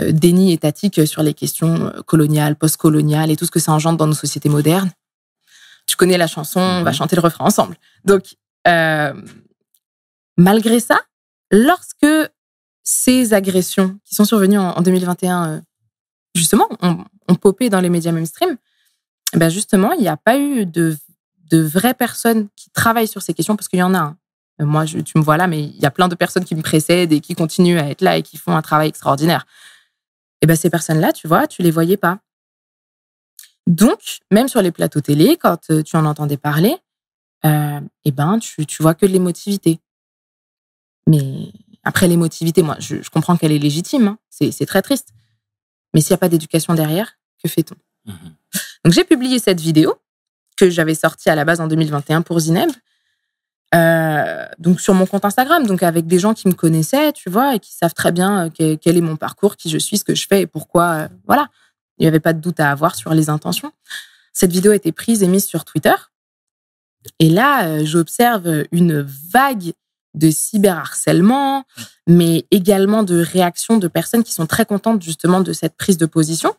euh, 0.00 0.12
déni 0.12 0.52
étatique 0.52 1.06
sur 1.06 1.22
les 1.22 1.34
questions 1.34 1.86
euh, 1.86 2.02
coloniales, 2.02 2.54
post-coloniales 2.54 3.30
et 3.30 3.36
tout 3.36 3.44
ce 3.44 3.50
que 3.50 3.58
ça 3.58 3.72
engendre 3.72 3.98
dans 3.98 4.06
nos 4.06 4.14
sociétés 4.14 4.48
modernes. 4.48 4.90
Tu 5.86 5.96
connais 5.96 6.18
la 6.18 6.28
chanson, 6.28 6.60
on 6.60 6.82
va 6.82 6.92
chanter 6.92 7.16
le 7.16 7.22
refrain 7.22 7.46
ensemble. 7.46 7.76
Donc, 8.04 8.36
euh, 8.68 9.12
malgré 10.36 10.78
ça, 10.78 11.00
lorsque 11.50 12.06
ces 12.88 13.34
agressions 13.34 13.98
qui 14.04 14.14
sont 14.14 14.24
survenues 14.24 14.58
en, 14.58 14.70
en 14.70 14.80
2021, 14.80 15.50
euh, 15.50 15.60
justement, 16.34 16.66
ont, 16.80 17.04
ont 17.28 17.34
popé 17.34 17.68
dans 17.68 17.80
les 17.80 17.90
médias 17.90 18.12
mainstream, 18.12 18.56
eh 19.34 19.36
ben 19.38 19.50
justement, 19.50 19.92
il 19.92 20.00
n'y 20.00 20.08
a 20.08 20.16
pas 20.16 20.38
eu 20.38 20.64
de, 20.64 20.96
de 21.50 21.58
vraies 21.60 21.92
personnes 21.92 22.48
qui 22.56 22.70
travaillent 22.70 23.06
sur 23.08 23.20
ces 23.20 23.34
questions, 23.34 23.56
parce 23.56 23.68
qu'il 23.68 23.78
y 23.78 23.82
en 23.82 23.94
a. 23.94 23.98
hein. 23.98 24.16
Euh, 24.62 24.64
Moi, 24.64 24.86
tu 24.86 25.18
me 25.18 25.22
vois 25.22 25.36
là, 25.36 25.46
mais 25.46 25.64
il 25.64 25.78
y 25.78 25.84
a 25.84 25.90
plein 25.90 26.08
de 26.08 26.14
personnes 26.14 26.46
qui 26.46 26.54
me 26.54 26.62
précèdent 26.62 27.12
et 27.12 27.20
qui 27.20 27.34
continuent 27.34 27.78
à 27.78 27.90
être 27.90 28.00
là 28.00 28.16
et 28.16 28.22
qui 28.22 28.38
font 28.38 28.56
un 28.56 28.62
travail 28.62 28.88
extraordinaire. 28.88 29.44
Et 30.40 30.46
ben 30.46 30.56
ces 30.56 30.70
personnes-là, 30.70 31.12
tu 31.12 31.28
vois, 31.28 31.46
tu 31.46 31.62
les 31.62 31.70
voyais 31.70 31.98
pas. 31.98 32.20
Donc, 33.66 34.20
même 34.30 34.48
sur 34.48 34.62
les 34.62 34.72
plateaux 34.72 35.02
télé, 35.02 35.36
quand 35.36 35.70
euh, 35.70 35.82
tu 35.82 35.94
en 35.96 36.06
entendais 36.06 36.38
parler, 36.38 36.74
euh, 37.44 37.80
eh 38.06 38.12
ben, 38.12 38.38
tu, 38.38 38.64
tu 38.64 38.82
vois 38.82 38.94
que 38.94 39.04
de 39.04 39.12
l'émotivité. 39.12 39.78
Mais 41.06 41.52
après 41.84 42.08
l'émotivité, 42.08 42.62
moi, 42.62 42.76
je, 42.80 43.02
je 43.02 43.10
comprends 43.10 43.36
qu'elle 43.36 43.52
est 43.52 43.58
légitime. 43.58 44.08
hein. 44.08 44.18
C'est 44.30 44.66
très 44.66 44.82
triste. 44.82 45.08
Mais 45.94 46.00
s'il 46.00 46.12
n'y 46.12 46.16
a 46.16 46.18
pas 46.18 46.28
d'éducation 46.28 46.74
derrière, 46.74 47.14
que 47.42 47.48
fait-on? 47.48 47.74
Mhm. 48.06 48.34
Donc, 48.84 48.92
j'ai 48.94 49.04
publié 49.04 49.38
cette 49.38 49.60
vidéo 49.60 49.94
que 50.56 50.70
j'avais 50.70 50.94
sortie 50.94 51.30
à 51.30 51.34
la 51.34 51.44
base 51.44 51.60
en 51.60 51.66
2021 51.68 52.22
pour 52.22 52.38
Zineb. 52.40 52.70
Euh, 53.74 54.46
donc 54.58 54.80
sur 54.80 54.94
mon 54.94 55.04
compte 55.04 55.26
Instagram, 55.26 55.66
donc 55.66 55.82
avec 55.82 56.06
des 56.06 56.18
gens 56.18 56.32
qui 56.32 56.48
me 56.48 56.54
connaissaient, 56.54 57.12
tu 57.12 57.28
vois, 57.28 57.54
et 57.54 57.58
qui 57.58 57.74
savent 57.74 57.92
très 57.92 58.12
bien 58.12 58.46
euh, 58.46 58.50
que- 58.50 58.76
quel 58.76 58.96
est 58.96 59.02
mon 59.02 59.16
parcours, 59.16 59.56
qui 59.56 59.68
je 59.68 59.76
suis, 59.76 59.98
ce 59.98 60.04
que 60.04 60.14
je 60.14 60.26
fais 60.26 60.40
et 60.42 60.46
pourquoi. 60.46 60.84
euh, 60.92 61.08
voilà, 61.26 61.48
il 61.98 62.02
n'y 62.04 62.08
avait 62.08 62.18
pas 62.20 62.32
de 62.32 62.40
doute 62.40 62.60
à 62.60 62.70
avoir 62.70 62.94
sur 62.94 63.12
les 63.12 63.28
intentions. 63.28 63.70
Cette 64.32 64.52
vidéo 64.52 64.72
a 64.72 64.74
été 64.76 64.90
prise 64.90 65.22
et 65.22 65.28
mise 65.28 65.44
sur 65.44 65.66
Twitter. 65.66 65.94
Et 67.18 67.28
là, 67.28 67.66
euh, 67.66 67.84
j'observe 67.84 68.64
une 68.72 69.02
vague 69.02 69.74
de 70.18 70.30
cyberharcèlement, 70.30 71.64
mais 72.06 72.46
également 72.50 73.02
de 73.02 73.20
réactions 73.20 73.76
de 73.78 73.88
personnes 73.88 74.24
qui 74.24 74.32
sont 74.32 74.46
très 74.46 74.66
contentes 74.66 75.00
justement 75.02 75.40
de 75.40 75.52
cette 75.52 75.76
prise 75.76 75.96
de 75.96 76.06
position 76.06 76.54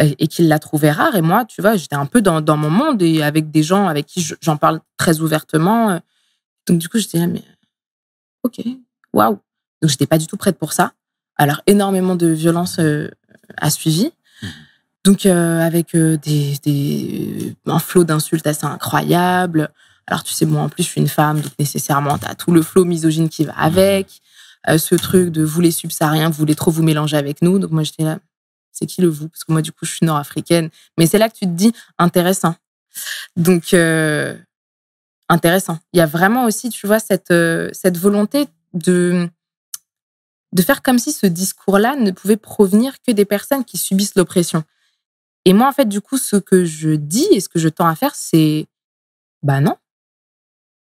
et 0.00 0.28
qui 0.28 0.42
la 0.46 0.60
trouvaient 0.60 0.92
rare. 0.92 1.16
Et 1.16 1.22
moi, 1.22 1.44
tu 1.44 1.60
vois, 1.60 1.74
j'étais 1.76 1.96
un 1.96 2.06
peu 2.06 2.20
dans, 2.22 2.40
dans 2.40 2.56
mon 2.56 2.70
monde 2.70 3.02
et 3.02 3.22
avec 3.22 3.50
des 3.50 3.64
gens 3.64 3.88
avec 3.88 4.06
qui 4.06 4.20
je- 4.22 4.36
j'en 4.40 4.56
parle 4.56 4.80
très 4.96 5.20
ouvertement. 5.20 5.90
euh. 5.90 5.98
Donc, 6.68 6.78
du 6.78 6.88
coup, 6.88 6.98
j'étais 6.98 7.18
là, 7.18 7.26
mais 7.26 7.42
ok, 8.44 8.60
waouh. 9.12 9.38
Donc, 9.82 9.90
j'étais 9.90 10.06
pas 10.06 10.18
du 10.18 10.26
tout 10.28 10.36
prête 10.36 10.56
pour 10.58 10.72
ça. 10.72 10.92
Alors, 11.36 11.62
énormément 11.66 12.14
de 12.14 12.28
violence 12.28 12.78
euh, 12.78 13.08
a 13.56 13.70
suivi. 13.70 14.12
Mhm. 14.42 14.48
Donc, 15.04 15.26
euh, 15.26 15.60
avec 15.60 15.94
euh, 15.96 16.16
des, 16.18 16.58
des, 16.62 17.56
un 17.66 17.78
flot 17.80 18.04
d'insultes 18.04 18.46
assez 18.46 18.66
incroyable. 18.66 19.70
Alors, 20.08 20.24
tu 20.24 20.32
sais, 20.32 20.46
moi, 20.46 20.62
en 20.62 20.70
plus, 20.70 20.84
je 20.84 20.88
suis 20.88 21.00
une 21.00 21.08
femme, 21.08 21.40
donc 21.42 21.52
nécessairement, 21.58 22.18
tu 22.18 22.26
as 22.26 22.34
tout 22.34 22.50
le 22.50 22.62
flot 22.62 22.84
misogyne 22.86 23.28
qui 23.28 23.44
va 23.44 23.52
avec. 23.58 24.20
Euh, 24.68 24.78
ce 24.78 24.94
truc 24.94 25.30
de 25.30 25.44
vous 25.44 25.60
les 25.60 25.70
subsahariens, 25.70 26.30
vous 26.30 26.36
voulez 26.36 26.54
trop 26.54 26.70
vous 26.70 26.82
mélanger 26.82 27.16
avec 27.16 27.42
nous. 27.42 27.58
Donc, 27.58 27.70
moi, 27.70 27.82
j'étais 27.82 28.04
là, 28.04 28.18
c'est 28.72 28.86
qui 28.86 29.02
le 29.02 29.08
vous? 29.08 29.28
Parce 29.28 29.44
que 29.44 29.52
moi, 29.52 29.62
du 29.62 29.70
coup, 29.70 29.84
je 29.84 29.92
suis 29.92 30.06
nord-africaine. 30.06 30.70
Mais 30.96 31.06
c'est 31.06 31.18
là 31.18 31.28
que 31.28 31.36
tu 31.36 31.44
te 31.44 31.50
dis, 31.50 31.72
intéressant. 31.98 32.54
Donc, 33.36 33.74
euh, 33.74 34.36
intéressant. 35.28 35.78
Il 35.92 35.98
y 35.98 36.00
a 36.00 36.06
vraiment 36.06 36.46
aussi, 36.46 36.70
tu 36.70 36.86
vois, 36.86 37.00
cette, 37.00 37.30
euh, 37.30 37.68
cette 37.72 37.98
volonté 37.98 38.48
de, 38.72 39.28
de 40.52 40.62
faire 40.62 40.82
comme 40.82 40.98
si 40.98 41.12
ce 41.12 41.26
discours-là 41.26 41.96
ne 41.96 42.10
pouvait 42.10 42.38
provenir 42.38 42.94
que 43.06 43.12
des 43.12 43.26
personnes 43.26 43.64
qui 43.64 43.76
subissent 43.76 44.16
l'oppression. 44.16 44.64
Et 45.44 45.52
moi, 45.52 45.68
en 45.68 45.72
fait, 45.72 45.88
du 45.88 46.00
coup, 46.00 46.18
ce 46.18 46.36
que 46.36 46.64
je 46.64 46.90
dis 46.90 47.28
et 47.30 47.40
ce 47.40 47.48
que 47.48 47.58
je 47.58 47.68
tends 47.68 47.86
à 47.86 47.94
faire, 47.94 48.14
c'est, 48.14 48.66
bah 49.42 49.60
non. 49.60 49.76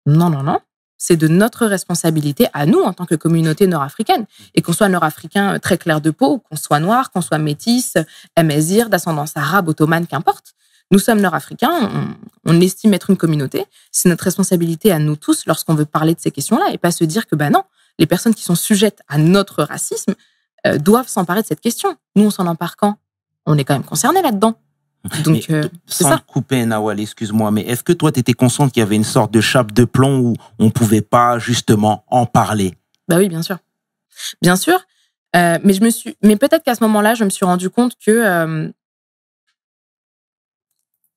Non, 0.05 0.29
non, 0.29 0.43
non. 0.43 0.59
C'est 0.97 1.17
de 1.17 1.27
notre 1.27 1.65
responsabilité 1.65 2.47
à 2.53 2.65
nous 2.65 2.79
en 2.79 2.93
tant 2.93 3.05
que 3.05 3.15
communauté 3.15 3.67
nord-africaine. 3.67 4.25
Et 4.53 4.61
qu'on 4.61 4.73
soit 4.73 4.89
nord-africain 4.89 5.55
euh, 5.55 5.59
très 5.59 5.77
clair 5.77 6.01
de 6.01 6.11
peau, 6.11 6.39
qu'on 6.39 6.55
soit 6.55 6.79
noir, 6.79 7.11
qu'on 7.11 7.21
soit 7.21 7.37
métis, 7.37 7.95
amazir, 8.35 8.89
d'ascendance 8.89 9.33
arabe, 9.35 9.67
ottomane, 9.67 10.07
qu'importe. 10.07 10.53
Nous 10.91 10.99
sommes 10.99 11.19
nord-africains, 11.19 12.13
on, 12.45 12.61
estime 12.61 12.93
être 12.93 13.09
une 13.09 13.17
communauté. 13.17 13.65
C'est 13.91 14.07
notre 14.07 14.23
responsabilité 14.23 14.91
à 14.91 14.99
nous 14.99 15.15
tous 15.15 15.47
lorsqu'on 15.47 15.73
veut 15.73 15.85
parler 15.85 16.13
de 16.13 16.19
ces 16.19 16.29
questions-là 16.29 16.69
et 16.71 16.77
pas 16.77 16.91
se 16.91 17.03
dire 17.03 17.25
que, 17.25 17.35
bah 17.35 17.49
non, 17.49 17.63
les 17.97 18.05
personnes 18.05 18.35
qui 18.35 18.43
sont 18.43 18.55
sujettes 18.55 19.01
à 19.07 19.17
notre 19.17 19.63
racisme 19.63 20.13
euh, 20.67 20.77
doivent 20.77 21.07
s'emparer 21.07 21.41
de 21.41 21.47
cette 21.47 21.61
question. 21.61 21.97
Nous, 22.15 22.25
on 22.25 22.29
s'en 22.29 22.45
empare 22.45 22.77
quand? 22.77 22.97
On 23.47 23.57
est 23.57 23.63
quand 23.63 23.73
même 23.73 23.83
concernés 23.83 24.21
là-dedans. 24.21 24.59
Donc, 25.23 25.45
Mais, 25.49 25.55
euh, 25.55 25.69
sans 25.85 26.09
ça. 26.09 26.17
te 26.17 26.25
couper, 26.25 26.65
Nawal, 26.65 26.99
excuse-moi, 26.99 27.51
mais 27.51 27.61
est-ce 27.61 27.83
que 27.83 27.93
toi, 27.93 28.11
tu 28.11 28.19
étais 28.19 28.33
consciente 28.33 28.71
qu'il 28.71 28.81
y 28.81 28.83
avait 28.83 28.95
une 28.95 29.03
sorte 29.03 29.31
de 29.31 29.41
chape 29.41 29.71
de 29.71 29.85
plomb 29.85 30.19
où 30.19 30.33
on 30.57 30.71
pouvait 30.71 31.01
pas 31.01 31.37
justement 31.37 32.03
en 32.07 32.25
parler? 32.25 32.75
Bah 33.07 33.17
oui, 33.17 33.29
bien 33.29 33.41
sûr. 33.41 33.57
Bien 34.41 34.55
sûr. 34.55 34.79
Euh, 35.35 35.59
mais 35.63 35.73
je 35.73 35.83
me 35.83 35.89
suis, 35.89 36.17
mais 36.23 36.37
peut-être 36.37 36.63
qu'à 36.63 36.75
ce 36.75 36.83
moment-là, 36.83 37.13
je 37.13 37.23
me 37.23 37.29
suis 37.29 37.45
rendu 37.45 37.69
compte 37.69 37.97
que 38.03 38.11
euh, 38.11 38.69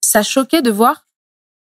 ça 0.01 0.23
choquait 0.23 0.61
de 0.61 0.71
voir 0.71 1.07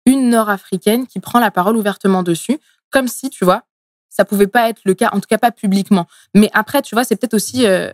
une 0.06 0.30
Nord-africaine 0.30 1.08
qui 1.08 1.20
prend 1.20 1.40
la 1.40 1.52
parole 1.52 1.78
ouvertement 1.78 2.24
dessus, 2.24 2.60
comme 2.90 3.08
si, 3.08 3.30
tu 3.30 3.46
vois, 3.46 3.64
ça 4.10 4.26
pouvait 4.26 4.48
pas 4.48 4.70
être 4.70 4.82
le 4.84 4.94
cas, 4.94 5.10
en 5.14 5.20
tout 5.20 5.28
cas 5.30 5.38
pas 5.38 5.52
publiquement. 5.52 6.08
Mais 6.36 6.50
après, 6.54 6.82
tu 6.82 6.94
vois, 6.94 7.04
c'est 7.04 7.16
peut-être 7.16 7.34
aussi 7.34 7.66
euh, 7.66 7.92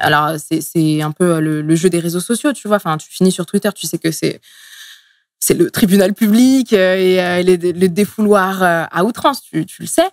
Alors, 0.00 0.36
c'est- 0.38 1.02
un 1.02 1.12
peu 1.12 1.40
le, 1.40 1.62
le 1.62 1.76
jeu 1.76 1.88
des 1.90 2.00
réseaux 2.00 2.20
sociaux, 2.20 2.52
tu 2.52 2.66
vois. 2.68 2.78
Enfin, 2.78 2.96
tu 2.98 3.08
finis 3.10 3.32
sur 3.32 3.46
Twitter, 3.46 3.70
tu 3.74 3.86
sais 3.86 3.98
que 3.98 4.10
c'est 4.10 4.40
c'est 5.42 5.54
le 5.54 5.70
tribunal 5.70 6.12
public 6.12 6.72
euh, 6.74 6.96
et 6.96 7.18
euh, 7.22 7.42
les- 7.42 7.56
le 7.72 7.88
défouloir 7.88 8.62
euh, 8.62 8.84
à 8.90 9.04
outrance, 9.04 9.40
tu, 9.42 9.64
tu 9.64 9.80
le 9.82 9.86
sais. 9.88 10.08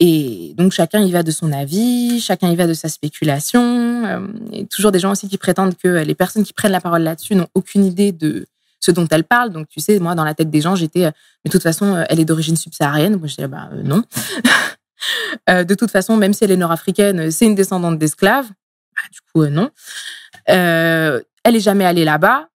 Et 0.00 0.54
donc, 0.56 0.72
chacun 0.72 1.00
y 1.02 1.10
va 1.12 1.22
de 1.22 1.30
son 1.30 1.50
avis, 1.52 2.20
chacun 2.20 2.50
y 2.50 2.56
va 2.56 2.66
de 2.66 2.74
sa 2.74 2.88
spéculation. 2.88 4.04
euh, 4.06 4.26
et 4.52 4.66
toujours 4.66 4.92
des 4.92 4.98
gens 4.98 5.12
aussi 5.12 5.28
qui 5.28 5.38
prétendent 5.38 5.76
que 5.76 5.88
les 5.88 6.14
personnes 6.14 6.42
qui 6.44 6.52
prennent 6.52 6.72
la 6.72 6.80
parole 6.80 7.02
là-dessus 7.02 7.34
n'ont 7.36 7.48
aucune 7.54 7.84
idée 7.86 8.12
de 8.12 8.46
ce 8.80 8.90
dont 8.90 9.06
elles 9.10 9.24
parlent. 9.24 9.50
Donc, 9.50 9.68
tu 9.68 9.80
sais, 9.80 9.98
moi, 9.98 10.14
dans 10.14 10.24
la 10.24 10.34
tête 10.34 10.50
des 10.50 10.60
gens, 10.62 10.74
j'étais, 10.74 11.04
euh, 11.06 11.10
mais 11.44 11.48
de 11.48 11.52
toute 11.52 11.62
façon, 11.62 11.94
euh, 11.96 12.04
elle 12.10 12.20
est 12.20 12.24
d'origine 12.26 12.56
subsaharienne. 12.56 13.16
Moi, 13.16 13.28
je 13.28 13.36
disais, 13.36 13.48
bah, 13.48 13.68
euh, 13.72 13.82
non. 13.82 14.02
Euh, 15.48 15.64
de 15.64 15.74
toute 15.74 15.90
façon, 15.90 16.18
même 16.18 16.34
si 16.34 16.44
elle 16.44 16.50
est 16.50 16.56
nord-africaine, 16.58 17.20
euh, 17.20 17.30
c'est 17.30 17.46
une 17.46 17.54
descendante 17.54 17.98
d'esclaves. 17.98 18.46
Bah, 19.00 19.08
du 19.10 19.20
coup, 19.20 19.42
euh, 19.42 19.50
non. 19.50 19.70
Euh, 20.48 21.20
elle 21.44 21.56
est 21.56 21.60
jamais 21.60 21.84
allée 21.84 22.04
là-bas. 22.04 22.48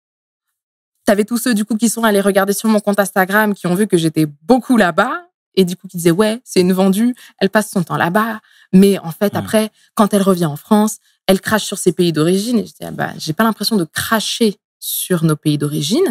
T'avais 1.06 1.26
tous 1.26 1.38
ceux, 1.38 1.54
du 1.54 1.66
coup, 1.66 1.76
qui 1.76 1.90
sont 1.90 2.04
allés 2.04 2.22
regarder 2.22 2.54
sur 2.54 2.70
mon 2.70 2.80
compte 2.80 3.00
Instagram, 3.00 3.54
qui 3.54 3.68
ont 3.68 3.76
vu 3.76 3.88
que 3.88 3.98
j'étais 3.98 4.26
beaucoup 4.26 4.78
là-bas. 4.78 5.28
Et 5.56 5.66
du 5.66 5.76
coup, 5.76 5.88
qui 5.88 5.98
disaient, 5.98 6.12
ouais, 6.12 6.42
c'est 6.44 6.62
une 6.62 6.74
vendue, 6.74 7.14
elle 7.40 7.50
passe 7.50 7.70
son 7.70 7.84
temps 7.84 7.98
là-bas. 7.98 8.40
Mais 8.72 8.98
en 9.00 9.12
fait, 9.12 9.36
après, 9.36 9.70
quand 9.94 10.14
elle 10.14 10.24
revient 10.24 10.46
en 10.46 10.56
France, 10.56 10.98
elle 11.28 11.42
crache 11.42 11.64
sur 11.64 11.78
ses 11.78 11.92
pays 11.92 12.12
d'origine. 12.12 12.60
Et 12.60 12.66
je 12.66 12.72
dis, 12.72 12.84
ah 12.84 12.92
bah, 12.92 13.12
j'ai 13.18 13.34
pas 13.34 13.44
l'impression 13.44 13.76
de 13.76 13.84
cracher 13.84 14.58
sur 14.80 15.24
nos 15.24 15.36
pays 15.36 15.58
d'origine. 15.58 16.06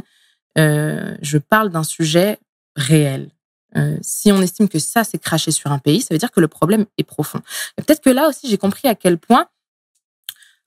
Euh, 0.58 1.16
je 1.22 1.38
parle 1.38 1.70
d'un 1.70 1.82
sujet 1.82 2.38
réel. 2.76 3.30
Euh, 3.76 3.96
si 4.02 4.30
on 4.30 4.40
estime 4.42 4.68
que 4.68 4.78
ça, 4.78 5.02
c'est 5.02 5.18
cracher 5.18 5.50
sur 5.50 5.72
un 5.72 5.78
pays, 5.78 6.02
ça 6.02 6.14
veut 6.14 6.18
dire 6.18 6.30
que 6.30 6.40
le 6.40 6.48
problème 6.48 6.84
est 6.98 7.04
profond. 7.04 7.40
Peut-être 7.76 8.02
que 8.02 8.10
là 8.10 8.28
aussi, 8.28 8.48
j'ai 8.48 8.58
compris 8.58 8.86
à 8.86 8.94
quel 8.94 9.18
point 9.18 9.46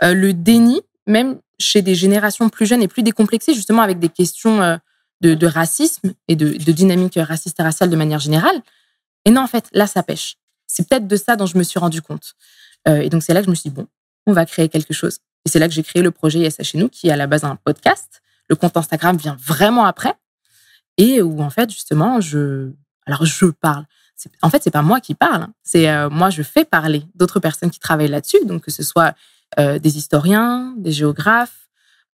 euh, 0.03 0.13
le 0.13 0.33
déni, 0.33 0.81
même 1.07 1.39
chez 1.59 1.81
des 1.81 1.95
générations 1.95 2.49
plus 2.49 2.65
jeunes 2.65 2.81
et 2.81 2.87
plus 2.87 3.03
décomplexées, 3.03 3.53
justement 3.53 3.81
avec 3.81 3.99
des 3.99 4.09
questions 4.09 4.61
euh, 4.61 4.77
de, 5.21 5.47
racisme 5.47 6.13
et 6.27 6.35
de, 6.35 6.49
de 6.49 6.71
dynamique 6.71 7.17
raciste 7.17 7.59
et 7.59 7.63
raciale 7.63 7.89
de 7.89 7.95
manière 7.95 8.19
générale. 8.19 8.61
Et 9.25 9.31
non, 9.31 9.41
en 9.41 9.47
fait, 9.47 9.67
là, 9.71 9.87
ça 9.87 10.03
pêche. 10.03 10.35
C'est 10.67 10.87
peut-être 10.87 11.07
de 11.07 11.15
ça 11.15 11.35
dont 11.35 11.45
je 11.45 11.57
me 11.57 11.63
suis 11.63 11.79
rendu 11.79 12.01
compte. 12.01 12.35
Euh, 12.87 12.97
et 12.97 13.09
donc, 13.09 13.23
c'est 13.23 13.33
là 13.33 13.39
que 13.39 13.45
je 13.45 13.49
me 13.49 13.55
suis 13.55 13.69
dit, 13.69 13.75
bon, 13.75 13.87
on 14.27 14.33
va 14.33 14.45
créer 14.45 14.69
quelque 14.69 14.93
chose. 14.93 15.19
Et 15.45 15.49
c'est 15.49 15.59
là 15.59 15.67
que 15.67 15.73
j'ai 15.73 15.83
créé 15.83 16.03
le 16.03 16.11
projet 16.11 16.39
ISA 16.39 16.63
chez 16.63 16.77
nous, 16.77 16.89
qui 16.89 17.07
est 17.07 17.11
à 17.11 17.15
la 17.15 17.27
base 17.27 17.43
un 17.43 17.55
podcast. 17.55 18.21
Le 18.49 18.55
compte 18.55 18.77
Instagram 18.77 19.17
vient 19.17 19.37
vraiment 19.39 19.85
après. 19.85 20.13
Et 20.97 21.21
où, 21.21 21.41
en 21.41 21.49
fait, 21.49 21.69
justement, 21.69 22.21
je. 22.21 22.71
Alors, 23.05 23.25
je 23.25 23.45
parle. 23.47 23.85
En 24.41 24.49
fait, 24.49 24.63
c'est 24.63 24.71
pas 24.71 24.81
moi 24.81 25.01
qui 25.01 25.13
parle. 25.13 25.43
hein. 25.43 25.53
C'est 25.63 26.09
moi, 26.09 26.29
je 26.29 26.41
fais 26.41 26.65
parler 26.65 27.03
d'autres 27.15 27.39
personnes 27.39 27.69
qui 27.69 27.79
travaillent 27.79 28.07
là-dessus. 28.07 28.45
Donc, 28.45 28.63
que 28.63 28.71
ce 28.71 28.83
soit 28.83 29.15
euh, 29.59 29.79
des 29.79 29.97
historiens, 29.97 30.73
des 30.77 30.91
géographes, 30.91 31.69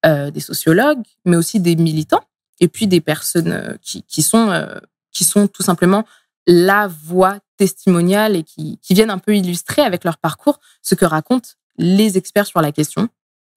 euh, 0.06 0.32
des 0.32 0.40
sociologues, 0.40 1.04
mais 1.26 1.38
aussi 1.38 1.60
des 1.60 1.76
militants, 1.76 2.24
et 2.60 2.68
puis 2.68 2.88
des 2.88 3.02
personnes 3.02 3.52
euh, 3.52 3.76
qui, 3.82 4.04
qui 4.04 4.22
sont, 4.22 4.50
euh, 4.50 4.80
qui 5.12 5.24
sont 5.24 5.48
tout 5.48 5.64
simplement 5.64 6.06
la 6.48 6.88
voix 6.88 7.40
testimoniale 7.58 8.36
et 8.36 8.44
qui, 8.44 8.80
qui 8.82 8.94
viennent 8.94 9.10
un 9.12 9.20
peu 9.20 9.36
illustrer 9.36 9.82
avec 9.82 10.04
leur 10.04 10.18
parcours 10.18 10.60
ce 10.82 10.96
que 10.96 11.06
racontent 11.06 11.50
les 11.78 12.18
experts 12.18 12.48
sur 12.48 12.62
la 12.62 12.72
question. 12.72 13.10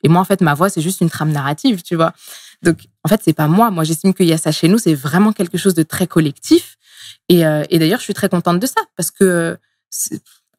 Et 0.02 0.08
moi, 0.08 0.20
en 0.20 0.24
fait, 0.24 0.40
ma 0.42 0.54
voix, 0.54 0.68
c'est 0.68 0.82
juste 0.82 1.00
une 1.00 1.08
trame 1.08 1.32
narrative, 1.32 1.82
tu 1.82 1.96
vois. 1.96 2.12
Donc, 2.62 2.86
en 3.04 3.08
fait, 3.08 3.20
c'est 3.24 3.32
pas 3.32 3.48
moi. 3.48 3.70
Moi, 3.70 3.84
j'estime 3.84 4.12
qu'il 4.12 4.26
y 4.26 4.32
a 4.32 4.38
ça 4.38 4.52
chez 4.52 4.68
nous, 4.68 4.78
c'est 4.78 4.94
vraiment 4.94 5.32
quelque 5.32 5.56
chose 5.56 5.74
de 5.74 5.82
très 5.82 6.06
collectif. 6.06 6.76
Et, 7.28 7.46
euh, 7.46 7.64
et 7.70 7.78
d'ailleurs, 7.78 8.00
je 8.00 8.04
suis 8.04 8.14
très 8.14 8.28
contente 8.28 8.60
de 8.60 8.66
ça 8.66 8.80
parce 8.96 9.10
que 9.10 9.24
euh, 9.24 9.56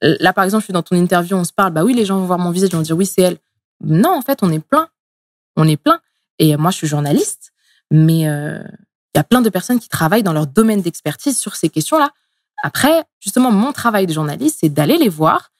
là, 0.01 0.33
par 0.33 0.43
exemple, 0.43 0.61
je 0.61 0.65
suis 0.65 0.73
dans 0.73 0.83
ton 0.83 0.95
interview, 0.95 1.35
on 1.35 1.43
se 1.43 1.53
parle, 1.53 1.73
bah 1.73 1.83
oui, 1.83 1.93
les 1.93 2.05
gens 2.05 2.19
vont 2.19 2.25
voir 2.25 2.39
mon 2.39 2.51
visage, 2.51 2.69
ils 2.71 2.75
vont 2.75 2.81
dire 2.81 2.97
oui, 2.97 3.05
c'est 3.05 3.21
elle. 3.21 3.37
Non, 3.81 4.15
en 4.15 4.21
fait, 4.21 4.39
on 4.41 4.51
est 4.51 4.59
plein. 4.59 4.87
On 5.55 5.67
est 5.67 5.77
plein. 5.77 5.99
Et 6.39 6.57
moi, 6.57 6.71
je 6.71 6.77
suis 6.77 6.87
journaliste, 6.87 7.53
mais 7.91 8.27
euh, 8.27 8.61
il 9.13 9.17
y 9.17 9.19
a 9.19 9.23
plein 9.23 9.41
de 9.41 9.49
personnes 9.49 9.79
qui 9.79 9.89
travaillent 9.89 10.23
dans 10.23 10.33
leur 10.33 10.47
domaine 10.47 10.81
d'expertise 10.81 11.37
sur 11.37 11.55
ces 11.55 11.69
questions-là. 11.69 12.11
Après, 12.63 13.03
justement, 13.19 13.51
mon 13.51 13.71
travail 13.71 14.07
de 14.07 14.13
journaliste, 14.13 14.57
c'est 14.61 14.69
d'aller 14.69 14.97
les 14.97 15.09
voir 15.09 15.51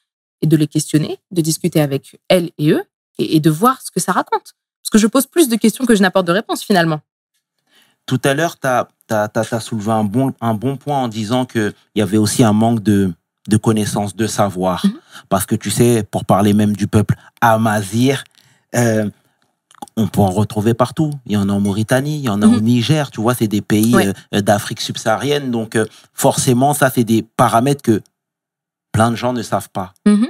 et 0.41 0.48
de 0.48 0.58
les 0.58 0.67
questionner, 0.67 1.19
de 1.32 1.41
discuter 1.41 1.82
avec 1.82 2.19
elles 2.30 2.52
et 2.58 2.71
eux 2.71 2.84
et, 3.17 3.38
et 3.38 3.39
de 3.39 3.50
voir 3.50 3.82
ce 3.82 3.91
que 3.91 4.00
ça 4.00 4.12
raconte. 4.12 4.54
Parce 4.82 4.91
que 4.91 4.98
je 4.98 5.08
pose 5.08 5.28
plus 5.28 5.48
de 5.50 5.56
questions 5.56 5.86
que 5.86 5.95
je 5.95 6.02
n'apporte 6.02 6.28
de 6.28 6.32
réponses 6.32 6.63
finalement. 6.63 7.02
Tout 8.06 8.21
à 8.24 8.34
l'heure, 8.34 8.60
tu 8.60 8.67
as, 8.67 9.60
soulevé 9.60 9.91
un 9.91 10.04
bon, 10.04 10.34
un 10.39 10.54
bon 10.54 10.78
point 10.78 10.98
en 10.98 11.08
disant 11.08 11.45
qu'il 11.45 11.74
y 11.95 12.02
avait 12.02 12.17
aussi 12.17 12.43
un 12.43 12.54
manque 12.54 12.84
de, 12.84 13.12
de 13.47 13.58
connaissances, 13.58 14.15
de 14.15 14.27
savoir. 14.27 14.86
Mhm. 14.86 14.93
Parce 15.29 15.45
que 15.45 15.55
tu 15.55 15.69
sais, 15.71 16.03
pour 16.03 16.25
parler 16.25 16.53
même 16.53 16.75
du 16.75 16.88
peuple 16.88 17.15
amazir, 17.41 18.23
euh, 18.75 19.10
on 19.97 20.08
peut 20.08 20.21
en 20.21 20.29
retrouver 20.31 20.73
partout. 20.73 21.12
Il 21.25 21.34
y 21.34 21.38
en 21.38 21.47
a 21.49 21.53
en 21.53 21.60
Mauritanie, 21.60 22.17
il 22.17 22.23
y 22.25 22.29
en 22.29 22.41
a 22.41 22.47
au 22.47 22.51
Mhm. 22.60 22.62
Niger, 22.62 23.12
tu 23.12 23.21
vois, 23.21 23.34
c'est 23.36 23.47
des 23.47 23.62
pays 23.62 23.93
Ouais. 23.95 24.13
euh, 24.34 24.41
d'Afrique 24.41 24.81
subsaharienne. 24.81 25.51
Donc, 25.51 25.75
euh, 25.75 25.86
forcément, 26.13 26.73
ça, 26.73 26.89
c'est 26.93 27.03
des 27.03 27.21
paramètres 27.23 27.81
que 27.84 28.01
plein 28.91 29.12
de 29.12 29.15
gens 29.15 29.34
ne 29.34 29.41
savent 29.43 29.69
pas. 29.69 29.93
Mhm. 30.05 30.27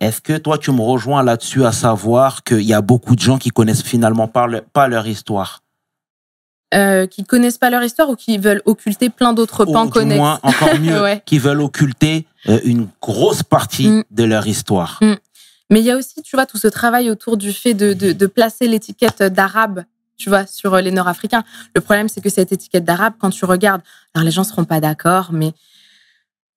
Est-ce 0.00 0.20
que 0.20 0.36
toi, 0.36 0.58
tu 0.58 0.70
me 0.72 0.82
rejoins 0.82 1.22
là-dessus 1.22 1.64
à 1.64 1.72
savoir 1.72 2.44
qu'il 2.44 2.60
y 2.62 2.74
a 2.74 2.82
beaucoup 2.82 3.16
de 3.16 3.20
gens 3.20 3.38
qui 3.38 3.48
connaissent 3.50 3.82
finalement 3.82 4.28
pas, 4.28 4.46
le- 4.46 4.60
pas 4.60 4.88
leur 4.88 5.06
histoire? 5.06 5.62
Euh, 6.74 7.06
qui 7.06 7.22
connaissent 7.24 7.58
pas 7.58 7.70
leur 7.70 7.84
histoire 7.84 8.10
ou 8.10 8.16
qui 8.16 8.38
veulent 8.38 8.60
occulter 8.64 9.08
plein 9.08 9.32
d'autres 9.32 9.64
pans 9.64 9.88
connexes. 9.88 10.18
moins, 10.18 10.40
encore 10.42 10.74
mieux, 10.80 11.00
Ouais. 11.02 11.22
qui 11.24 11.38
veulent 11.38 11.60
occulter 11.60 12.26
euh, 12.48 12.58
une 12.64 12.88
grosse 13.00 13.44
partie 13.44 13.88
Mm. 13.88 14.04
de 14.10 14.24
leur 14.24 14.46
histoire. 14.48 14.98
Mais 15.70 15.78
il 15.80 15.84
y 15.86 15.92
a 15.92 15.96
aussi, 15.96 16.22
tu 16.22 16.34
vois, 16.36 16.44
tout 16.44 16.58
ce 16.58 16.66
travail 16.66 17.08
autour 17.08 17.36
du 17.36 17.52
fait 17.52 17.72
de, 17.74 17.92
de, 17.92 18.10
de 18.12 18.26
placer 18.26 18.66
l'étiquette 18.66 19.22
d'arabe, 19.22 19.84
tu 20.16 20.28
vois, 20.28 20.44
sur 20.46 20.74
euh, 20.74 20.80
les 20.80 20.90
Nord-Africains. 20.90 21.44
Le 21.76 21.80
problème, 21.80 22.08
c'est 22.08 22.20
que 22.20 22.30
cette 22.30 22.50
étiquette 22.50 22.84
d'arabe, 22.84 23.14
quand 23.20 23.30
tu 23.30 23.44
regardes, 23.44 23.82
alors 24.12 24.24
les 24.24 24.32
gens 24.32 24.42
seront 24.44 24.64
pas 24.64 24.80
d'accord, 24.80 25.28
mais 25.32 25.52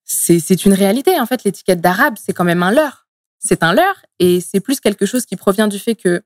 c'est 0.06 0.40
c'est 0.40 0.66
une 0.66 0.74
réalité. 0.74 1.20
En 1.20 1.28
fait, 1.28 1.44
l'étiquette 1.44 1.82
d'arabe, 1.82 2.16
c'est 2.20 2.34
quand 2.34 2.44
même 2.46 2.64
un 2.64 2.72
leurre. 2.72 3.06
C'est 3.38 3.62
un 3.64 3.74
leurre 3.74 4.04
et 4.18 4.42
c'est 4.42 4.60
plus 4.60 4.80
quelque 4.80 5.06
chose 5.06 5.26
qui 5.28 5.36
provient 5.36 5.68
du 5.68 5.78
fait 5.80 5.96
que 5.96 6.24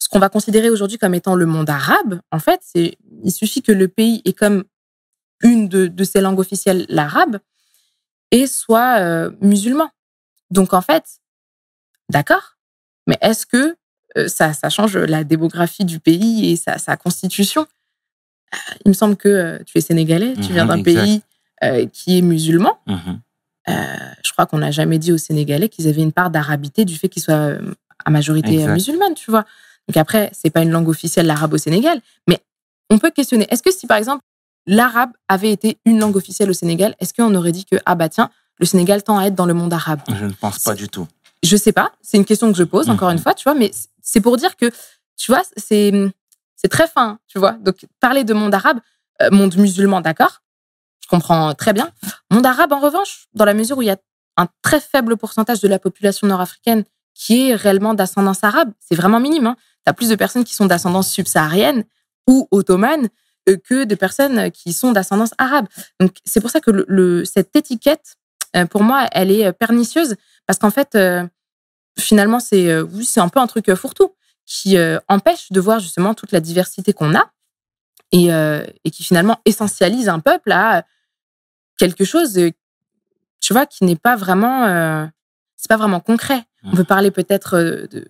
ce 0.00 0.08
qu'on 0.08 0.18
va 0.18 0.28
considérer 0.30 0.70
aujourd'hui 0.70 0.98
comme 0.98 1.14
étant 1.14 1.36
le 1.36 1.46
monde 1.46 1.70
arabe, 1.70 2.20
en 2.32 2.38
fait, 2.40 2.60
c'est 2.64 2.96
il 3.22 3.30
suffit 3.30 3.62
que 3.62 3.70
le 3.70 3.86
pays 3.86 4.22
ait 4.24 4.32
comme 4.32 4.64
une 5.42 5.68
de, 5.68 5.86
de 5.86 6.04
ses 6.04 6.20
langues 6.20 6.40
officielles 6.40 6.86
l'arabe 6.88 7.38
et 8.32 8.46
soit 8.46 8.98
euh, 9.00 9.30
musulman. 9.40 9.90
Donc 10.50 10.72
en 10.74 10.80
fait, 10.80 11.04
d'accord, 12.08 12.56
mais 13.06 13.18
est-ce 13.20 13.44
que 13.46 13.76
euh, 14.16 14.26
ça, 14.26 14.52
ça 14.54 14.70
change 14.70 14.96
la 14.96 15.22
démographie 15.22 15.84
du 15.84 16.00
pays 16.00 16.50
et 16.50 16.56
sa, 16.56 16.78
sa 16.78 16.96
constitution? 16.96 17.66
Euh, 18.54 18.56
Il 18.84 18.88
me 18.88 18.94
semble 18.94 19.16
que 19.16 19.28
euh, 19.28 19.58
tu 19.66 19.78
es 19.78 19.80
sénégalais, 19.82 20.34
tu 20.34 20.52
viens 20.52 20.64
Mhm, 20.64 20.68
d'un 20.76 20.82
pays 20.82 21.22
qui 21.92 22.16
est 22.16 22.22
musulman. 22.22 22.78
Mhm. 22.86 23.20
Je 23.68 24.32
crois 24.32 24.46
qu'on 24.46 24.56
n'a 24.58 24.70
jamais 24.70 24.98
dit 24.98 25.12
aux 25.12 25.18
Sénégalais 25.18 25.68
qu'ils 25.68 25.86
avaient 25.88 26.00
une 26.00 26.10
part 26.12 26.30
d'arabité 26.30 26.86
du 26.86 26.96
fait 26.96 27.10
qu'ils 27.10 27.20
soient 27.22 27.52
à 28.04 28.10
majorité 28.10 28.54
Exact. 28.54 28.72
musulmane, 28.72 29.14
tu 29.14 29.30
vois. 29.30 29.44
Donc 29.90 29.96
après, 29.96 30.30
c'est 30.32 30.50
pas 30.50 30.62
une 30.62 30.70
langue 30.70 30.88
officielle 30.88 31.26
l'arabe 31.26 31.52
au 31.54 31.58
Sénégal, 31.58 32.00
mais 32.28 32.38
on 32.90 32.98
peut 33.00 33.10
questionner. 33.10 33.48
Est-ce 33.50 33.60
que 33.60 33.72
si 33.72 33.88
par 33.88 33.96
exemple 33.96 34.22
l'arabe 34.68 35.10
avait 35.26 35.50
été 35.50 35.78
une 35.84 35.98
langue 35.98 36.14
officielle 36.14 36.48
au 36.48 36.52
Sénégal, 36.52 36.94
est-ce 37.00 37.12
qu'on 37.12 37.34
aurait 37.34 37.50
dit 37.50 37.64
que 37.64 37.74
ah 37.86 37.96
bah 37.96 38.08
tiens, 38.08 38.30
le 38.60 38.66
Sénégal 38.66 39.02
tend 39.02 39.18
à 39.18 39.24
être 39.24 39.34
dans 39.34 39.46
le 39.46 39.54
monde 39.54 39.72
arabe? 39.72 40.00
Je 40.16 40.26
ne 40.26 40.30
pense 40.32 40.60
pas 40.60 40.74
du 40.74 40.88
tout. 40.88 41.08
Je 41.42 41.56
sais 41.56 41.72
pas, 41.72 41.90
c'est 42.02 42.18
une 42.18 42.24
question 42.24 42.52
que 42.52 42.56
je 42.56 42.62
pose 42.62 42.88
encore 42.88 43.08
Mhm. 43.08 43.16
une 43.16 43.20
fois, 43.22 43.34
tu 43.34 43.42
vois, 43.42 43.54
mais 43.54 43.72
c'est 44.00 44.20
pour 44.20 44.36
dire 44.36 44.54
que 44.56 44.70
tu 45.16 45.32
vois, 45.32 45.42
c'est 45.56 45.92
c'est 46.54 46.68
très 46.68 46.86
fin, 46.86 47.18
tu 47.26 47.40
vois. 47.40 47.52
Donc 47.54 47.84
parler 47.98 48.22
de 48.22 48.32
monde 48.32 48.54
arabe, 48.54 48.78
euh, 49.22 49.30
monde 49.32 49.56
musulman, 49.56 50.00
d'accord, 50.02 50.40
je 51.02 51.08
comprends 51.08 51.52
très 51.54 51.72
bien. 51.72 51.90
Monde 52.30 52.46
arabe, 52.46 52.72
en 52.72 52.78
revanche, 52.78 53.26
dans 53.34 53.44
la 53.44 53.54
mesure 53.54 53.76
où 53.78 53.82
il 53.82 53.86
y 53.86 53.90
a 53.90 53.96
un 54.36 54.46
très 54.62 54.78
faible 54.80 55.16
pourcentage 55.16 55.60
de 55.60 55.66
la 55.66 55.80
population 55.80 56.28
nord-africaine 56.28 56.84
qui 57.14 57.50
est 57.50 57.54
réellement 57.54 57.94
d'ascendance 57.94 58.44
arabe, 58.44 58.72
c'est 58.80 58.94
vraiment 58.94 59.20
minime. 59.20 59.46
Hein. 59.48 59.56
Tu 59.84 59.90
as 59.90 59.92
plus 59.92 60.08
de 60.08 60.14
personnes 60.14 60.44
qui 60.44 60.54
sont 60.54 60.66
d'ascendance 60.66 61.10
subsaharienne 61.10 61.84
ou 62.26 62.48
ottomane 62.50 63.08
euh, 63.48 63.56
que 63.56 63.84
de 63.84 63.94
personnes 63.94 64.50
qui 64.50 64.72
sont 64.72 64.92
d'ascendance 64.92 65.30
arabe. 65.38 65.66
Donc 65.98 66.16
c'est 66.24 66.40
pour 66.40 66.50
ça 66.50 66.60
que 66.60 67.24
cette 67.24 67.54
étiquette, 67.56 68.16
euh, 68.56 68.66
pour 68.66 68.82
moi, 68.82 69.06
elle 69.12 69.30
est 69.30 69.46
euh, 69.46 69.52
pernicieuse 69.52 70.16
parce 70.46 70.58
qu'en 70.58 70.70
fait, 70.70 70.94
euh, 70.94 71.26
finalement, 71.98 72.40
c'est 72.40 72.68
euh, 72.68 72.86
un 73.16 73.28
peu 73.28 73.40
un 73.40 73.46
truc 73.46 73.68
euh, 73.68 73.76
fourre-tout 73.76 74.14
qui 74.46 74.76
euh, 74.76 74.98
empêche 75.08 75.52
de 75.52 75.60
voir 75.60 75.78
justement 75.78 76.14
toute 76.14 76.32
la 76.32 76.40
diversité 76.40 76.92
qu'on 76.92 77.14
a 77.14 77.30
et, 78.12 78.32
euh, 78.32 78.64
et 78.84 78.90
qui 78.90 79.04
finalement 79.04 79.38
essentialise 79.44 80.08
un 80.08 80.18
peuple 80.18 80.50
à 80.52 80.84
quelque 81.78 82.04
chose, 82.04 82.36
euh, 82.38 82.50
tu 83.40 83.52
vois, 83.52 83.66
qui 83.66 83.84
n'est 83.84 83.96
pas 83.96 84.16
vraiment, 84.16 84.64
euh, 84.64 85.06
c'est 85.60 85.68
pas 85.68 85.76
vraiment 85.76 86.00
concret. 86.00 86.44
On 86.64 86.74
peut 86.74 86.84
parler 86.84 87.10
peut-être 87.10 87.54
euh, 87.56 87.86
de, 87.88 88.04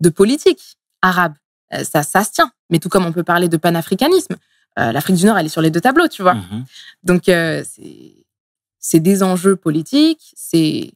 de 0.00 0.08
politique 0.10 0.76
arabe, 1.02 1.34
Euh, 1.72 1.82
ça, 1.82 2.02
ça 2.02 2.22
se 2.24 2.30
tient. 2.30 2.50
Mais 2.70 2.78
tout 2.78 2.88
comme 2.90 3.06
on 3.06 3.12
peut 3.12 3.24
parler 3.24 3.48
de 3.48 3.56
panafricanisme, 3.56 4.36
Euh, 4.78 4.90
l'Afrique 4.92 5.16
du 5.16 5.24
Nord, 5.24 5.38
elle 5.38 5.46
est 5.46 5.56
sur 5.56 5.62
les 5.62 5.70
deux 5.70 5.80
tableaux, 5.80 6.08
tu 6.08 6.22
vois. 6.22 6.34
Mhm. 6.34 6.64
Donc, 7.04 7.28
euh, 7.28 7.62
c'est- 8.80 9.00
des 9.00 9.22
enjeux 9.22 9.54
politiques, 9.56 10.34
c'est 10.36 10.92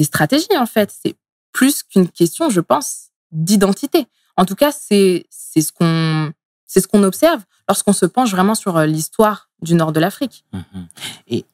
des 0.00 0.04
stratégies, 0.04 0.56
en 0.56 0.66
fait. 0.66 0.90
C'est 0.90 1.14
plus 1.52 1.82
qu'une 1.82 2.08
question, 2.08 2.48
je 2.50 2.60
pense, 2.60 3.10
d'identité. 3.30 4.06
En 4.36 4.44
tout 4.46 4.54
cas, 4.56 4.72
c'est 4.72 5.26
ce 5.30 5.70
qu'on 5.72 6.32
c'est 6.66 6.80
ce 6.80 6.88
qu'on 6.88 7.02
observe 7.02 7.42
lorsqu'on 7.68 7.92
se 7.92 8.06
penche 8.06 8.30
vraiment 8.30 8.54
sur 8.54 8.80
l'histoire 8.80 9.50
du 9.60 9.74
nord 9.74 9.92
de 9.92 10.00
l'Afrique. 10.00 10.44
Mhm. 10.54 10.88
Et 11.28 11.44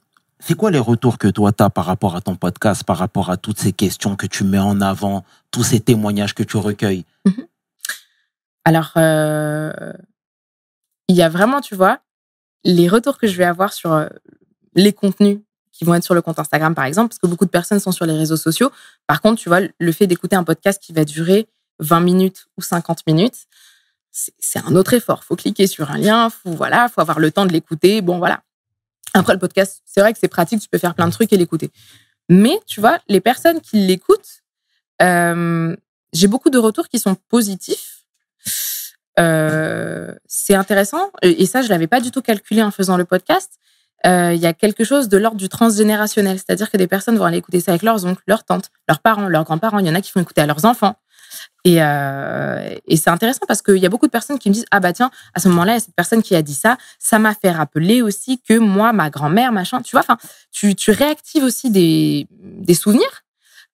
c'est 0.41 0.55
quoi 0.55 0.71
les 0.71 0.79
retours 0.79 1.19
que 1.19 1.29
toi 1.29 1.53
tu 1.53 1.63
as 1.63 1.71
par 1.71 1.85
rapport 1.85 2.17
à 2.17 2.21
ton 2.21 2.37
podcast, 2.37 2.85
par 2.85 2.99
rapport 2.99 3.31
à 3.31 3.37
toutes 3.37 3.59
ces 3.59 3.73
questions 3.73 4.17
que 4.17 4.27
tu 4.27 4.45
mets 4.45 4.59
en 4.59 4.81
avant, 4.81 5.25
tous 5.51 5.65
ces 5.65 5.81
témoignages 5.81 6.35
que 6.35 6.43
tu 6.43 6.57
recueilles? 6.57 7.05
Alors, 8.65 8.93
euh, 8.97 9.73
il 11.09 11.17
y 11.17 11.23
a 11.23 11.29
vraiment, 11.29 11.61
tu 11.61 11.75
vois, 11.75 12.01
les 12.65 12.89
retours 12.89 13.19
que 13.19 13.27
je 13.27 13.37
vais 13.37 13.45
avoir 13.45 13.73
sur 13.73 13.93
euh, 13.93 14.09
les 14.75 14.93
contenus 14.93 15.39
qui 15.73 15.85
vont 15.85 15.95
être 15.95 16.05
sur 16.05 16.15
le 16.15 16.23
compte 16.23 16.39
Instagram, 16.39 16.75
par 16.75 16.85
exemple, 16.85 17.09
parce 17.09 17.19
que 17.19 17.27
beaucoup 17.27 17.45
de 17.45 17.51
personnes 17.51 17.81
sont 17.81 17.93
sur 17.93 18.05
les 18.05 18.13
réseaux 18.13 18.37
sociaux. 18.37 18.71
Par 19.07 19.21
contre, 19.23 19.41
tu 19.41 19.49
vois, 19.49 19.61
le 19.79 19.93
fait 19.93 20.07
d'écouter 20.07 20.37
un 20.37 20.45
podcast 20.45 20.83
qui 20.83 20.93
va 20.93 21.05
durer 21.05 21.49
20 21.79 22.01
minutes 22.01 22.47
ou 22.57 22.63
50 22.63 23.07
minutes, 23.07 23.47
c'est 24.11 24.59
un 24.59 24.75
autre 24.75 24.95
effort. 24.95 25.23
faut 25.23 25.37
cliquer 25.37 25.67
sur 25.67 25.91
un 25.91 25.99
lien, 25.99 26.31
faut, 26.31 26.51
voilà, 26.51 26.89
faut 26.89 27.01
avoir 27.01 27.21
le 27.21 27.31
temps 27.31 27.47
de 27.47 27.53
l'écouter. 27.53 28.03
Bon, 28.03 28.19
voilà. 28.19 28.43
Après, 29.19 29.33
le 29.33 29.39
podcast, 29.39 29.83
c'est 29.85 30.01
vrai 30.01 30.13
que 30.13 30.19
c'est 30.19 30.29
pratique, 30.29 30.61
tu 30.61 30.69
peux 30.69 30.79
faire 30.79 30.95
plein 30.95 31.07
de 31.07 31.13
trucs 31.13 31.33
et 31.33 31.37
l'écouter. 31.37 31.71
Mais, 32.29 32.61
tu 32.67 32.81
vois, 32.81 32.99
les 33.09 33.21
personnes 33.21 33.61
qui 33.61 33.79
l'écoutent, 33.79 34.43
euh, 35.03 35.75
j'ai 36.13 36.29
beaucoup 36.29 36.51
de 36.51 36.59
retours 36.59 36.89
qui 36.89 36.99
sont 36.99 37.17
positifs. 37.29 38.05
Euh, 39.19 40.15
c'est 40.27 40.55
intéressant. 40.55 41.11
Et 41.23 41.47
ça, 41.47 41.63
je 41.63 41.69
l'avais 41.69 41.89
pas 41.89 42.01
du 42.01 42.11
tout 42.11 42.23
calculé 42.23 42.63
en 42.63 42.71
faisant 42.71 42.97
le 42.97 43.05
podcast. 43.05 43.59
Euh, 44.07 44.33
Il 44.33 44.41
y 44.41 44.47
a 44.47 44.53
quelque 44.53 44.85
chose 44.85 45.09
de 45.09 45.19
l'ordre 45.19 45.37
du 45.37 45.49
transgénérationnel. 45.49 46.39
C'est-à-dire 46.39 46.71
que 46.71 46.77
des 46.77 46.87
personnes 46.87 47.19
vont 47.19 47.25
aller 47.25 47.39
écouter 47.39 47.61
ça 47.61 47.73
avec 47.73 47.83
leurs 47.83 48.07
oncles, 48.07 48.23
leurs 48.29 48.45
tantes, 48.45 48.71
leurs 48.89 49.01
parents, 49.01 49.29
leurs 49.29 49.45
grands-parents. 49.45 49.81
Il 49.81 49.87
y 49.87 49.91
en 49.91 49.95
a 49.95 50.01
qui 50.01 50.13
font 50.13 50.21
écouter 50.21 50.41
à 50.43 50.47
leurs 50.47 50.65
enfants. 50.65 50.97
Et, 51.65 51.83
euh, 51.83 52.75
et 52.87 52.97
c'est 52.97 53.11
intéressant 53.11 53.45
parce 53.47 53.63
qu'il 53.63 53.77
y 53.77 53.87
a 53.87 53.89
beaucoup 53.89 54.07
de 54.07 54.11
personnes 54.11 54.39
qui 54.39 54.49
me 54.49 54.55
disent 54.55 54.67
Ah 54.71 54.81
bah 54.81 54.93
tiens, 54.93 55.11
à 55.35 55.41
ce 55.41 55.49
moment-là, 55.49 55.73
il 55.73 55.75
y 55.75 55.79
a 55.79 55.81
cette 55.81 55.95
personne 55.95 56.23
qui 56.23 56.35
a 56.35 56.43
dit 56.43 56.55
ça. 56.55 56.79
Ça 56.99 57.19
m'a 57.19 57.35
fait 57.35 57.51
rappeler 57.51 58.03
aussi 58.03 58.41
que 58.41 58.59
moi, 58.59 58.93
ma 58.93 59.11
grand-mère, 59.11 59.53
machin. 59.53 59.83
Tu 59.83 59.93
vois, 59.93 60.01
enfin, 60.01 60.19
tu, 60.51 60.75
tu 60.75 60.91
réactives 60.91 61.45
aussi 61.45 61.71
des, 61.71 62.27
des 62.31 62.75
souvenirs 62.75 63.25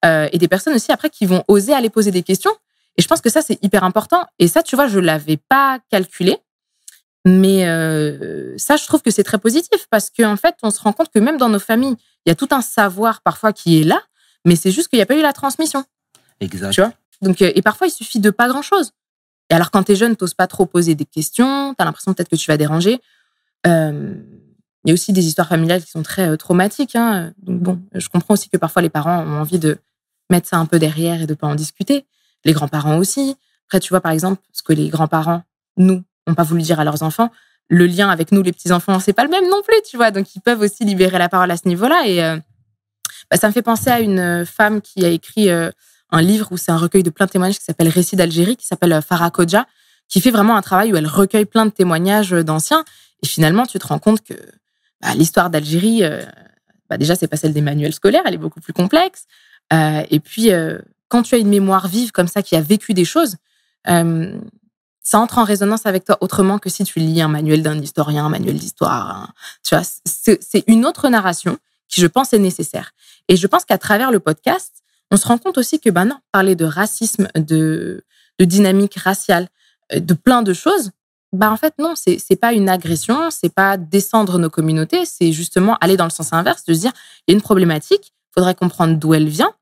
euh, 0.04 0.28
et 0.32 0.38
des 0.38 0.48
personnes 0.48 0.74
aussi 0.74 0.92
après 0.92 1.10
qui 1.10 1.26
vont 1.26 1.44
oser 1.48 1.72
aller 1.72 1.90
poser 1.90 2.10
des 2.10 2.22
questions. 2.22 2.52
Et 2.96 3.02
je 3.02 3.08
pense 3.08 3.20
que 3.20 3.30
ça, 3.30 3.42
c'est 3.42 3.62
hyper 3.62 3.84
important. 3.84 4.24
Et 4.38 4.48
ça, 4.48 4.62
tu 4.62 4.76
vois, 4.76 4.86
je 4.86 4.98
l'avais 4.98 5.36
pas 5.36 5.78
calculé. 5.90 6.38
Mais 7.26 7.66
euh, 7.66 8.56
ça, 8.58 8.76
je 8.76 8.84
trouve 8.86 9.00
que 9.02 9.10
c'est 9.10 9.24
très 9.24 9.38
positif 9.38 9.86
parce 9.90 10.10
qu'en 10.10 10.36
fait, 10.36 10.56
on 10.62 10.70
se 10.70 10.80
rend 10.80 10.92
compte 10.92 11.10
que 11.10 11.18
même 11.18 11.38
dans 11.38 11.48
nos 11.48 11.58
familles, 11.58 11.96
il 12.26 12.28
y 12.28 12.32
a 12.32 12.34
tout 12.34 12.48
un 12.50 12.60
savoir 12.60 13.22
parfois 13.22 13.52
qui 13.52 13.80
est 13.80 13.84
là, 13.84 14.02
mais 14.44 14.56
c'est 14.56 14.70
juste 14.70 14.88
qu'il 14.88 14.98
n'y 14.98 15.02
a 15.02 15.06
pas 15.06 15.16
eu 15.16 15.22
la 15.22 15.32
transmission. 15.32 15.84
Exact. 16.40 16.72
Tu 16.72 16.82
vois? 16.82 16.92
Euh, 17.26 17.52
et 17.54 17.62
parfois, 17.62 17.86
il 17.86 17.90
suffit 17.90 18.20
de 18.20 18.30
pas 18.30 18.48
grand-chose. 18.48 18.92
Et 19.50 19.54
alors, 19.54 19.70
quand 19.70 19.84
tu 19.84 19.92
es 19.92 19.96
jeune, 19.96 20.16
tu 20.16 20.24
pas 20.36 20.46
trop 20.46 20.66
poser 20.66 20.94
des 20.94 21.04
questions, 21.04 21.74
tu 21.74 21.82
as 21.82 21.84
l'impression 21.84 22.14
peut-être 22.14 22.30
que 22.30 22.36
tu 22.36 22.50
vas 22.50 22.56
déranger. 22.56 23.00
Il 24.84 24.90
y 24.90 24.92
a 24.92 24.94
aussi 24.94 25.12
des 25.12 25.26
histoires 25.26 25.48
familiales 25.48 25.82
qui 25.82 25.90
sont 25.90 26.02
très 26.02 26.28
euh, 26.28 26.36
traumatiques. 26.36 26.94
Hein. 26.94 27.32
Donc, 27.42 27.60
bon, 27.60 27.82
je 27.94 28.08
comprends 28.08 28.34
aussi 28.34 28.50
que 28.50 28.58
parfois 28.58 28.82
les 28.82 28.90
parents 28.90 29.22
ont 29.22 29.40
envie 29.40 29.58
de 29.58 29.78
mettre 30.30 30.48
ça 30.48 30.58
un 30.58 30.66
peu 30.66 30.78
derrière 30.78 31.22
et 31.22 31.26
de 31.26 31.34
pas 31.34 31.46
en 31.46 31.54
discuter. 31.54 32.04
Les 32.44 32.52
grands-parents 32.52 32.98
aussi. 32.98 33.36
Après, 33.66 33.80
tu 33.80 33.88
vois, 33.88 34.02
par 34.02 34.12
exemple, 34.12 34.42
ce 34.52 34.62
que 34.62 34.74
les 34.74 34.88
grands-parents, 34.90 35.42
nous, 35.78 36.04
n'ont 36.26 36.34
pas 36.34 36.42
voulu 36.42 36.60
dire 36.60 36.80
à 36.80 36.84
leurs 36.84 37.02
enfants, 37.02 37.30
le 37.68 37.86
lien 37.86 38.10
avec 38.10 38.30
nous, 38.30 38.42
les 38.42 38.52
petits-enfants, 38.52 39.00
c'est 39.00 39.14
pas 39.14 39.24
le 39.24 39.30
même 39.30 39.48
non 39.48 39.62
plus, 39.62 39.80
tu 39.88 39.96
vois. 39.96 40.10
Donc, 40.10 40.34
ils 40.34 40.40
peuvent 40.40 40.60
aussi 40.60 40.84
libérer 40.84 41.16
la 41.18 41.30
parole 41.30 41.50
à 41.50 41.56
ce 41.56 41.66
niveau-là. 41.66 42.02
Et 42.06 42.22
euh, 42.22 42.36
bah, 43.30 43.38
ça 43.38 43.48
me 43.48 43.52
fait 43.54 43.62
penser 43.62 43.88
à 43.88 44.00
une 44.00 44.44
femme 44.44 44.82
qui 44.82 45.02
a 45.02 45.08
écrit 45.08 45.48
un 46.14 46.22
livre 46.22 46.48
où 46.52 46.56
c'est 46.56 46.70
un 46.70 46.76
recueil 46.76 47.02
de 47.02 47.10
plein 47.10 47.26
de 47.26 47.30
témoignages 47.32 47.58
qui 47.58 47.64
s'appelle 47.64 47.88
Récits 47.88 48.16
d'Algérie, 48.16 48.56
qui 48.56 48.66
s'appelle 48.66 48.92
euh, 48.92 49.00
Farah 49.00 49.30
Kodja, 49.30 49.66
qui 50.08 50.20
fait 50.20 50.30
vraiment 50.30 50.56
un 50.56 50.62
travail 50.62 50.92
où 50.92 50.96
elle 50.96 51.08
recueille 51.08 51.44
plein 51.44 51.66
de 51.66 51.70
témoignages 51.70 52.32
euh, 52.32 52.44
d'anciens. 52.44 52.84
Et 53.22 53.26
finalement, 53.26 53.66
tu 53.66 53.78
te 53.78 53.86
rends 53.86 53.98
compte 53.98 54.22
que 54.22 54.34
bah, 55.00 55.14
l'histoire 55.14 55.50
d'Algérie, 55.50 56.04
euh, 56.04 56.22
bah, 56.88 56.98
déjà, 56.98 57.16
c'est 57.16 57.26
pas 57.26 57.36
celle 57.36 57.52
des 57.52 57.62
manuels 57.62 57.92
scolaires, 57.92 58.22
elle 58.26 58.34
est 58.34 58.38
beaucoup 58.38 58.60
plus 58.60 58.72
complexe. 58.72 59.24
Euh, 59.72 60.04
et 60.10 60.20
puis, 60.20 60.50
quand 61.08 61.22
tu 61.22 61.34
as 61.34 61.38
une 61.38 61.48
mémoire 61.48 61.88
vive 61.88 62.12
comme 62.12 62.28
ça, 62.28 62.42
qui 62.42 62.54
a 62.54 62.60
vécu 62.60 62.94
des 62.94 63.04
choses, 63.04 63.36
ça 63.86 65.18
entre 65.18 65.38
en 65.38 65.44
résonance 65.44 65.86
avec 65.86 66.04
toi 66.04 66.18
autrement 66.20 66.58
que 66.58 66.70
si 66.70 66.84
tu 66.84 66.98
lis 66.98 67.20
un 67.20 67.28
manuel 67.28 67.62
d'un 67.62 67.78
historien, 67.78 68.26
un 68.26 68.28
manuel 68.28 68.56
d'histoire. 68.56 69.32
Tu 69.62 69.74
vois, 69.74 69.84
c'est 69.84 70.64
une 70.66 70.86
autre 70.86 71.08
narration 71.08 71.58
qui, 71.88 72.00
je 72.00 72.06
pense, 72.06 72.32
est 72.34 72.38
nécessaire. 72.38 72.92
Et 73.28 73.36
je 73.36 73.46
pense 73.46 73.64
qu'à 73.64 73.78
travers 73.78 74.10
le 74.10 74.20
podcast, 74.20 74.83
on 75.10 75.16
se 75.16 75.26
rend 75.26 75.38
compte 75.38 75.58
aussi 75.58 75.80
que, 75.80 75.90
ben 75.90 76.06
non, 76.06 76.16
parler 76.32 76.56
de 76.56 76.64
racisme, 76.64 77.28
de, 77.36 78.04
de 78.38 78.44
dynamique 78.44 78.96
raciale, 78.96 79.48
euh, 79.92 80.00
de 80.00 80.14
plein 80.14 80.42
de 80.42 80.52
choses, 80.52 80.90
bah 81.32 81.50
en 81.50 81.56
fait 81.56 81.74
non, 81.78 81.94
c'est 81.96 82.18
c'est 82.18 82.36
pas 82.36 82.52
une 82.52 82.68
agression, 82.68 83.30
c'est 83.30 83.52
pas 83.52 83.76
descendre 83.76 84.38
nos 84.38 84.50
communautés, 84.50 85.04
c'est 85.04 85.32
justement 85.32 85.76
aller 85.80 85.96
dans 85.96 86.04
le 86.04 86.10
sens 86.10 86.32
inverse, 86.32 86.64
de 86.64 86.74
se 86.74 86.80
dire 86.80 86.92
il 87.26 87.32
y 87.32 87.34
a 87.34 87.36
une 87.36 87.42
problématique, 87.42 88.12
faudrait 88.32 88.54
comprendre 88.54 88.96
d'où 88.96 89.14
elle 89.14 89.28
vient. 89.28 89.52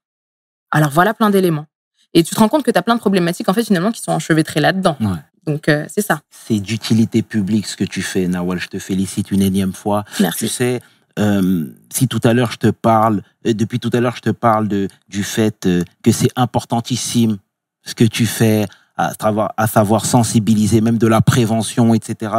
Alors 0.71 0.91
voilà 0.91 1.15
plein 1.15 1.31
d'éléments. 1.31 1.67
Et 2.15 2.23
tu 2.23 2.35
te 2.35 2.41
rends 2.41 2.49
compte 2.49 2.63
que 2.63 2.71
tu 2.71 2.79
as 2.79 2.83
plein 2.83 2.95
de 2.95 3.01
problématiques 3.01 3.49
en 3.49 3.55
fait 3.55 3.65
finalement 3.65 3.91
qui 3.91 4.03
sont 4.03 4.13
enchevêtrées 4.13 4.61
là-dedans. 4.61 4.97
Ouais. 5.01 5.17
Donc 5.47 5.69
euh, 5.69 5.87
c'est 5.89 6.03
ça. 6.03 6.21
C'est 6.31 6.61
d'utilité 6.61 7.23
publique 7.23 7.67
ce 7.67 7.77
que 7.77 7.85
tu 7.85 8.03
fais, 8.03 8.29
Nawal. 8.29 8.61
Je 8.61 8.69
te 8.69 8.79
félicite 8.79 9.31
une 9.31 9.43
énième 9.43 9.73
fois. 9.73 10.05
Tu 10.17 10.23
Merci. 10.23 10.49
sais, 10.49 10.81
euh, 11.19 11.67
si 11.93 12.09
tout 12.09 12.21
à 12.25 12.33
l'heure 12.33 12.53
je 12.53 12.59
te 12.59 12.69
parle, 12.69 13.23
euh, 13.47 13.53
depuis 13.53 13.79
tout 13.79 13.91
à 13.93 14.01
l'heure 14.01 14.17
je 14.17 14.23
te 14.23 14.31
parle 14.31 14.69
de, 14.69 14.89
du 15.09 15.25
fait 15.25 15.67
euh, 15.67 15.83
que 16.03 16.13
c'est 16.13 16.31
importantissime 16.37 17.39
ce 17.85 17.95
que 17.95 18.05
tu 18.05 18.27
fais, 18.27 18.67
à 18.97 19.13
savoir, 19.21 19.53
à 19.57 19.67
savoir 19.67 20.05
sensibiliser, 20.05 20.81
même 20.81 20.99
de 20.99 21.07
la 21.07 21.21
prévention, 21.21 21.95
etc. 21.95 22.33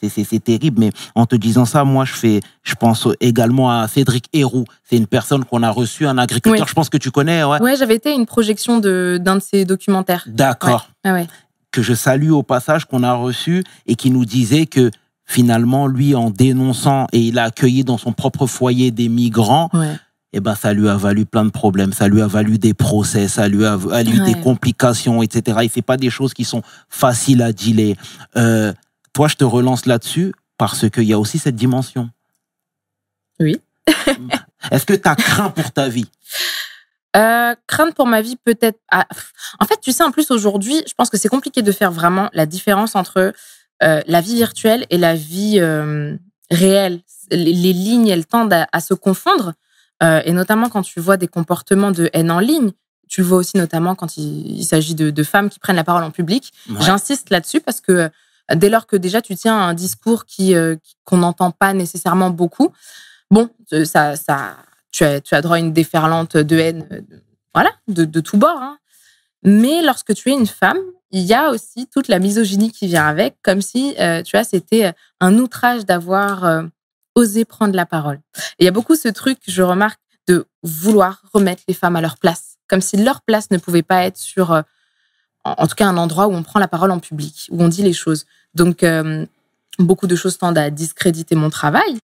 C'est, 0.00 0.44
terrible. 0.44 0.80
Mais 0.80 0.90
en 1.14 1.26
te 1.26 1.36
disant 1.36 1.64
ça, 1.64 1.84
moi 1.84 2.04
je 2.04 2.12
fais, 2.12 2.40
je 2.62 2.74
pense 2.74 3.08
également 3.20 3.70
à 3.70 3.88
Cédric 3.88 4.28
Héroux. 4.32 4.64
C'est 4.84 4.96
une 4.96 5.06
personne 5.06 5.44
qu'on 5.44 5.62
a 5.62 5.70
reçue, 5.70 6.06
un 6.06 6.16
agriculteur. 6.16 6.62
Oui. 6.62 6.68
Je 6.68 6.74
pense 6.74 6.88
que 6.88 6.96
tu 6.96 7.10
connais, 7.10 7.44
ouais. 7.44 7.60
Ouais, 7.60 7.76
j'avais 7.76 7.96
été 7.96 8.10
à 8.10 8.14
une 8.14 8.26
projection 8.26 8.78
d'un 8.78 9.36
de 9.36 9.42
ces 9.42 9.64
documentaires. 9.64 10.24
D'accord. 10.26 10.88
Ah 11.04 11.12
ouais. 11.12 11.26
que 11.72 11.82
je 11.82 11.92
salue 11.92 12.30
au 12.30 12.42
passage, 12.42 12.86
qu'on 12.86 13.02
a 13.02 13.12
reçu 13.12 13.62
et 13.86 13.96
qui 13.96 14.10
nous 14.10 14.24
disait 14.24 14.66
que 14.66 14.90
finalement, 15.26 15.86
lui, 15.86 16.14
en 16.14 16.30
dénonçant 16.30 17.06
et 17.12 17.20
il 17.20 17.38
a 17.38 17.44
accueilli 17.44 17.84
dans 17.84 17.98
son 17.98 18.12
propre 18.12 18.46
foyer 18.46 18.90
des 18.92 19.08
migrants, 19.08 19.68
Ouais. 19.72 19.96
eh 20.32 20.40
ben, 20.40 20.54
ça 20.54 20.72
lui 20.72 20.88
a 20.88 20.96
valu 20.96 21.26
plein 21.26 21.44
de 21.44 21.50
problèmes, 21.50 21.92
ça 21.92 22.06
lui 22.08 22.22
a 22.22 22.26
valu 22.26 22.58
des 22.58 22.74
procès, 22.74 23.26
ça 23.28 23.48
lui 23.48 23.64
a 23.66 23.76
valu 23.76 24.20
Ouais. 24.20 24.32
des 24.34 24.40
complications, 24.40 25.22
etc. 25.22 25.58
Il 25.62 25.68
fait 25.68 25.82
pas 25.82 25.96
des 25.96 26.10
choses 26.10 26.32
qui 26.32 26.44
sont 26.44 26.62
faciles 26.88 27.42
à 27.42 27.52
dealer. 27.52 27.96
Euh, 28.36 28.72
toi, 29.12 29.26
je 29.28 29.34
te 29.36 29.44
relance 29.44 29.86
là-dessus 29.86 30.32
parce 30.58 30.88
qu'il 30.90 31.04
y 31.04 31.12
a 31.12 31.18
aussi 31.18 31.38
cette 31.38 31.56
dimension. 31.56 32.08
Oui. 33.40 33.60
Est-ce 34.70 34.86
que 34.86 34.94
tu 34.94 35.08
as 35.08 35.16
craint 35.16 35.50
pour 35.50 35.70
ta 35.72 35.88
vie? 35.88 36.08
Euh, 37.16 37.54
crainte 37.66 37.94
pour 37.94 38.06
ma 38.06 38.20
vie, 38.20 38.36
peut-être. 38.36 38.78
ah, 38.90 39.06
En 39.58 39.64
fait, 39.64 39.78
tu 39.80 39.92
sais, 39.92 40.04
en 40.04 40.10
plus, 40.10 40.30
aujourd'hui, 40.30 40.82
je 40.86 40.92
pense 40.94 41.08
que 41.08 41.16
c'est 41.16 41.28
compliqué 41.28 41.62
de 41.62 41.72
faire 41.72 41.90
vraiment 41.90 42.28
la 42.34 42.44
différence 42.46 42.94
entre 42.94 43.32
euh, 43.82 44.00
la 44.06 44.20
vie 44.20 44.34
virtuelle 44.36 44.86
et 44.90 44.98
la 44.98 45.14
vie 45.14 45.56
euh, 45.60 46.16
réelle. 46.50 47.00
Les, 47.30 47.52
les 47.52 47.72
lignes, 47.72 48.08
elles 48.08 48.26
tendent 48.26 48.52
à, 48.52 48.66
à 48.72 48.80
se 48.80 48.94
confondre. 48.94 49.52
euh, 50.02 50.20
et 50.24 50.32
notamment 50.32 50.68
quand 50.68 50.82
tu 50.82 51.00
vois 51.00 51.16
des 51.16 51.28
comportements 51.28 51.90
de 51.90 52.08
haine 52.12 52.30
en 52.30 52.38
ligne. 52.40 52.70
Tu 53.08 53.20
le 53.20 53.26
vois 53.26 53.38
aussi 53.38 53.56
notamment 53.56 53.94
quand 53.94 54.16
il, 54.16 54.58
il 54.60 54.64
s'agit 54.64 54.94
de, 54.94 55.10
de 55.10 55.22
femmes 55.22 55.48
qui 55.48 55.58
prennent 55.58 55.76
la 55.76 55.84
parole 55.84 56.02
en 56.04 56.10
public. 56.10 56.52
Ouais. 56.68 56.76
J'insiste 56.80 57.30
là-dessus 57.30 57.60
parce 57.60 57.80
que 57.80 58.10
dès 58.54 58.68
lors 58.68 58.86
que 58.86 58.96
déjà 58.96 59.22
tu 59.22 59.34
tiens 59.36 59.56
un 59.58 59.74
discours 59.74 60.24
qui 60.26 60.54
qui- 60.82 60.96
qu'on 61.04 61.18
n'entend 61.18 61.50
pas 61.52 61.72
nécessairement 61.72 62.30
beaucoup, 62.30 62.72
bon, 63.30 63.48
ça, 63.84 64.16
ça, 64.16 64.56
tu 64.90 65.04
as, 65.04 65.20
tu 65.20 65.34
as 65.34 65.40
droit 65.40 65.56
à 65.56 65.58
une 65.60 65.72
déferlante 65.72 66.36
de 66.36 66.56
haine, 66.58 66.86
de- 66.90 67.22
voilà, 67.54 67.70
de, 67.88 68.04
de 68.04 68.20
tous 68.20 68.36
bords. 68.36 68.60
hein. 68.60 68.78
Mais 69.42 69.82
lorsque 69.82 70.12
tu 70.14 70.30
es 70.30 70.32
une 70.34 70.46
femme, 70.46 70.78
il 71.10 71.22
y 71.22 71.34
a 71.34 71.50
aussi 71.50 71.86
toute 71.86 72.08
la 72.08 72.18
misogynie 72.18 72.72
qui 72.72 72.86
vient 72.86 73.06
avec, 73.06 73.36
comme 73.42 73.62
si, 73.62 73.94
euh, 73.98 74.22
tu 74.22 74.36
vois, 74.36 74.44
c'était 74.44 74.92
un 75.20 75.38
outrage 75.38 75.84
d'avoir 75.86 76.44
euh, 76.44 76.62
osé 77.14 77.44
prendre 77.44 77.74
la 77.74 77.86
parole. 77.86 78.20
Il 78.58 78.64
y 78.64 78.68
a 78.68 78.72
beaucoup 78.72 78.96
ce 78.96 79.08
truc, 79.08 79.38
je 79.46 79.62
remarque, 79.62 80.00
de 80.28 80.46
vouloir 80.62 81.22
remettre 81.32 81.62
les 81.68 81.74
femmes 81.74 81.96
à 81.96 82.00
leur 82.00 82.18
place, 82.18 82.56
comme 82.68 82.80
si 82.80 82.96
leur 82.96 83.22
place 83.22 83.50
ne 83.50 83.58
pouvait 83.58 83.82
pas 83.82 84.04
être 84.04 84.16
sur, 84.16 84.52
euh, 84.52 84.62
en 85.44 85.66
tout 85.66 85.74
cas, 85.74 85.86
un 85.86 85.96
endroit 85.96 86.26
où 86.26 86.32
on 86.32 86.42
prend 86.42 86.58
la 86.58 86.68
parole 86.68 86.90
en 86.90 86.98
public, 86.98 87.48
où 87.50 87.62
on 87.62 87.68
dit 87.68 87.82
les 87.82 87.92
choses. 87.92 88.26
Donc, 88.54 88.82
euh, 88.82 89.24
beaucoup 89.78 90.06
de 90.06 90.16
choses 90.16 90.38
tendent 90.38 90.58
à 90.58 90.70
discréditer 90.70 91.34
mon 91.34 91.50
travail, 91.50 91.98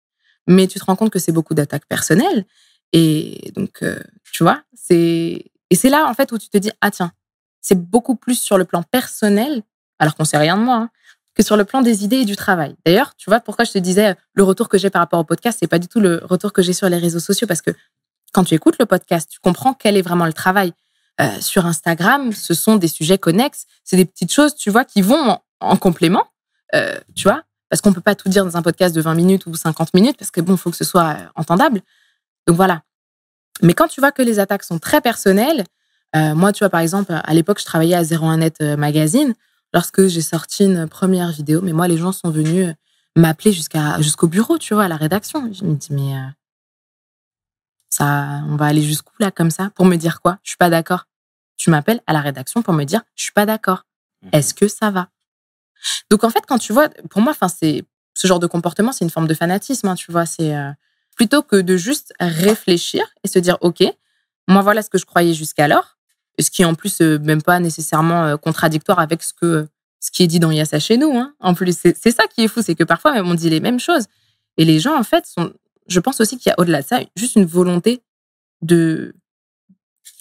mais 0.48 0.68
tu 0.68 0.80
te 0.80 0.86
rends 0.86 0.96
compte 0.96 1.12
que 1.12 1.20
c'est 1.20 1.32
beaucoup 1.32 1.54
d'attaques 1.54 1.86
personnelles. 1.88 2.46
Et 2.94 3.52
donc, 3.56 3.84
euh, 3.84 4.00
tu 4.32 4.44
vois, 4.44 4.64
c'est 4.74 5.46
et 5.72 5.76
c'est 5.76 5.90
là 5.90 6.08
en 6.08 6.16
fait 6.16 6.32
où 6.32 6.40
tu 6.40 6.50
te 6.50 6.58
dis 6.58 6.72
ah 6.82 6.90
tiens, 6.90 7.12
c'est 7.62 7.76
beaucoup 7.80 8.16
plus 8.16 8.40
sur 8.40 8.58
le 8.58 8.66
plan 8.66 8.84
personnel, 8.84 9.64
alors 10.00 10.16
qu'on 10.16 10.26
sait 10.26 10.38
rien 10.38 10.58
de 10.58 10.64
moi, 10.64 10.76
hein, 10.76 10.90
que 11.36 11.44
sur 11.44 11.58
le 11.58 11.66
plan 11.66 11.82
des 11.82 12.04
idées 12.04 12.18
et 12.18 12.26
du 12.26 12.36
travail. 12.36 12.76
D'ailleurs, 12.86 13.16
tu 13.16 13.30
vois 13.30 13.40
pourquoi 13.40 13.66
je 13.66 13.72
te 13.72 13.78
disais 13.78 14.10
euh, 14.10 14.14
le 14.34 14.44
retour 14.44 14.68
que 14.70 14.78
j'ai 14.78 14.90
par 14.90 15.02
rapport 15.02 15.20
au 15.20 15.24
podcast, 15.24 15.58
c'est 15.62 15.68
pas 15.68 15.80
du 15.80 15.88
tout 15.88 16.00
le 16.00 16.22
retour 16.24 16.52
que 16.54 16.62
j'ai 16.62 16.74
sur 16.74 16.90
les 16.90 16.98
réseaux 16.98 17.20
sociaux 17.20 17.48
parce 17.48 17.62
que 17.62 17.72
quand 18.34 18.44
tu 18.44 18.56
écoutes 18.56 18.78
le 18.80 18.86
podcast, 18.86 19.30
tu 19.32 19.40
comprends 19.40 19.74
quel 19.74 19.98
est 19.98 20.02
vraiment 20.02 20.26
le 20.26 20.34
travail. 20.34 20.74
euh, 21.22 21.40
sur 21.42 21.66
Instagram, 21.66 22.32
ce 22.32 22.54
sont 22.54 22.78
des 22.78 22.88
sujets 22.88 23.18
connexes. 23.18 23.66
C'est 23.84 23.98
des 23.98 24.06
petites 24.06 24.32
choses, 24.32 24.56
tu 24.56 24.70
vois, 24.70 24.86
qui 24.86 25.02
vont 25.02 25.20
en, 25.32 25.44
en 25.60 25.76
complément, 25.78 26.26
euh, 26.76 26.98
tu 27.16 27.24
vois, 27.24 27.44
parce 27.70 27.82
qu'on 27.82 27.92
peut 27.94 28.02
pas 28.02 28.16
tout 28.16 28.30
dire 28.30 28.46
dans 28.46 28.56
un 28.56 28.62
podcast 28.62 28.96
de 28.96 29.02
20 29.02 29.16
minutes 29.16 29.46
ou 29.46 29.54
50 29.56 29.94
minutes, 29.94 30.18
parce 30.18 30.32
que 30.32 30.40
bon, 30.42 30.56
faut 30.58 30.72
que 30.72 30.78
ce 30.78 30.86
soit 30.86 31.18
entendable. 31.36 31.82
Donc 32.48 32.56
voilà. 32.56 32.84
Mais 33.62 33.74
quand 33.74 33.88
tu 33.88 34.00
vois 34.00 34.12
que 34.14 34.22
les 34.22 34.40
attaques 34.40 34.64
sont 34.64 34.80
très 34.80 35.02
personnelles, 35.02 35.66
euh, 36.16 36.36
moi, 36.36 36.52
tu 36.52 36.60
vois, 36.64 36.70
par 36.70 36.80
exemple, 36.80 37.12
à 37.12 37.34
l'époque, 37.34 37.60
je 37.60 37.66
travaillais 37.66 37.96
à 37.96 38.04
01net 38.04 38.56
euh, 38.62 38.78
Magazine. 38.78 39.34
Lorsque 39.74 40.08
j'ai 40.08 40.22
sorti 40.22 40.66
une 40.66 40.88
première 40.88 41.32
vidéo, 41.32 41.62
mais 41.62 41.74
moi, 41.74 41.88
les 41.88 41.98
gens 41.98 42.12
sont 42.12 42.32
venus 42.32 42.70
euh, 42.70 42.74
m'appeler 43.16 43.52
jusqu'à 43.52 44.02
jusqu'au 44.02 44.28
bureau, 44.28 44.58
tu 44.58 44.74
vois, 44.74 44.86
à 44.86 44.88
la 44.88 44.98
rédaction. 44.98 45.52
Je 45.54 45.64
me 45.64 45.76
dis, 45.76 45.94
mais 45.94 46.16
euh, 46.16 46.28
ça, 47.90 48.42
on 48.48 48.56
va 48.56 48.66
aller 48.66 48.82
jusqu'où 48.82 49.14
là, 49.20 49.32
comme 49.32 49.52
ça, 49.52 49.70
pour 49.76 49.86
me 49.86 49.96
dire 49.96 50.22
quoi? 50.22 50.40
Je 50.44 50.52
suis 50.52 50.58
pas 50.58 50.70
d'accord. 50.70 51.06
Tu 51.58 51.70
m'appelles 51.70 52.02
à 52.08 52.14
la 52.14 52.22
rédaction 52.22 52.62
pour 52.62 52.74
me 52.74 52.86
dire, 52.86 53.02
je 53.16 53.24
suis 53.24 53.34
pas 53.34 53.46
d'accord. 53.46 53.84
Est-ce 54.32 54.54
que 54.54 54.68
ça 54.68 54.92
va? 54.92 55.10
Donc 56.10 56.24
en 56.24 56.30
fait, 56.30 56.44
quand 56.48 56.58
tu 56.58 56.74
vois, 56.74 56.90
pour 57.10 57.22
moi, 57.22 57.32
enfin, 57.32 57.48
c'est 57.48 57.86
ce 58.16 58.28
genre 58.28 58.40
de 58.40 58.48
comportement, 58.48 58.92
c'est 58.92 59.06
une 59.06 59.12
forme 59.12 59.28
de 59.28 59.34
fanatisme, 59.34 59.88
hein, 59.88 59.96
tu 59.96 60.12
vois. 60.12 60.26
C'est 60.26 60.56
euh, 60.56 60.72
plutôt 61.16 61.42
que 61.42 61.56
de 61.56 61.78
juste 61.78 62.14
réfléchir 62.20 63.06
et 63.24 63.28
se 63.28 63.40
dire, 63.40 63.58
ok, 63.62 63.84
moi 64.48 64.62
voilà 64.62 64.82
ce 64.82 64.90
que 64.90 64.98
je 64.98 65.06
croyais 65.06 65.34
jusqu'alors, 65.34 65.98
ce 66.42 66.52
qui 66.52 66.62
est 66.62 66.66
en 66.66 66.76
plus 66.76 67.02
euh, 67.02 67.20
même 67.20 67.42
pas 67.42 67.60
nécessairement 67.60 68.26
euh, 68.26 68.38
contradictoire 68.38 69.00
avec 69.00 69.24
ce 69.24 69.34
que 69.34 69.68
ce 70.00 70.12
qui 70.12 70.24
est 70.24 70.28
dit 70.28 70.40
dans 70.40 70.52
Yassa 70.52 70.80
chez 70.80 70.98
nous. 70.98 71.18
Hein. 71.18 71.34
En 71.42 71.54
plus, 71.54 71.78
c'est 71.78 72.12
ça 72.12 72.24
qui 72.28 72.44
est 72.44 72.48
fou, 72.48 72.62
c'est 72.64 72.76
que 72.76 72.86
parfois 72.86 73.12
même 73.14 73.28
on 73.28 73.34
dit 73.34 73.50
les 73.50 73.60
mêmes 73.60 73.80
choses 73.80 74.06
et 74.58 74.66
les 74.66 74.80
gens 74.80 74.98
en 74.98 75.04
fait 75.04 75.26
sont. 75.26 75.52
Je 75.88 76.00
pense 76.00 76.22
aussi 76.22 76.38
qu'il 76.38 76.50
y 76.50 76.54
a 76.54 76.60
au-delà 76.60 76.82
de 76.82 76.88
ça 76.88 77.00
juste 77.16 77.36
une 77.36 77.46
volonté 77.46 78.02
de 78.62 79.14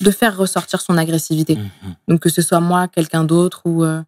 de 0.01 0.11
faire 0.11 0.37
ressortir 0.37 0.81
son 0.81 0.97
agressivité. 0.97 1.57
Mhm. 1.57 1.95
Donc 2.09 2.21
que 2.21 2.29
ce 2.29 2.43
soit 2.43 2.61
moi, 2.61 2.89
quelqu'un 2.89 3.25
d'autre 3.25 3.63
ou 3.65 3.85
euh, 3.85 4.03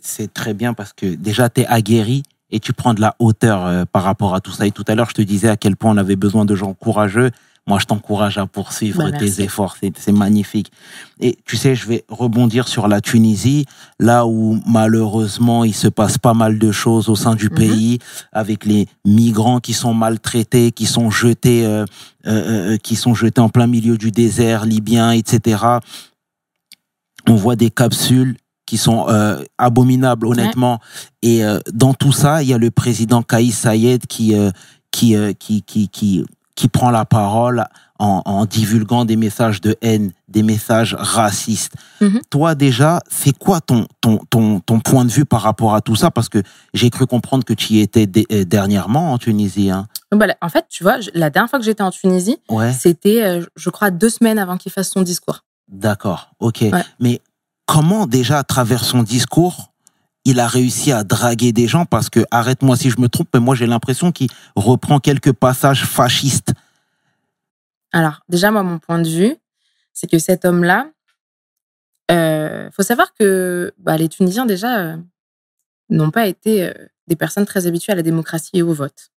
c'est- 0.00 0.32
très 0.32 0.54
bien 0.54 0.74
parce 0.74 0.92
que 0.92 1.14
déjà, 1.14 1.48
tu 1.48 1.62
es 1.62 1.66
aguerri 1.66 2.22
et 2.50 2.60
tu 2.60 2.72
prends 2.72 2.94
de 2.94 3.00
la 3.00 3.14
hauteur 3.18 3.66
euh, 3.66 3.84
par 3.84 4.02
rapport 4.04 4.34
à 4.34 4.40
tout 4.40 4.52
ça. 4.52 4.66
Et 4.66 4.70
tout 4.70 4.84
à 4.86 4.94
l'heure, 4.94 5.10
je 5.10 5.14
te 5.14 5.22
disais 5.22 5.48
à 5.48 5.56
quel 5.56 5.76
point 5.76 5.90
on 5.92 5.96
avait 5.96 6.16
besoin 6.16 6.44
de 6.44 6.54
gens 6.54 6.72
courageux. 6.74 7.30
Moi, 7.68 7.78
je 7.78 7.84
t'encourage 7.84 8.38
à 8.38 8.46
poursuivre 8.46 9.10
Bah, 9.10 9.12
tes 9.18 9.42
efforts. 9.42 9.76
C'est 9.98 10.10
magnifique. 10.12 10.72
Et 11.20 11.36
tu 11.44 11.56
sais, 11.58 11.74
je 11.74 11.86
vais 11.86 12.02
rebondir 12.08 12.66
sur 12.66 12.88
la 12.88 13.02
Tunisie, 13.02 13.66
là 14.00 14.26
où 14.26 14.58
malheureusement, 14.66 15.64
il 15.64 15.74
se 15.74 15.86
passe 15.86 16.16
pas 16.16 16.32
mal 16.32 16.58
de 16.58 16.72
choses 16.72 17.10
au 17.10 17.14
sein 17.14 17.34
du 17.34 17.50
Mhm. 17.50 17.54
pays, 17.54 17.98
avec 18.32 18.64
les 18.64 18.86
migrants 19.04 19.60
qui 19.60 19.74
sont 19.74 19.92
maltraités, 19.92 20.72
qui 20.72 20.86
sont 20.86 21.10
jetés, 21.10 21.66
euh, 21.66 21.84
euh, 22.26 22.72
euh, 22.74 22.76
qui 22.78 22.96
sont 22.96 23.14
jetés 23.14 23.42
en 23.42 23.50
plein 23.50 23.66
milieu 23.66 23.98
du 23.98 24.10
désert 24.10 24.64
libyen, 24.64 25.10
etc. 25.12 25.62
On 27.28 27.34
voit 27.34 27.56
des 27.56 27.70
capsules 27.70 28.36
qui 28.64 28.78
sont 28.78 29.06
euh, 29.08 29.42
abominables, 29.58 30.26
honnêtement. 30.26 30.78
Et 31.22 31.44
euh, 31.44 31.58
dans 31.72 31.92
tout 31.94 32.12
ça, 32.12 32.42
il 32.42 32.48
y 32.48 32.54
a 32.54 32.58
le 32.58 32.70
président 32.70 33.22
Kaïs 33.22 33.58
Sayed 33.58 34.06
qui, 34.06 34.34
euh, 34.34 34.50
qui, 34.90 35.16
euh, 35.16 35.32
qui, 35.32 35.62
qui, 35.62 35.88
qui, 35.88 36.24
qui 36.58 36.66
prend 36.66 36.90
la 36.90 37.04
parole 37.04 37.64
en, 38.00 38.20
en 38.24 38.44
divulguant 38.44 39.04
des 39.04 39.14
messages 39.16 39.60
de 39.60 39.76
haine, 39.80 40.10
des 40.26 40.42
messages 40.42 40.96
racistes. 40.98 41.74
Mhm. 42.00 42.20
Toi, 42.30 42.56
déjà, 42.56 42.98
c'est 43.08 43.36
quoi 43.36 43.60
ton, 43.60 43.86
ton, 44.00 44.18
ton, 44.28 44.58
ton 44.58 44.80
point 44.80 45.04
de 45.04 45.10
vue 45.10 45.24
par 45.24 45.42
rapport 45.42 45.72
à 45.76 45.80
tout 45.80 45.94
ça? 45.94 46.10
Parce 46.10 46.28
que 46.28 46.42
j'ai 46.74 46.90
cru 46.90 47.06
comprendre 47.06 47.44
que 47.44 47.52
tu 47.54 47.74
y 47.74 47.80
étais 47.80 48.08
euh, 48.32 48.44
dernièrement 48.44 49.12
en 49.12 49.18
Tunisie. 49.18 49.70
Hein. 49.70 49.86
voilà. 50.10 50.34
en 50.42 50.48
fait, 50.48 50.66
tu 50.68 50.82
vois, 50.82 50.96
la 51.14 51.30
dernière 51.30 51.48
fois 51.48 51.60
que 51.60 51.64
j'étais 51.64 51.82
en 51.84 51.92
Tunisie, 51.92 52.38
Ouais, 52.48 52.72
c'était, 52.72 53.22
euh, 53.22 53.44
je 53.54 53.70
crois, 53.70 53.92
deux 53.92 54.10
semaines 54.10 54.40
avant 54.40 54.56
qu'il 54.56 54.72
fasse 54.72 54.90
son 54.90 55.02
discours. 55.02 55.44
d'accord, 55.68 56.30
ok. 56.40 56.58
Ouais. 56.72 56.82
Mais 56.98 57.20
comment 57.66 58.06
déjà, 58.06 58.38
à 58.38 58.42
travers 58.44 58.84
son 58.84 59.04
discours, 59.04 59.72
il 60.24 60.40
a 60.40 60.46
réussi 60.46 60.92
à 60.92 61.04
draguer 61.04 61.52
des 61.52 61.66
gens 61.66 61.84
Parce 61.86 62.10
que, 62.10 62.20
arrête-moi 62.30 62.76
si 62.76 62.90
je 62.90 63.00
me 63.00 63.08
trompe, 63.08 63.28
mais 63.34 63.40
moi 63.40 63.54
j'ai 63.54 63.66
l'impression 63.66 64.12
qu'il 64.12 64.28
reprend 64.56 65.00
quelques 65.00 65.32
passages 65.32 65.84
fascistes. 65.84 66.52
Alors, 67.92 68.20
déjà, 68.28 68.50
moi, 68.50 68.62
mon 68.62 68.78
point 68.78 69.00
de 69.00 69.08
vue, 69.08 69.36
c'est 69.92 70.10
que 70.10 70.18
cet 70.18 70.44
homme-là, 70.44 70.90
euh, 72.10 72.70
faut 72.72 72.82
savoir 72.82 73.14
que 73.14 73.72
bah, 73.78 73.96
les 73.96 74.08
Tunisiens, 74.08 74.46
déjà, 74.46 74.78
euh, 74.78 74.96
n'ont 75.88 76.10
pas 76.10 76.26
été 76.26 76.64
euh, 76.64 76.74
des 77.06 77.16
personnes 77.16 77.46
très 77.46 77.66
habituées 77.66 77.92
à 77.92 77.96
la 77.96 78.02
démocratie 78.02 78.50
et 78.54 78.62
au 78.62 78.72
vote. 78.72 79.10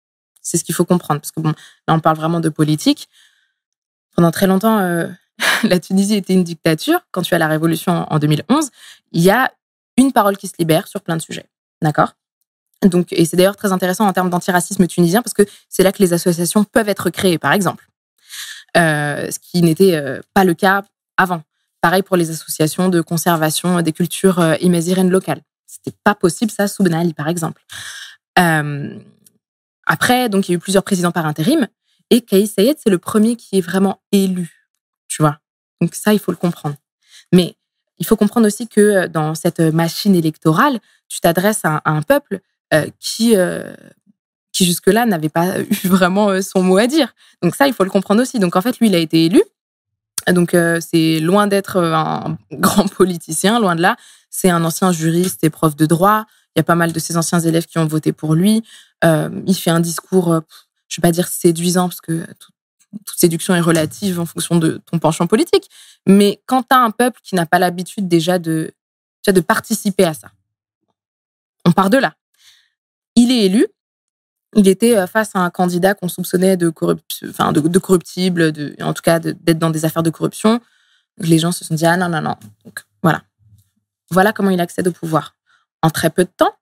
C'est 0.41 0.57
ce 0.57 0.63
qu'il 0.63 0.75
faut 0.75 0.85
comprendre. 0.85 1.19
Parce 1.21 1.31
que, 1.31 1.41
bon, 1.41 1.53
là, 1.87 1.95
on 1.95 1.99
parle 1.99 2.17
vraiment 2.17 2.39
de 2.39 2.49
politique. 2.49 3.09
Pendant 4.15 4.31
très 4.31 4.47
longtemps, 4.47 4.79
la 5.63 5.79
Tunisie 5.79 6.15
était 6.15 6.33
une 6.33 6.43
dictature. 6.43 6.99
Quand 7.11 7.21
tu 7.21 7.33
as 7.33 7.39
la 7.39 7.47
révolution 7.47 8.05
en 8.11 8.19
2011, 8.19 8.69
il 9.11 9.21
y 9.21 9.31
a 9.31 9.51
une 9.99 10.11
parole 10.11 10.37
qui 10.37 10.47
se 10.47 10.53
libère 10.57 10.87
sur 10.87 11.01
plein 11.01 11.17
de 11.17 11.21
sujets. 11.21 11.45
D'accord? 11.81 12.13
Donc, 12.83 13.11
Et 13.11 13.25
c'est 13.25 13.35
d'ailleurs 13.35 13.57
très 13.57 13.71
intéressant 13.71 14.07
en 14.07 14.13
termes 14.13 14.29
d'antiracisme 14.29 14.87
tunisien 14.87 15.21
parce 15.21 15.33
que 15.33 15.43
c'est 15.67 15.83
là 15.83 15.91
que 15.91 16.01
les 16.01 16.13
associations 16.13 16.63
peuvent 16.63 16.89
être 16.89 17.09
créées, 17.09 17.37
par 17.37 17.51
exemple. 17.51 17.87
Euh, 18.77 19.29
ce 19.31 19.39
qui 19.39 19.61
n'était 19.61 19.95
euh, 19.95 20.21
pas 20.33 20.43
le 20.43 20.53
cas 20.53 20.83
avant. 21.17 21.43
Pareil 21.81 22.03
pour 22.03 22.17
les 22.17 22.29
associations 22.29 22.89
de 22.89 23.01
conservation 23.01 23.81
des 23.81 23.91
cultures 23.91 24.39
euh, 24.39 24.55
imazirènes 24.61 25.09
locales. 25.09 25.41
C'était 25.65 25.95
pas 26.03 26.15
possible 26.15 26.51
ça 26.51 26.67
sous 26.67 26.83
Ben 26.83 26.93
Ali, 26.93 27.13
par 27.13 27.27
exemple. 27.27 27.63
Euh, 28.37 28.97
après, 29.85 30.29
donc 30.29 30.47
il 30.47 30.51
y 30.51 30.55
a 30.55 30.57
eu 30.57 30.59
plusieurs 30.59 30.83
présidents 30.83 31.11
par 31.11 31.25
intérim 31.25 31.67
et 32.09 32.21
Kais 32.21 32.45
Sayed, 32.45 32.77
c'est 32.81 32.89
le 32.89 32.97
premier 32.97 33.35
qui 33.35 33.57
est 33.57 33.61
vraiment 33.61 34.01
élu, 34.11 34.69
tu 35.07 35.21
vois? 35.21 35.39
Donc 35.81 35.95
ça, 35.95 36.13
il 36.13 36.19
faut 36.19 36.31
le 36.31 36.37
comprendre. 36.37 36.75
Mais 37.33 37.55
il 37.99 38.05
faut 38.07 38.15
comprendre 38.15 38.47
aussi 38.47 38.67
que 38.67 38.81
euh, 38.81 39.07
dans 39.07 39.35
cette 39.35 39.59
machine 39.59 40.15
électorale, 40.15 40.79
tu 41.07 41.19
t'adresses 41.19 41.61
à, 41.63 41.81
un- 41.85 42.01
peuple 42.01 42.39
euh, 42.73 42.87
qui, 42.99 43.35
euh, 43.35 43.73
qui 44.51 44.65
jusque-là 44.65 45.05
n'avait 45.05 45.29
pas 45.29 45.59
eu 45.83 45.87
vraiment 45.87 46.41
son 46.41 46.63
mot 46.63 46.77
à 46.77 46.87
dire. 46.87 47.13
Donc 47.43 47.55
ça, 47.55 47.67
il 47.67 47.73
faut 47.73 47.83
le 47.83 47.89
comprendre 47.89 48.21
aussi. 48.21 48.39
Donc 48.39 48.55
en 48.55 48.61
fait, 48.61 48.79
lui, 48.79 48.87
il 48.87 48.95
a 48.95 48.99
été 48.99 49.25
élu. 49.25 49.41
Donc 50.27 50.55
c'est 50.81 51.19
loin 51.21 51.47
d'être 51.47 51.77
un 51.81 52.37
grand 52.51 52.87
politicien, 52.87 53.59
loin 53.59 53.75
de 53.75 53.81
là. 53.81 53.95
C'est 54.29 54.49
un 54.49 54.63
ancien 54.63 54.91
juriste 54.91 55.43
et 55.43 55.49
prof 55.49 55.75
de 55.75 55.85
droit. 55.85 56.25
Il 56.55 56.59
y 56.59 56.61
a 56.61 56.63
pas 56.63 56.75
mal 56.75 56.91
de 56.91 56.99
ses 56.99 57.17
anciens 57.17 57.39
élèves 57.39 57.65
qui 57.65 57.77
ont 57.79 57.85
voté 57.85 58.11
pour 58.11 58.35
lui. 58.35 58.63
Il 59.03 59.55
fait 59.55 59.71
un 59.71 59.79
discours, 59.79 60.41
je 60.87 60.99
vais 60.99 61.07
pas 61.07 61.11
dire 61.11 61.27
séduisant 61.27 61.87
parce 61.87 62.01
que 62.01 62.25
tout- 62.37 62.51
toute 63.05 63.19
séduction 63.19 63.55
est 63.55 63.61
relative 63.61 64.19
en 64.19 64.25
fonction 64.25 64.57
de 64.57 64.81
ton 64.85 64.99
penchant 64.99 65.27
politique. 65.27 65.69
Mais 66.05 66.41
quand 66.45 66.63
tu 66.63 66.75
un 66.75 66.91
peuple 66.91 67.19
qui 67.23 67.35
n'a 67.35 67.45
pas 67.45 67.59
l'habitude 67.59 68.07
déjà 68.07 68.39
de, 68.39 68.73
de 69.27 69.41
participer 69.41 70.05
à 70.05 70.13
ça, 70.13 70.31
on 71.65 71.71
part 71.71 71.89
de 71.89 71.97
là. 71.97 72.15
Il 73.15 73.31
est 73.31 73.45
élu. 73.45 73.67
Il 74.55 74.67
était 74.67 74.97
euh, 74.97 75.05
face 75.05 75.35
à 75.35 75.39
un 75.39 75.49
candidat 75.49 75.93
qu'on 75.93 76.07
soupçonnait 76.07 76.57
de, 76.57 76.69
corruptible, 76.69 78.53
en 78.81 78.93
tout 78.93 79.01
cas 79.03 79.19
d'être 79.19 79.59
dans 79.59 79.69
des 79.69 79.85
affaires 79.85 80.03
de 80.03 80.09
corruption. 80.09 80.59
Les 81.19 81.37
gens 81.37 81.51
se 81.51 81.63
sont 81.63 81.75
dit, 81.75 81.85
ah 81.85 81.97
non, 81.97 82.09
non, 82.09 82.21
non. 82.21 82.35
Donc 82.65 82.85
voilà. 83.03 83.21
Voilà 84.09 84.33
comment 84.33 84.49
il 84.49 84.59
accède 84.59 84.87
au 84.87 84.91
pouvoir. 84.91 85.35
En 85.83 85.91
très 85.91 86.09
peu 86.09 86.23
de 86.23 86.31
temps, 86.35 86.55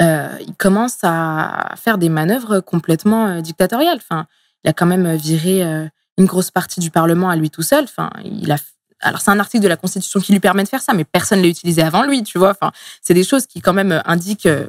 euh, 0.00 0.38
il 0.40 0.54
commence 0.54 0.98
à 1.02 1.74
faire 1.76 1.98
des 1.98 2.08
manœuvres 2.08 2.60
complètement 2.60 3.26
euh, 3.26 3.40
dictatoriales. 3.42 3.98
Enfin, 3.98 4.26
il 4.64 4.70
a 4.70 4.72
quand 4.72 4.86
même 4.86 5.14
viré 5.16 5.64
euh, 5.64 5.86
une 6.18 6.26
grosse 6.26 6.50
partie 6.50 6.80
du 6.80 6.90
Parlement 6.90 7.30
à 7.30 7.36
lui 7.36 7.50
tout 7.50 7.62
seul. 7.62 7.84
Enfin, 7.84 8.10
il 8.24 8.50
a. 8.52 8.56
Alors 9.02 9.22
c'est 9.22 9.30
un 9.30 9.38
article 9.40 9.62
de 9.62 9.68
la 9.68 9.76
Constitution 9.78 10.20
qui 10.20 10.32
lui 10.32 10.40
permet 10.40 10.62
de 10.62 10.68
faire 10.68 10.82
ça, 10.82 10.92
mais 10.92 11.04
personne 11.04 11.40
l'a 11.40 11.48
utilisé 11.48 11.80
avant 11.82 12.02
lui, 12.04 12.22
tu 12.22 12.36
vois. 12.38 12.50
Enfin, 12.50 12.70
c'est 13.00 13.14
des 13.14 13.24
choses 13.24 13.46
qui 13.46 13.60
quand 13.62 13.72
même 13.72 13.92
euh, 13.92 14.00
indiquent 14.04 14.44
euh, 14.46 14.68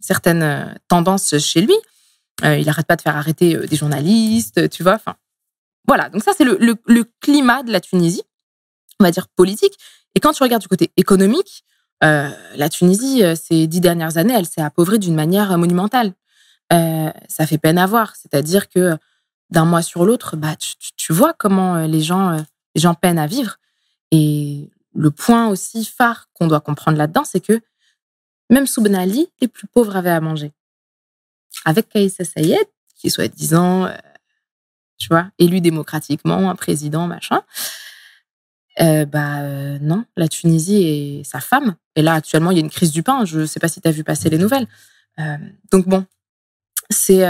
certaines 0.00 0.42
euh, 0.42 0.64
tendances 0.88 1.38
chez 1.38 1.62
lui. 1.62 1.74
Euh, 2.44 2.58
il 2.58 2.68
arrête 2.68 2.86
pas 2.86 2.96
de 2.96 3.02
faire 3.02 3.16
arrêter 3.16 3.56
euh, 3.56 3.66
des 3.66 3.76
journalistes, 3.76 4.68
tu 4.68 4.82
vois. 4.82 4.94
Enfin, 4.96 5.14
voilà. 5.88 6.10
Donc 6.10 6.22
ça 6.22 6.32
c'est 6.36 6.44
le, 6.44 6.58
le- 6.60 6.76
le 6.86 7.04
climat 7.20 7.62
de 7.62 7.72
la 7.72 7.80
Tunisie, 7.80 8.22
on 8.98 9.04
va 9.04 9.10
dire 9.10 9.28
politique. 9.28 9.78
Et 10.14 10.20
quand 10.20 10.32
tu 10.32 10.42
regardes 10.42 10.60
du 10.62 10.68
côté 10.68 10.90
économique, 10.98 11.64
euh, 12.04 12.28
la 12.56 12.68
Tunisie, 12.68 13.22
euh, 13.24 13.34
ces 13.34 13.66
dix 13.66 13.80
dernières 13.80 14.18
années, 14.18 14.34
elle 14.36 14.46
s'est 14.46 14.60
appauvrie 14.60 14.98
d'une 14.98 15.14
manière 15.14 15.52
euh, 15.52 15.56
monumentale. 15.56 16.12
Euh, 16.72 17.10
ça 17.28 17.46
fait 17.46 17.58
peine 17.58 17.78
à 17.78 17.86
voir. 17.86 18.14
C'est-à-dire 18.16 18.68
que 18.68 18.96
d'un 19.50 19.64
mois 19.64 19.82
sur 19.82 20.04
l'autre, 20.04 20.36
bah, 20.36 20.56
tu, 20.56 20.74
tu- 20.96 21.12
vois 21.12 21.32
comment 21.34 21.76
euh, 21.76 21.86
les 21.86 22.00
gens, 22.00 22.30
euh, 22.30 22.40
les 22.74 22.82
peinent 23.00 23.18
à 23.18 23.26
vivre. 23.26 23.56
Et 24.12 24.70
le 24.94 25.10
point 25.10 25.48
aussi 25.48 25.84
phare 25.84 26.28
qu'on 26.34 26.46
doit 26.46 26.60
comprendre 26.60 26.98
là-dedans, 26.98 27.24
c'est 27.24 27.40
que 27.40 27.60
même 28.48 28.66
sous 28.66 28.82
Ben 28.82 28.94
Ali, 28.94 29.28
les 29.40 29.48
plus 29.48 29.66
pauvres 29.66 29.96
avaient 29.96 30.10
à 30.10 30.20
manger. 30.20 30.52
Avec 31.64 31.88
Kaïssa 31.88 32.24
Sayed, 32.24 32.66
qui 32.96 33.08
est 33.08 33.10
soi-disant, 33.10 33.86
euh, 33.86 33.96
tu 34.98 35.08
vois, 35.08 35.30
élu 35.38 35.60
démocratiquement, 35.60 36.50
un 36.50 36.56
président, 36.56 37.06
machin, 37.06 37.42
bah 38.78 39.42
non, 39.80 40.04
la 40.16 40.26
Tunisie 40.28 40.82
et 40.82 41.24
sa 41.24 41.40
femme. 41.40 41.74
Et 41.96 42.02
là, 42.02 42.14
actuellement, 42.14 42.50
il 42.50 42.56
y 42.56 42.60
a 42.60 42.62
une 42.62 42.70
crise 42.70 42.92
du 42.92 43.02
pain. 43.02 43.24
Je 43.26 43.40
ne 43.40 43.46
sais 43.46 43.60
pas 43.60 43.68
si 43.68 43.80
tu 43.80 43.88
as 43.88 43.90
vu 43.90 44.04
passer 44.04 44.30
les 44.30 44.38
nouvelles. 44.38 44.66
Donc 45.70 45.86
bon, 45.86 46.06
c'est 46.88 47.22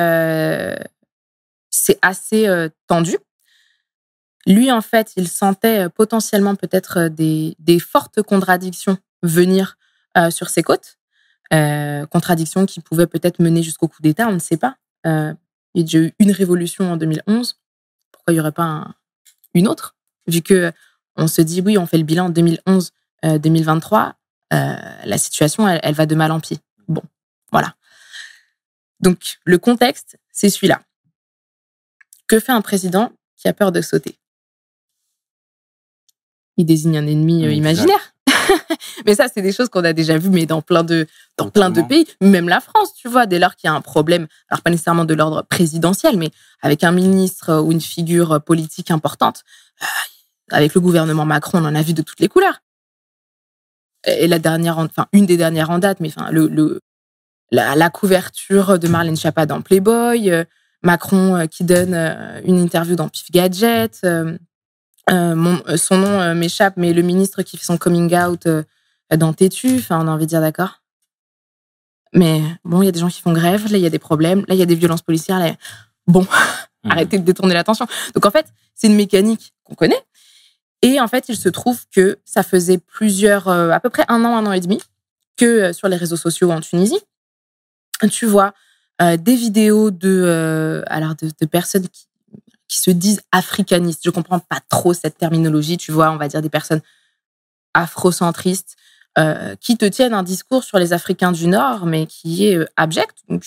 c'est 1.70 1.98
assez 2.02 2.48
euh, 2.48 2.68
tendu. 2.86 3.16
Lui, 4.46 4.70
en 4.72 4.80
fait, 4.80 5.12
il 5.16 5.28
sentait 5.28 5.86
euh, 5.86 5.88
potentiellement 5.88 6.56
peut-être 6.56 6.98
euh, 6.98 7.08
des, 7.08 7.78
fortes 7.78 8.22
contradictions 8.22 8.98
venir 9.22 9.76
sur 10.30 10.48
ses 10.48 10.64
côtes. 10.64 10.98
Contradictions 12.10 12.66
qui 12.66 12.80
pouvaient 12.80 13.06
peut-être 13.06 13.38
mener 13.38 13.62
jusqu'au 13.62 13.86
coup 13.86 14.02
d'État, 14.02 14.26
on 14.26 14.32
ne 14.32 14.40
sait 14.40 14.56
pas. 14.56 14.76
Il 15.04 15.36
y 15.74 15.96
a 15.96 16.00
eu 16.00 16.12
une 16.18 16.32
révolution 16.32 16.90
en 16.90 16.96
2011. 16.96 17.60
Pourquoi 18.10 18.32
il 18.32 18.36
n'y 18.36 18.40
aurait 18.40 18.50
pas 18.50 18.64
un- 18.64 18.94
une 19.54 19.68
autre? 19.68 19.94
Vu 20.26 20.42
que 20.42 20.72
on 21.16 21.28
se 21.28 21.42
dit, 21.42 21.60
oui, 21.60 21.78
on 21.78 21.86
fait 21.86 21.98
le 21.98 22.02
bilan 22.02 22.26
en 22.26 22.30
2011-2023, 22.30 24.14
la 24.50 25.18
situation, 25.18 25.68
elle, 25.68 25.78
elle 25.84 25.94
va 25.94 26.06
de 26.06 26.14
mal 26.16 26.32
en 26.32 26.40
pis. 26.40 26.58
Bon, 26.88 27.02
voilà. 27.52 27.76
Donc, 28.98 29.38
le 29.44 29.58
contexte, 29.58 30.18
c'est 30.32 30.50
celui-là. 30.50 30.80
Que 32.30 32.38
fait 32.38 32.52
un 32.52 32.60
président 32.60 33.10
qui 33.36 33.48
a 33.48 33.52
peur 33.52 33.72
de 33.72 33.80
sauter? 33.80 34.16
Il 36.56 36.64
désigne 36.64 36.96
un 36.98 37.06
ennemi 37.08 37.44
euh, 37.44 37.52
imaginaire. 37.52 38.12
mais 39.06 39.16
ça, 39.16 39.26
c'est 39.32 39.42
des 39.42 39.50
choses 39.52 39.68
qu'on 39.68 39.82
a 39.82 39.92
déjà 39.92 40.16
vues, 40.16 40.28
mais 40.30 40.46
dans 40.46 40.62
plein 40.62 40.84
de, 40.84 41.08
dans 41.36 41.50
plein 41.50 41.70
de 41.70 41.80
Totalement. 41.80 41.88
pays, 41.88 42.06
même 42.20 42.48
la 42.48 42.60
France, 42.60 42.94
tu 42.94 43.08
vois, 43.08 43.26
dès 43.26 43.40
lors 43.40 43.56
qu'il 43.56 43.66
y 43.66 43.72
a 43.72 43.74
un 43.74 43.80
problème, 43.80 44.28
alors 44.48 44.62
pas 44.62 44.70
nécessairement 44.70 45.04
de 45.04 45.14
l'ordre 45.14 45.42
présidentiel, 45.42 46.16
mais 46.18 46.30
avec 46.62 46.84
un 46.84 46.92
ministre 46.92 47.60
ou 47.60 47.72
une 47.72 47.80
figure 47.80 48.40
politique 48.44 48.92
importante, 48.92 49.42
euh, 49.82 49.86
avec 50.52 50.74
le 50.74 50.80
gouvernement 50.80 51.24
Macron, 51.24 51.58
on 51.58 51.64
en 51.66 51.74
a 51.74 51.82
vu 51.82 51.94
de 51.94 52.02
toutes 52.02 52.20
les 52.20 52.28
couleurs. 52.28 52.60
Et 54.06 54.28
la 54.28 54.38
dernière, 54.38 54.78
en- 54.78 54.84
enfin, 54.84 55.06
une 55.12 55.26
des 55.26 55.36
dernières 55.36 55.70
en 55.70 55.80
date, 55.80 55.98
mais 55.98 56.08
enfin, 56.16 56.30
le, 56.30 56.46
le, 56.46 56.80
la, 57.50 57.74
la 57.74 57.90
couverture 57.90 58.78
de 58.78 58.86
Marlène 58.88 59.16
Schiappa 59.16 59.46
dans 59.46 59.62
Playboy, 59.62 60.30
euh, 60.30 60.44
Macron 60.82 61.36
euh, 61.36 61.46
qui 61.46 61.64
donne 61.64 61.94
euh, 61.94 62.40
une 62.44 62.58
interview 62.58 62.96
dans 62.96 63.08
Pif 63.08 63.30
Gadget, 63.30 64.00
euh, 64.04 64.36
mon- 65.08 65.62
son 65.76 65.96
nom 65.98 66.34
m'échappe, 66.34 66.74
mais 66.76 66.92
le 66.92 67.02
ministre 67.02 67.42
qui 67.42 67.56
fait 67.56 67.64
son 67.64 67.78
coming 67.78 68.14
out 68.16 68.46
dans 69.16 69.32
Tétu, 69.32 69.78
enfin, 69.78 69.98
on 70.04 70.08
a 70.08 70.10
envie 70.12 70.26
de 70.26 70.28
dire 70.30 70.40
d'accord. 70.40 70.82
Mais 72.12 72.42
bon, 72.64 72.82
il 72.82 72.86
y 72.86 72.88
a 72.88 72.92
des 72.92 73.00
gens 73.00 73.08
qui 73.08 73.20
font 73.20 73.32
grève, 73.32 73.70
là, 73.70 73.78
il 73.78 73.82
y 73.82 73.86
a 73.86 73.90
des 73.90 73.98
problèmes, 73.98 74.44
là, 74.48 74.54
il 74.54 74.58
y 74.58 74.62
a 74.62 74.66
des 74.66 74.74
violences 74.74 75.02
policières. 75.02 75.38
Là, 75.38 75.52
bon, 76.06 76.20
Mhm. 76.84 76.90
arrêtez 76.92 77.18
de 77.18 77.24
détourner 77.24 77.54
l'attention. 77.54 77.86
Donc, 78.14 78.24
en 78.26 78.30
fait, 78.30 78.46
c'est 78.74 78.86
une 78.86 78.94
mécanique 78.96 79.52
qu'on 79.64 79.74
connaît. 79.74 80.00
Et 80.82 81.00
en 81.00 81.08
fait, 81.08 81.28
il 81.28 81.36
se 81.36 81.48
trouve 81.48 81.84
que 81.94 82.18
ça 82.24 82.42
faisait 82.42 82.78
plusieurs, 82.78 83.48
euh, 83.48 83.70
à 83.70 83.80
peu 83.80 83.90
près 83.90 84.04
un 84.08 84.24
an, 84.24 84.36
un 84.36 84.46
an 84.46 84.52
et 84.52 84.60
demi, 84.60 84.80
que 85.36 85.44
euh, 85.44 85.72
sur 85.72 85.88
les 85.88 85.96
réseaux 85.96 86.16
sociaux 86.16 86.50
en 86.52 86.60
Tunisie, 86.60 87.00
tu 88.10 88.26
vois 88.26 88.54
euh, 89.02 89.16
des 89.16 89.36
vidéos 89.36 89.90
de, 89.90 90.22
euh, 90.26 90.82
alors 90.86 91.14
de, 91.14 91.30
de 91.40 91.46
personnes 91.46 91.88
qui, 91.88 92.06
qui 92.68 92.78
se 92.78 92.90
disent 92.90 93.20
africanistes. 93.32 94.02
Je 94.04 94.10
comprends 94.10 94.38
pas 94.38 94.60
trop 94.68 94.94
cette 94.94 95.18
terminologie, 95.18 95.76
tu 95.76 95.92
vois, 95.92 96.10
on 96.12 96.16
va 96.16 96.28
dire 96.28 96.40
des 96.40 96.48
personnes 96.48 96.80
afrocentristes 97.74 98.76
euh, 99.18 99.56
qui 99.60 99.76
te 99.76 99.84
tiennent 99.84 100.14
un 100.14 100.22
discours 100.22 100.62
sur 100.62 100.78
les 100.78 100.92
Africains 100.92 101.32
du 101.32 101.48
Nord, 101.48 101.84
mais 101.84 102.06
qui 102.06 102.46
est 102.46 102.56
euh, 102.56 102.66
abject, 102.76 103.18
donc, 103.28 103.44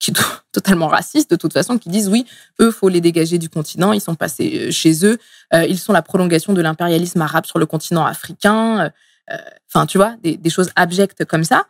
qui 0.00 0.10
est 0.10 0.14
totalement 0.52 0.88
raciste 0.88 1.30
de 1.30 1.36
toute 1.36 1.52
façon, 1.52 1.78
qui 1.78 1.88
disent 1.88 2.08
oui, 2.08 2.26
eux, 2.60 2.72
faut 2.72 2.88
les 2.88 3.00
dégager 3.00 3.38
du 3.38 3.48
continent, 3.48 3.92
ils 3.92 4.00
sont 4.00 4.16
passés 4.16 4.66
euh, 4.68 4.70
chez 4.72 5.06
eux, 5.06 5.18
euh, 5.54 5.64
ils 5.64 5.78
sont 5.78 5.92
la 5.92 6.02
prolongation 6.02 6.52
de 6.52 6.60
l'impérialisme 6.60 7.22
arabe 7.22 7.46
sur 7.46 7.60
le 7.60 7.66
continent 7.66 8.04
africain, 8.04 8.90
enfin, 9.68 9.86
tu 9.86 9.96
vois, 9.96 10.16
des, 10.24 10.36
des 10.36 10.50
choses 10.50 10.70
abjectes 10.74 11.24
comme 11.24 11.44
ça. 11.44 11.66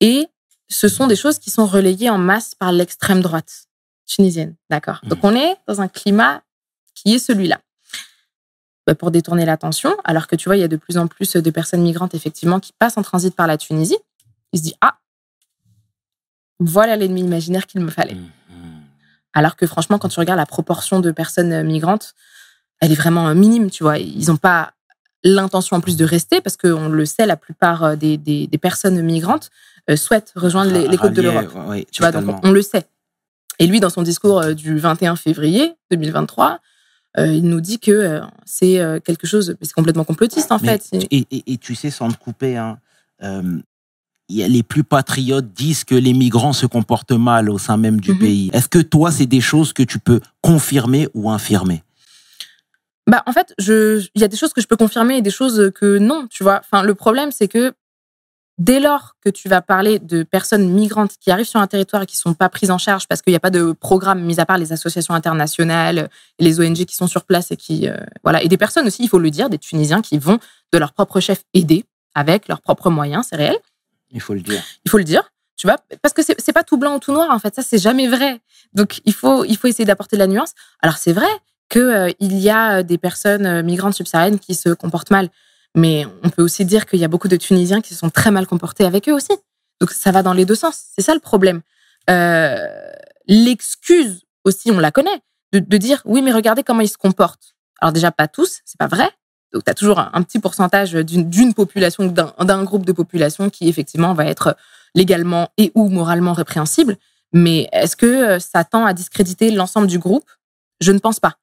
Et 0.00 0.26
ce 0.68 0.88
sont 0.88 1.06
des 1.06 1.16
choses 1.16 1.38
qui 1.38 1.50
sont 1.50 1.66
relayées 1.66 2.10
en 2.10 2.18
masse 2.18 2.54
par 2.54 2.72
l'extrême 2.72 3.20
droite 3.20 3.66
tunisienne, 4.06 4.54
d'accord? 4.70 5.00
Mhm. 5.02 5.08
Donc, 5.10 5.18
on 5.22 5.34
est 5.34 5.56
dans 5.68 5.80
un 5.80 5.88
climat 5.88 6.42
qui 6.94 7.14
est 7.14 7.18
celui-là. 7.18 7.60
Bah, 8.86 8.94
pour 8.94 9.10
détourner 9.10 9.46
l'attention, 9.46 9.96
alors 10.04 10.26
que 10.26 10.36
tu 10.36 10.48
vois, 10.48 10.56
il 10.56 10.60
y 10.60 10.64
a 10.64 10.68
de 10.68 10.76
plus 10.76 10.98
en 10.98 11.06
plus 11.06 11.32
de 11.36 11.50
personnes 11.50 11.82
migrantes, 11.82 12.14
effectivement, 12.14 12.60
qui 12.60 12.72
passent 12.78 12.98
en 12.98 13.02
transit 13.02 13.34
par 13.34 13.46
la 13.46 13.56
Tunisie. 13.56 13.96
Ils 14.52 14.58
se 14.58 14.64
disent, 14.64 14.76
ah, 14.80 14.98
voilà 16.60 16.96
l'ennemi 16.96 17.22
imaginaire 17.22 17.66
qu'il 17.66 17.80
me 17.80 17.90
fallait. 17.90 18.14
Mhm. 18.14 18.30
Alors 19.32 19.56
que 19.56 19.66
franchement, 19.66 19.98
quand 19.98 20.08
tu 20.08 20.20
regardes 20.20 20.38
la 20.38 20.46
proportion 20.46 21.00
de 21.00 21.10
personnes 21.10 21.62
migrantes, 21.64 22.14
elle 22.80 22.92
est 22.92 22.96
vraiment 22.96 23.28
euh, 23.28 23.34
minime, 23.34 23.70
tu 23.70 23.82
vois. 23.82 23.98
Ils 23.98 24.26
n'ont 24.28 24.36
pas 24.36 24.74
l'intention 25.24 25.76
en 25.76 25.80
plus 25.80 25.96
de 25.96 26.04
rester, 26.04 26.40
parce 26.40 26.56
qu'on 26.56 26.88
le 26.88 27.04
sait, 27.06 27.26
la 27.26 27.36
plupart 27.36 27.82
euh, 27.82 27.96
des, 27.96 28.16
des- 28.18 28.46
des 28.46 28.58
personnes 28.58 29.00
migrantes 29.02 29.50
euh, 29.90 29.96
souhaitent 29.96 30.32
rejoindre 30.36 30.70
les, 30.72 30.86
les 30.86 30.98
côtes 30.98 31.14
de 31.14 31.22
l'Europe. 31.22 31.48
Tu 31.90 32.02
vois, 32.02 32.12
donc 32.12 32.24
on, 32.44 32.48
on 32.48 32.52
le 32.52 32.62
sait. 32.62 32.84
Et 33.58 33.66
lui, 33.66 33.80
dans 33.80 33.90
son 33.90 34.02
discours 34.02 34.40
euh, 34.40 34.52
du 34.54 34.78
21 34.78 35.16
février 35.16 35.72
2023, 35.90 36.60
euh, 37.18 37.26
il 37.32 37.44
nous 37.44 37.60
dit 37.60 37.78
que 37.78 38.20
c'est 38.44 38.80
quelque 39.04 39.26
chose, 39.26 39.56
c'est 39.62 39.72
complètement 39.72 40.04
complotiste 40.04 40.50
en 40.52 40.58
Mais 40.58 40.78
fait. 40.78 40.90
Et, 41.10 41.26
et- 41.30 41.52
et 41.52 41.58
tu 41.58 41.74
sais, 41.74 41.90
sans 41.90 42.10
te 42.10 42.18
couper, 42.18 42.56
hein, 42.56 42.78
les 44.28 44.62
plus 44.62 44.84
patriotes 44.84 45.52
disent 45.52 45.84
que 45.84 45.94
les 45.94 46.12
migrants 46.14 46.52
se 46.52 46.66
comportent 46.66 47.12
mal 47.12 47.50
au 47.50 47.58
sein 47.58 47.76
même 47.76 48.00
du 48.00 48.12
Mhm. 48.12 48.18
pays. 48.18 48.50
Est-ce 48.52 48.68
que 48.68 48.78
toi, 48.80 49.10
c'est 49.12 49.26
des 49.26 49.40
choses 49.40 49.72
que 49.72 49.82
tu 49.82 49.98
peux 49.98 50.20
confirmer 50.40 51.08
ou 51.14 51.30
infirmer? 51.30 51.82
Bah, 53.06 53.22
en 53.26 53.32
fait, 53.32 53.54
je, 53.58 54.06
il 54.14 54.20
y 54.20 54.24
a 54.24 54.28
des 54.28 54.36
choses 54.36 54.52
que 54.52 54.60
je 54.60 54.66
peux 54.66 54.76
confirmer 54.76 55.18
et 55.18 55.22
des 55.22 55.30
choses 55.30 55.70
que 55.74 55.98
non, 55.98 56.26
tu 56.28 56.42
vois. 56.42 56.60
Enfin, 56.60 56.82
le 56.82 56.94
problème, 56.94 57.32
c'est 57.32 57.48
que 57.48 57.74
dès 58.58 58.80
lors 58.80 59.16
que 59.24 59.30
tu 59.30 59.48
vas 59.48 59.60
parler 59.60 59.98
de 59.98 60.22
personnes 60.22 60.68
migrantes 60.70 61.14
qui 61.20 61.30
arrivent 61.30 61.46
sur 61.46 61.60
un 61.60 61.66
territoire 61.66 62.02
et 62.02 62.06
qui 62.06 62.16
sont 62.16 62.34
pas 62.34 62.48
prises 62.48 62.70
en 62.70 62.78
charge 62.78 63.08
parce 63.08 63.20
qu'il 63.20 63.32
n'y 63.32 63.36
a 63.36 63.40
pas 63.40 63.50
de 63.50 63.72
programme, 63.72 64.22
mis 64.22 64.40
à 64.40 64.46
part 64.46 64.58
les 64.58 64.72
associations 64.72 65.14
internationales 65.14 66.08
et 66.38 66.44
les 66.44 66.60
ONG 66.60 66.84
qui 66.84 66.96
sont 66.96 67.06
sur 67.06 67.24
place 67.24 67.50
et 67.50 67.56
qui, 67.56 67.88
euh, 67.88 67.96
voilà, 68.22 68.42
et 68.42 68.48
des 68.48 68.56
personnes 68.56 68.86
aussi, 68.86 69.02
il 69.02 69.08
faut 69.08 69.18
le 69.18 69.30
dire, 69.30 69.50
des 69.50 69.58
Tunisiens 69.58 70.02
qui 70.02 70.18
vont 70.18 70.38
de 70.72 70.78
leur 70.78 70.92
propre 70.92 71.20
chef 71.20 71.42
aider 71.52 71.84
avec 72.14 72.48
leurs 72.48 72.60
propres 72.60 72.90
moyens, 72.90 73.26
c'est 73.28 73.36
réel 73.36 73.56
Il 74.12 74.20
faut 74.20 74.34
le 74.34 74.40
dire. 74.40 74.62
il 74.84 74.90
faut 74.90 74.98
le 74.98 75.04
dire, 75.04 75.32
tu 75.56 75.66
vois, 75.66 75.78
parce 76.00 76.14
que 76.14 76.22
c'est 76.22 76.52
pas 76.52 76.62
tout 76.62 76.76
blanc 76.76 76.96
ou 76.96 76.98
tout 77.00 77.12
noir 77.12 77.30
en 77.30 77.38
fait, 77.40 77.54
ça 77.54 77.62
c'est 77.62 77.78
jamais 77.78 78.06
vrai. 78.06 78.40
Donc 78.72 79.00
il 79.04 79.12
faut 79.12 79.44
il 79.44 79.56
faut 79.56 79.66
essayer 79.66 79.84
d'apporter 79.84 80.16
de 80.16 80.20
la 80.20 80.28
nuance. 80.28 80.52
Alors 80.80 80.96
c'est 80.96 81.12
vrai 81.12 81.26
que 81.68 81.78
euh, 81.78 82.12
y 82.20 82.50
a 82.50 82.82
des 82.82 82.98
personnes 82.98 83.46
euh, 83.46 83.62
migrantes 83.62 83.94
subsahariennes 83.94 84.38
qui 84.38 84.54
se 84.54 84.70
comportent 84.70 85.10
mal, 85.10 85.28
mais 85.74 86.06
on 86.22 86.30
peut 86.30 86.42
aussi 86.42 86.64
dire 86.64 86.86
qu'il 86.86 87.00
y 87.00 87.04
a 87.04 87.08
beaucoup 87.08 87.28
de 87.28 87.36
Tunisiens 87.36 87.80
qui 87.80 87.94
se 87.94 88.00
sont 88.00 88.10
très 88.10 88.30
mal 88.30 88.46
comportés 88.46 88.84
avec 88.84 89.08
eux 89.08 89.12
aussi. 89.12 89.32
Donc 89.80 89.90
ça 89.90 90.12
va 90.12 90.22
dans 90.22 90.32
les 90.32 90.44
deux 90.44 90.54
sens. 90.54 90.84
C'est 90.94 91.02
ça 91.02 91.14
le 91.14 91.20
problème. 91.20 91.62
Euh, 92.10 92.56
L'excuse 93.26 94.22
aussi, 94.44 94.70
on 94.70 94.78
la 94.78 94.90
connaît, 94.90 95.20
de, 95.52 95.76
dire 95.78 96.02
oui 96.04 96.20
mais 96.20 96.32
regardez 96.32 96.62
comment 96.62 96.82
ils 96.82 96.88
se 96.88 96.98
comportent. 96.98 97.54
Alors 97.80 97.92
déjà 97.92 98.12
pas 98.12 98.28
tous, 98.28 98.60
c'est 98.64 98.78
pas 98.78 98.86
vrai. 98.86 99.08
Donc 99.52 99.64
tu 99.64 99.70
as 99.70 99.74
toujours 99.74 99.98
un, 99.98 100.10
un 100.12 100.22
petit 100.22 100.38
pourcentage 100.38 100.92
d'une 100.92 101.54
population, 101.54 102.06
d'un 102.06 102.64
groupe 102.64 102.84
de 102.84 102.92
population 102.92 103.48
qui 103.50 103.68
effectivement 103.68 104.12
va 104.12 104.26
être 104.26 104.56
légalement 104.94 105.48
et 105.56 105.72
ou 105.74 105.88
moralement 105.88 106.32
répréhensible. 106.34 106.96
Mais 107.32 107.68
est-ce 107.72 107.96
que 107.96 108.06
euh, 108.06 108.38
ça 108.38 108.64
tend 108.64 108.86
à 108.86 108.94
discréditer 108.94 109.50
l'ensemble 109.50 109.88
du 109.88 109.98
groupe? 109.98 110.30
Je 110.80 110.92
ne 110.92 110.98
pense 110.98 111.20
pas. 111.20 111.36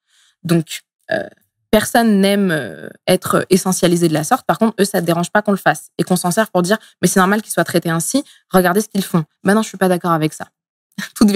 Donc, 0.43 0.81
euh, 1.11 1.27
personne 1.71 2.19
n'aime 2.19 2.51
euh, 2.51 2.89
être 3.07 3.45
essentialisé 3.49 4.07
de 4.07 4.13
la 4.13 4.23
sorte. 4.23 4.45
Par 4.45 4.59
contre, 4.59 4.75
eux, 4.79 4.85
ça 4.85 5.01
ne 5.01 5.05
dérange 5.05 5.31
pas 5.31 5.41
qu'on 5.41 5.51
le 5.51 5.57
fasse 5.57 5.89
et 5.97 6.03
qu'on 6.03 6.17
s'en 6.17 6.31
serve 6.31 6.51
pour 6.51 6.61
dire 6.61 6.77
mais 7.01 7.07
c'est 7.07 7.19
normal 7.19 7.41
qu'ils 7.41 7.53
soient 7.53 7.63
traités 7.63 7.89
ainsi. 7.89 8.23
Regardez 8.49 8.81
ce 8.81 8.89
qu'ils 8.89 9.03
font. 9.03 9.23
Maintenant, 9.43 9.63
je 9.63 9.69
suis 9.69 9.77
pas 9.77 9.87
d'accord 9.87 10.11
avec 10.11 10.33
ça. 10.33 10.47
toute, 11.15 11.31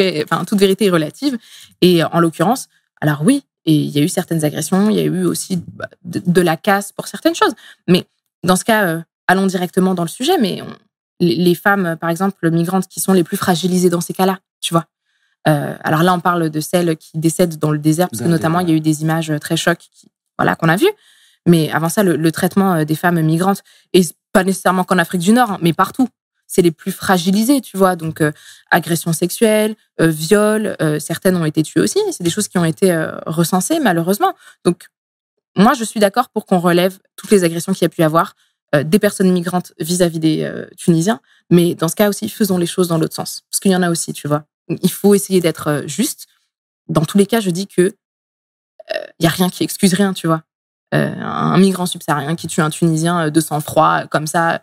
vérité 0.59 0.85
est 0.85 0.89
relative. 0.89 1.37
Et 1.81 2.03
euh, 2.03 2.07
en 2.11 2.19
l'occurrence, 2.19 2.67
alors 3.01 3.21
oui, 3.23 3.43
et 3.65 3.73
il 3.73 3.89
y 3.89 3.99
a 3.99 4.01
eu 4.01 4.09
certaines 4.09 4.43
agressions, 4.43 4.89
il 4.89 4.95
y 4.95 4.99
a 4.99 5.03
eu 5.03 5.25
aussi 5.25 5.57
bah, 5.73 5.89
de, 6.03 6.41
la 6.41 6.57
casse 6.57 6.91
pour 6.91 7.07
certaines 7.07 7.35
choses. 7.35 7.53
Mais 7.87 8.05
dans 8.43 8.55
ce 8.55 8.63
cas, 8.63 8.85
euh, 8.85 9.01
allons 9.27 9.47
directement 9.47 9.95
dans 9.95 10.03
le 10.03 10.09
sujet. 10.09 10.37
Mais 10.37 10.61
les, 11.19 11.35
les 11.35 11.55
femmes, 11.55 11.85
euh, 11.85 11.95
par 11.95 12.09
exemple, 12.09 12.49
migrantes, 12.51 12.87
qui 12.87 12.99
sont 12.99 13.13
les 13.13 13.23
plus 13.23 13.37
fragilisées 13.37 13.89
dans 13.89 14.01
ces 14.01 14.13
cas-là, 14.13 14.39
tu 14.61 14.73
vois. 14.73 14.85
Euh, 15.47 15.75
alors 15.83 16.03
là, 16.03 16.13
on 16.13 16.19
parle 16.19 16.49
de 16.49 16.59
celles 16.59 16.97
qui 16.97 17.17
décèdent 17.17 17.57
dans 17.57 17.71
le 17.71 17.77
désert, 17.77 18.09
parce 18.09 18.21
que 18.21 18.27
notamment, 18.27 18.59
il 18.61 18.69
y 18.69 18.71
a 18.71 18.75
eu 18.75 18.81
des 18.81 19.01
images 19.01 19.29
euh, 19.29 19.39
très 19.39 19.57
chocs 19.57 19.77
qui, 19.77 20.07
voilà, 20.37 20.55
qu'on 20.55 20.69
a 20.69 20.75
vues. 20.75 20.91
Mais 21.45 21.71
avant 21.71 21.89
ça, 21.89 22.03
le, 22.03 22.15
le 22.15 22.31
traitement 22.31 22.73
euh, 22.73 22.83
des 22.83 22.95
femmes 22.95 23.21
migrantes, 23.21 23.61
et 23.93 24.01
pas 24.33 24.43
nécessairement 24.43 24.83
qu'en 24.83 24.97
Afrique 24.97 25.21
du 25.21 25.33
Nord, 25.33 25.51
hein, 25.51 25.57
mais 25.61 25.73
partout, 25.73 26.09
c'est 26.47 26.61
les 26.61 26.71
plus 26.71 26.91
fragilisées, 26.91 27.61
tu 27.61 27.77
vois. 27.77 27.95
Donc, 27.95 28.21
euh, 28.21 28.31
agressions 28.71 29.13
sexuelles, 29.13 29.75
euh, 30.01 30.07
viols, 30.07 30.75
certaines 30.99 31.35
ont 31.35 31.45
été 31.45 31.63
tuées 31.63 31.81
aussi. 31.81 31.99
C'est 32.11 32.23
des 32.23 32.29
choses 32.29 32.47
qui 32.47 32.57
ont 32.57 32.65
été 32.65 32.95
recensées, 33.25 33.79
malheureusement. 33.79 34.33
Donc, 34.63 34.87
moi, 35.55 35.73
je 35.73 35.83
suis 35.83 35.99
d'accord 35.99 36.29
pour 36.29 36.45
qu'on 36.45 36.59
relève 36.59 36.99
toutes 37.15 37.31
les 37.31 37.43
agressions 37.43 37.73
qu'il 37.73 37.83
y 37.83 37.85
a 37.85 37.89
pu 37.89 38.01
y 38.01 38.03
avoir 38.03 38.35
des 38.83 38.99
personnes 38.99 39.31
migrantes 39.31 39.73
vis-à-vis 39.79 40.19
des 40.19 40.43
euh, 40.43 40.65
Tunisiens. 40.77 41.21
Mais 41.49 41.75
dans 41.75 41.87
ce 41.87 41.95
cas 41.95 42.09
aussi, 42.09 42.27
faisons 42.29 42.57
les 42.57 42.65
choses 42.65 42.89
dans 42.89 42.97
l'autre 42.97 43.15
sens. 43.15 43.43
Parce 43.49 43.59
qu'il 43.59 43.71
y 43.71 43.75
en 43.75 43.81
a 43.81 43.89
aussi, 43.89 44.11
tu 44.11 44.27
vois. 44.27 44.43
Il 44.69 44.91
faut 44.91 45.13
essayer 45.15 45.41
d'être 45.41 45.67
euh, 45.67 45.87
juste. 45.87 46.27
Dans 46.87 47.05
tous 47.05 47.17
les 47.17 47.25
cas, 47.25 47.39
je 47.39 47.49
dis 47.49 47.67
que 47.67 47.95
il 49.19 49.23
y 49.23 49.25
a 49.25 49.29
rien 49.31 49.49
qui 49.49 49.63
excuse 49.63 49.95
rien, 49.95 50.13
tu 50.13 50.27
vois. 50.27 50.43
Euh, 50.93 51.15
un 51.19 51.57
migrant 51.57 51.87
subsaharien 51.87 52.35
qui 52.35 52.47
tue 52.47 52.61
un 52.61 52.69
Tunisien 52.69 53.25
euh, 53.25 53.29
de 53.31 53.39
sang-froid, 53.41 54.03
euh, 54.03 54.07
comme 54.07 54.27
ça, 54.27 54.61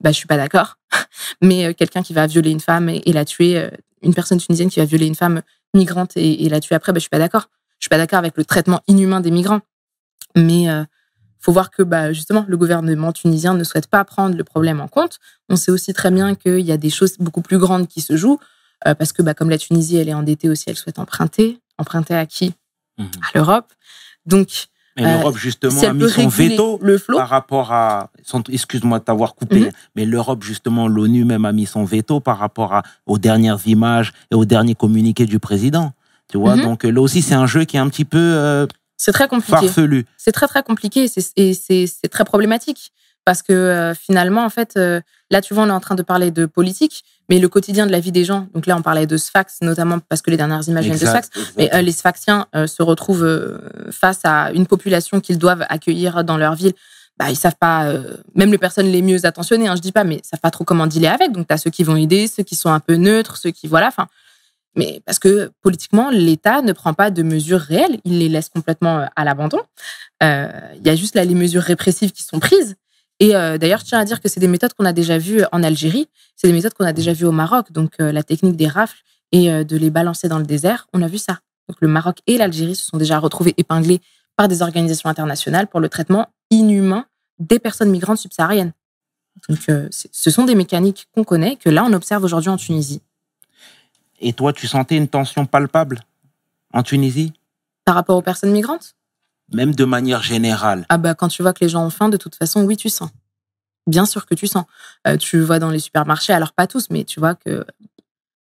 bah, 0.00 0.12
je 0.12 0.16
suis 0.16 0.26
pas 0.26 0.36
d'accord. 0.36 0.78
Mais 1.42 1.66
euh, 1.66 1.72
quelqu'un 1.72 2.02
qui 2.02 2.12
va 2.12 2.26
violer 2.26 2.50
une 2.50 2.60
femme 2.60 2.88
et, 2.88 3.12
la 3.12 3.24
tuer, 3.24 3.58
euh, 3.58 3.70
une 4.02 4.14
personne 4.14 4.38
tunisienne 4.38 4.70
qui 4.70 4.80
va 4.80 4.84
violer 4.84 5.06
une 5.06 5.14
femme 5.14 5.42
migrante 5.74 6.16
et, 6.16 6.44
et 6.44 6.48
la 6.48 6.60
tuer 6.60 6.74
après, 6.74 6.92
bah, 6.92 6.98
je 6.98 7.02
suis 7.02 7.10
pas 7.10 7.18
d'accord. 7.18 7.48
Je 7.78 7.84
suis 7.84 7.88
pas 7.88 7.98
d'accord 7.98 8.18
avec 8.18 8.36
le 8.36 8.44
traitement 8.44 8.82
inhumain 8.86 9.20
des 9.20 9.30
migrants. 9.30 9.60
Mais 10.34 10.68
euh, 10.68 10.84
faut 11.40 11.52
voir 11.52 11.70
que 11.70 11.82
bah, 11.82 12.12
justement, 12.12 12.44
le 12.46 12.56
gouvernement 12.56 13.12
tunisien 13.12 13.54
ne 13.54 13.64
souhaite 13.64 13.86
pas 13.86 14.04
prendre 14.04 14.36
le 14.36 14.44
problème 14.44 14.80
en 14.80 14.88
compte. 14.88 15.18
On 15.48 15.56
sait 15.56 15.70
aussi 15.70 15.92
très 15.92 16.10
bien 16.10 16.34
qu'il 16.34 16.60
y 16.60 16.72
a 16.72 16.76
des 16.76 16.90
choses 16.90 17.16
beaucoup 17.18 17.42
plus 17.42 17.58
grandes 17.58 17.88
qui 17.88 18.00
se 18.02 18.16
jouent, 18.16 18.38
euh, 18.86 18.94
parce 18.94 19.12
que 19.12 19.22
bah, 19.22 19.34
comme 19.34 19.50
la 19.50 19.58
Tunisie, 19.58 19.96
elle 19.96 20.08
est 20.08 20.14
endettée 20.14 20.48
aussi, 20.48 20.64
elle 20.68 20.76
souhaite 20.76 20.98
emprunter. 20.98 21.58
Emprunter 21.78 22.14
à 22.14 22.26
qui? 22.26 22.54
Mhm. 22.98 23.06
À 23.22 23.38
l'Europe. 23.38 23.72
Donc, 24.26 24.66
Mais 24.98 25.04
Euh, 25.04 25.18
l'Europe, 25.18 25.36
justement, 25.36 25.78
si 25.78 25.84
a 25.84 25.92
mis 25.92 26.08
son 26.08 26.26
veto 26.28 26.78
le 26.80 26.96
flot, 26.96 27.18
par 27.18 27.28
rapport 27.28 27.70
à. 27.70 28.08
Excuse-moi 28.48 28.98
de 28.98 29.04
t'avoir 29.04 29.34
coupé, 29.34 29.60
Mhm. 29.60 29.70
mais 29.94 30.06
l'Europe, 30.06 30.42
justement, 30.42 30.88
l'ONU 30.88 31.24
même 31.26 31.44
a 31.44 31.52
mis 31.52 31.66
son 31.66 31.84
veto 31.84 32.18
par 32.20 32.38
rapport 32.38 32.72
à, 32.72 32.82
aux 33.04 33.18
dernières 33.18 33.60
images 33.66 34.14
et 34.30 34.34
aux 34.34 34.46
derniers 34.46 34.74
communiqués 34.74 35.26
du 35.26 35.38
président. 35.38 35.92
Tu 36.30 36.38
vois, 36.38 36.56
Mhm. 36.56 36.62
donc 36.62 36.84
là 36.84 37.00
aussi, 37.02 37.20
c'est 37.20 37.34
un 37.34 37.46
jeu 37.46 37.64
qui 37.64 37.76
est 37.76 37.80
un 37.80 37.90
petit 37.90 38.06
peu 38.06 38.16
euh, 38.18 38.66
c'est 38.96 39.12
très 39.12 39.28
compliqué. 39.28 39.52
farfelu. 39.68 40.06
c'est 40.16 40.32
très 40.32 40.48
très 40.48 40.62
compliqué 40.62 41.06
et 41.36 41.52
c'est- 41.54 42.08
très 42.10 42.24
problématique 42.24 42.90
parce 43.26 43.42
que 43.42 43.52
euh, 43.52 43.94
finalement 43.94 44.44
en 44.46 44.50
fait 44.50 44.76
euh, 44.78 45.00
là 45.30 45.42
tu 45.42 45.52
vois 45.52 45.64
on 45.64 45.68
est 45.68 45.72
en 45.72 45.80
train 45.80 45.94
de 45.94 46.02
parler 46.02 46.30
de 46.30 46.46
politique 46.46 47.04
mais 47.28 47.38
le 47.38 47.48
quotidien 47.48 47.86
de 47.86 47.92
la 47.92 48.00
vie 48.00 48.12
des 48.12 48.24
gens 48.24 48.48
donc 48.54 48.66
là 48.66 48.76
on 48.76 48.82
parlait 48.82 49.06
de 49.06 49.16
Sfax 49.16 49.58
notamment 49.62 49.98
parce 49.98 50.22
que 50.22 50.30
les 50.30 50.36
dernières 50.36 50.66
images 50.68 50.84
viennent 50.84 50.98
de 50.98 51.06
Sfax 51.06 51.28
Exact, 51.34 51.54
mais 51.56 51.74
euh, 51.74 51.82
les 51.82 51.92
Sfaxiens 51.92 52.46
euh, 52.54 52.66
se 52.66 52.82
retrouvent 52.82 53.24
euh, 53.24 53.58
face 53.90 54.20
à 54.24 54.52
une 54.52 54.66
population 54.66 55.20
qu'ils 55.20 55.38
doivent 55.38 55.64
accueillir 55.68 56.24
dans 56.24 56.36
leur 56.36 56.54
ville 56.54 56.72
bah, 57.18 57.30
ils 57.30 57.36
savent 57.36 57.56
pas, 57.58 57.90
même 58.34 58.52
les 58.52 58.58
personnes 58.58 58.88
les 58.88 59.00
mieux 59.00 59.24
attentionnées, 59.24 59.68
hein, 59.68 59.74
je 59.74 59.80
dis 59.80 59.90
pas, 59.90 60.04
mais 60.04 60.16
ils 60.16 60.26
savent 60.26 60.38
pas 60.38 60.50
trop 60.50 60.64
comment 60.64 60.86
dealer 60.86 61.14
avec. 61.14 61.32
Donc, 61.32 61.48
tu 61.48 61.54
as 61.54 61.56
ceux 61.56 61.70
qui 61.70 61.82
vont 61.82 61.96
aider, 61.96 62.26
ceux 62.26 62.42
qui 62.42 62.56
sont 62.56 62.68
un 62.68 62.78
peu 62.78 62.96
neutres, 62.96 63.38
ceux 63.38 63.52
qui, 63.52 63.68
voilà, 63.68 63.86
enfin. 63.86 64.06
Mais 64.74 65.00
parce 65.06 65.18
que 65.18 65.50
politiquement, 65.62 66.10
l'État 66.10 66.60
ne 66.60 66.74
prend 66.74 66.92
pas 66.92 67.10
de 67.10 67.22
mesures 67.22 67.60
réelles, 67.60 68.00
il 68.04 68.18
les 68.18 68.28
laisse 68.28 68.50
complètement 68.50 69.08
à 69.16 69.24
l'abandon. 69.24 69.60
Il 70.20 70.82
y 70.84 70.90
a 70.90 70.94
juste 70.94 71.14
là 71.14 71.24
les 71.24 71.34
mesures 71.34 71.62
répressives 71.62 72.12
qui 72.12 72.22
sont 72.22 72.38
prises. 72.38 72.76
Et 73.18 73.34
euh, 73.34 73.58
d'ailleurs, 73.58 73.80
je 73.80 73.86
tiens 73.86 73.98
à 73.98 74.04
dire 74.04 74.20
que 74.20 74.28
c'est 74.28 74.40
des 74.40 74.48
méthodes 74.48 74.74
qu'on 74.74 74.84
a 74.84 74.92
déjà 74.92 75.18
vues 75.18 75.42
en 75.52 75.62
Algérie, 75.62 76.08
c'est 76.36 76.48
des 76.48 76.52
méthodes 76.52 76.74
qu'on 76.74 76.84
a 76.84 76.92
déjà 76.92 77.12
vues 77.12 77.24
au 77.24 77.32
Maroc. 77.32 77.72
Donc, 77.72 77.94
euh, 78.00 78.12
la 78.12 78.22
technique 78.22 78.56
des 78.56 78.68
rafles 78.68 78.98
et 79.32 79.50
euh, 79.50 79.64
de 79.64 79.76
les 79.76 79.90
balancer 79.90 80.28
dans 80.28 80.38
le 80.38 80.44
désert, 80.44 80.86
on 80.92 81.02
a 81.02 81.08
vu 81.08 81.18
ça. 81.18 81.40
Donc, 81.68 81.78
le 81.80 81.88
Maroc 81.88 82.18
et 82.26 82.36
l'Algérie 82.36 82.76
se 82.76 82.86
sont 82.86 82.98
déjà 82.98 83.18
retrouvés 83.18 83.54
épinglés 83.56 84.00
par 84.36 84.48
des 84.48 84.60
organisations 84.62 85.08
internationales 85.08 85.66
pour 85.66 85.80
le 85.80 85.88
traitement 85.88 86.28
inhumain 86.50 87.06
des 87.38 87.58
personnes 87.58 87.90
migrantes 87.90 88.18
subsahariennes. 88.18 88.72
Donc, 89.48 89.58
euh, 89.68 89.88
ce 89.90 90.30
sont 90.30 90.44
des 90.44 90.54
mécaniques 90.54 91.08
qu'on 91.14 91.24
connaît, 91.24 91.56
que 91.56 91.68
là, 91.68 91.84
on 91.84 91.92
observe 91.92 92.24
aujourd'hui 92.24 92.50
en 92.50 92.56
Tunisie. 92.56 93.02
Et 94.20 94.32
toi, 94.32 94.52
tu 94.52 94.66
sentais 94.66 94.96
une 94.96 95.08
tension 95.08 95.46
palpable 95.46 96.00
en 96.72 96.82
Tunisie? 96.82 97.32
Par 97.84 97.94
rapport 97.94 98.16
aux 98.16 98.22
personnes 98.22 98.52
migrantes, 98.52 98.94
Même 99.52 99.74
de 99.74 99.84
manière 99.84 100.22
générale. 100.22 100.86
ah 100.88 100.98
bah, 100.98 101.14
quand 101.14 101.28
tu 101.28 101.42
vois 101.42 101.52
que 101.52 101.64
les 101.64 101.68
gens 101.68 101.84
ont 101.84 101.90
faim, 101.90 102.08
de 102.08 102.16
toute 102.16 102.34
façon, 102.34 102.64
oui, 102.64 102.76
tu 102.76 102.88
sens. 102.88 103.10
Bien 103.86 104.04
sûr 104.04 104.26
que 104.26 104.34
tu 104.34 104.46
sens. 104.48 104.64
Euh, 105.06 105.16
tu 105.16 105.40
vois 105.40 105.60
dans 105.60 105.70
les 105.70 105.78
supermarchés, 105.78 106.32
alors 106.32 106.52
pas 106.52 106.66
tous, 106.66 106.90
mais 106.90 107.04
tu 107.04 107.20
vois 107.20 107.34
que 107.34 107.64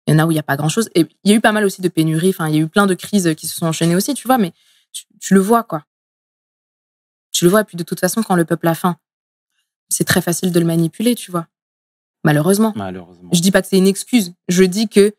il 0.06 0.12
y 0.12 0.16
en 0.16 0.18
a 0.18 0.26
où 0.26 0.30
il 0.30 0.34
n'y 0.34 0.40
a 0.40 0.44
pas 0.44 0.56
grand-chose. 0.56 0.88
Et 0.94 1.06
il 1.24 1.30
y 1.30 1.34
a 1.34 1.36
eu 1.36 1.40
pas 1.40 1.52
mal 1.52 1.64
aussi 1.64 1.80
de 1.80 1.88
pénuries, 1.88 2.30
enfin, 2.30 2.48
il 2.48 2.54
y 2.54 2.58
a 2.58 2.60
eu 2.60 2.68
plein 2.68 2.86
de 2.86 2.94
crises 2.94 3.34
qui 3.36 3.46
se 3.46 3.56
sont 3.56 3.66
enchaînées 3.66 3.96
aussi, 3.96 4.14
tu 4.14 4.26
vois, 4.26 4.38
mais 4.38 4.52
tu, 4.92 5.04
tu 5.20 5.34
le 5.34 5.40
vois, 5.40 5.62
quoi. 5.62 5.84
Tu 7.32 7.44
le 7.44 7.50
vois, 7.50 7.62
et 7.62 7.64
puis 7.64 7.76
de 7.76 7.82
toute 7.82 8.00
façon, 8.00 8.22
quand 8.22 8.34
le 8.34 8.44
peuple 8.44 8.68
a 8.68 8.74
faim, 8.74 8.96
c'est 9.88 10.04
très 10.04 10.20
facile 10.20 10.52
de 10.52 10.60
le 10.60 10.66
manipuler, 10.66 11.14
tu 11.14 11.30
vois. 11.30 11.46
Malheureusement. 12.24 12.72
Malheureusement. 12.76 13.30
Je 13.32 13.40
dis 13.40 13.50
pas 13.50 13.62
que 13.62 13.68
c'est 13.68 13.78
une 13.78 13.86
excuse. 13.86 14.32
Je 14.48 14.64
dis 14.64 14.88
que 14.88 15.14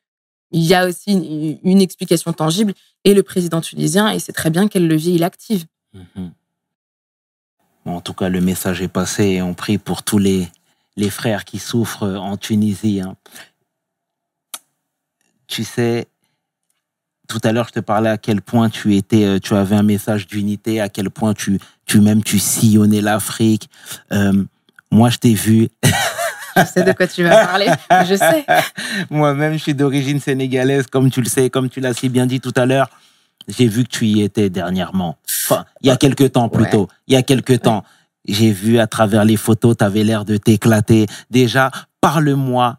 il 0.51 0.61
y 0.61 0.75
a 0.75 0.87
aussi 0.87 1.11
une, 1.11 1.59
une 1.63 1.81
explication 1.81 2.31
tangible 2.31 2.73
et 3.03 3.13
le 3.13 3.23
président 3.23 3.59
tunisien, 3.59 4.09
et 4.09 4.19
c'est 4.19 4.33
très 4.33 4.49
bien 4.49 4.67
quel 4.67 4.87
levier 4.87 5.13
il 5.13 5.23
active. 5.23 5.65
Mhm. 5.93 6.31
Bon, 7.85 7.95
en 7.95 8.01
tout 8.01 8.13
cas, 8.13 8.29
le 8.29 8.41
message 8.41 8.81
est 8.81 8.87
passé 8.87 9.23
et 9.25 9.41
on 9.41 9.53
prie 9.53 9.77
pour 9.77 10.03
tous 10.03 10.17
les, 10.17 10.47
les 10.95 11.09
frères 11.09 11.43
qui 11.45 11.59
souffrent 11.59 12.03
en 12.07 12.37
Tunisie. 12.37 13.01
hein. 13.01 13.15
Tu 15.47 15.63
sais, 15.63 16.07
tout 17.27 17.39
à 17.43 17.51
l'heure, 17.51 17.67
je 17.67 17.73
te 17.73 17.79
parlais 17.79 18.09
à 18.09 18.17
quel 18.17 18.41
point 18.41 18.69
tu 18.69 18.95
étais, 18.95 19.25
euh, 19.25 19.39
tu 19.39 19.53
avais 19.53 19.75
un 19.75 19.83
message 19.83 20.27
d'unité, 20.27 20.79
à 20.81 20.89
quel 20.89 21.09
point 21.09 21.33
tu, 21.33 21.59
tu 21.85 21.99
même 21.99 22.23
tu 22.23 22.39
sillonnais 22.39 23.01
l'Afrique. 23.01 23.69
Euh, 24.11 24.43
moi, 24.91 25.09
je 25.09 25.17
t'ai 25.17 25.33
vu. 25.33 25.69
Je 26.55 26.65
sais 26.65 26.83
de 26.83 26.91
quoi 26.91 27.07
tu 27.07 27.23
vas 27.23 27.47
parler. 27.47 27.67
Je 28.05 28.13
sais. 28.15 28.45
Moi-même, 29.09 29.53
je 29.53 29.57
suis 29.57 29.73
d'origine 29.73 30.19
sénégalaise, 30.19 30.85
comme 30.85 31.09
tu 31.09 31.19
le 31.19 31.27
sais, 31.27 31.49
comme 31.49 31.67
tu 31.67 31.79
l'as 31.79 31.95
si 31.95 32.09
bien 32.09 32.27
dit 32.27 32.39
tout 32.39 32.53
à 32.55 32.67
l'heure. 32.67 32.91
J'ai 33.47 33.67
vu 33.67 33.83
que 33.83 33.89
tu 33.89 34.05
y 34.05 34.21
étais 34.21 34.49
dernièrement. 34.49 35.17
Enfin, 35.45 35.65
il 35.81 35.87
y 35.87 35.91
a 35.91 35.97
quelques 35.97 36.31
temps 36.33 36.49
plutôt. 36.49 36.87
Il 37.07 37.13
y 37.13 37.17
a 37.17 37.23
quelques 37.23 37.61
temps. 37.61 37.83
J'ai 38.27 38.51
vu 38.51 38.79
à 38.79 38.87
travers 38.87 39.25
les 39.25 39.35
photos, 39.37 39.75
tu 39.77 39.83
avais 39.83 40.03
l'air 40.03 40.23
de 40.25 40.37
t'éclater. 40.37 41.07
Déjà, 41.29 41.71
parle-moi 41.99 42.77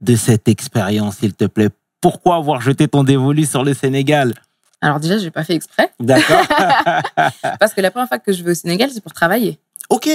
de 0.00 0.16
cette 0.16 0.48
expérience, 0.48 1.18
s'il 1.18 1.34
te 1.34 1.44
plaît. 1.44 1.68
Pourquoi 2.00 2.36
avoir 2.36 2.60
jeté 2.60 2.88
ton 2.88 3.04
dévolu 3.04 3.44
sur 3.46 3.62
le 3.62 3.74
Sénégal? 3.74 4.34
Alors 4.80 4.98
déjà, 4.98 5.18
j'ai 5.18 5.30
pas 5.30 5.44
fait 5.44 5.54
exprès 5.54 5.92
D'accord 6.00 6.42
parce 7.60 7.74
que 7.74 7.82
la 7.82 7.90
première 7.90 8.08
fois 8.08 8.18
que 8.18 8.32
je 8.32 8.42
vais 8.42 8.52
au 8.52 8.54
Sénégal, 8.54 8.90
c'est 8.90 9.02
pour 9.02 9.12
travailler. 9.12 9.58
Ok, 9.90 10.08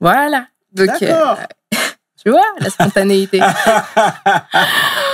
Voilà. 0.00 0.46
Donc, 0.72 0.88
d'accord. 0.88 1.38
euh, 1.72 1.76
tu 2.24 2.30
vois, 2.30 2.44
la 2.58 2.68
spontanéité. 2.68 3.40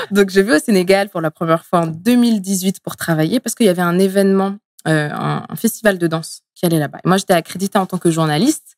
Donc, 0.11 0.31
je 0.31 0.41
vais 0.41 0.57
au 0.57 0.59
Sénégal 0.59 1.09
pour 1.09 1.21
la 1.21 1.31
première 1.31 1.65
fois 1.65 1.81
en 1.81 1.87
2018 1.87 2.81
pour 2.81 2.97
travailler 2.97 3.41
parce 3.41 3.55
qu'il 3.55 3.67
y 3.67 3.69
avait 3.69 3.83
un 3.83 3.99
événement, 3.99 4.57
euh, 4.89 5.09
un, 5.13 5.57
festival 5.57 5.99
de 5.99 6.07
danse 6.07 6.43
qui 6.55 6.67
allait 6.67 6.79
là-bas. 6.79 7.01
Moi, 7.05 7.17
j'étais 7.17 7.35
accréditée 7.35 7.79
en 7.79 7.87
tant 7.87 7.99
que 7.99 8.11
journaliste, 8.11 8.77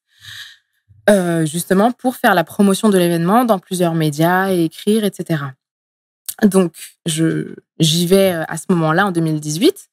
euh, 1.09 1.47
justement 1.47 1.93
pour 1.93 2.17
faire 2.17 2.35
la 2.35 2.45
promotion 2.45 2.89
de 2.89 2.99
l'événement 2.99 3.45
dans 3.45 3.59
plusieurs 3.59 3.95
médias 3.95 4.53
et 4.53 4.65
écrire, 4.65 5.05
etc. 5.05 5.45
Donc, 6.43 6.73
j'y 7.07 8.07
vais 8.07 8.33
euh, 8.33 8.45
à 8.49 8.57
ce 8.57 8.65
moment-là 8.71 9.07
en 9.07 9.13
2018. 9.13 9.89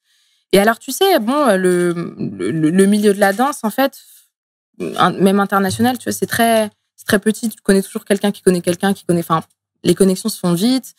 Et 0.52 0.58
alors, 0.58 0.78
tu 0.78 0.92
sais, 0.92 1.18
bon, 1.18 1.56
le, 1.56 2.86
milieu 2.86 3.12
de 3.12 3.18
la 3.18 3.32
danse, 3.32 3.64
en 3.64 3.70
fait, 3.70 3.98
même 4.78 5.40
international, 5.40 5.98
tu 5.98 6.04
vois, 6.04 6.12
c'est 6.12 6.26
très, 6.26 6.70
très 7.06 7.18
petit. 7.18 7.48
Tu 7.48 7.60
connais 7.62 7.82
toujours 7.82 8.04
quelqu'un 8.04 8.30
qui 8.30 8.42
connaît 8.42 8.60
quelqu'un 8.60 8.94
qui 8.94 9.04
connaît. 9.04 9.20
Enfin, 9.20 9.42
les 9.82 9.94
connexions 9.94 10.28
se 10.28 10.38
font 10.38 10.54
vite. 10.54 10.94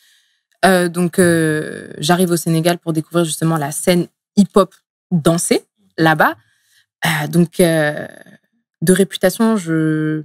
Euh, 0.64 0.90
donc, 0.90 1.20
euh, 1.20 1.92
j'arrive 1.98 2.32
au 2.32 2.38
Sénégal 2.38 2.78
pour 2.78 2.94
découvrir 2.94 3.26
justement 3.26 3.58
la 3.58 3.72
scène 3.72 4.08
hip-hop 4.36 4.74
dansée 5.12 5.66
là-bas. 5.98 6.36
Euh, 7.06 7.28
donc, 7.28 7.58
de 7.60 8.94
réputation, 8.94 9.58
je, 9.58 10.24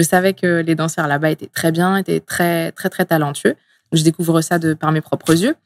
savais 0.00 0.34
que 0.34 0.60
les 0.60 0.74
danseurs 0.74 1.08
là-bas 1.08 1.30
étaient 1.30 1.48
très 1.48 1.72
bien, 1.72 1.96
étaient 1.96 2.20
très, 2.20 2.72
très, 2.72 2.88
très 2.88 3.04
talentueux. 3.04 3.56
Je 3.92 4.02
découvre 4.02 4.40
ça 4.40 4.58
de 4.58 4.74
par 4.74 4.92
mes 4.92 5.00
propres 5.00 5.36
yeux. 5.36 5.56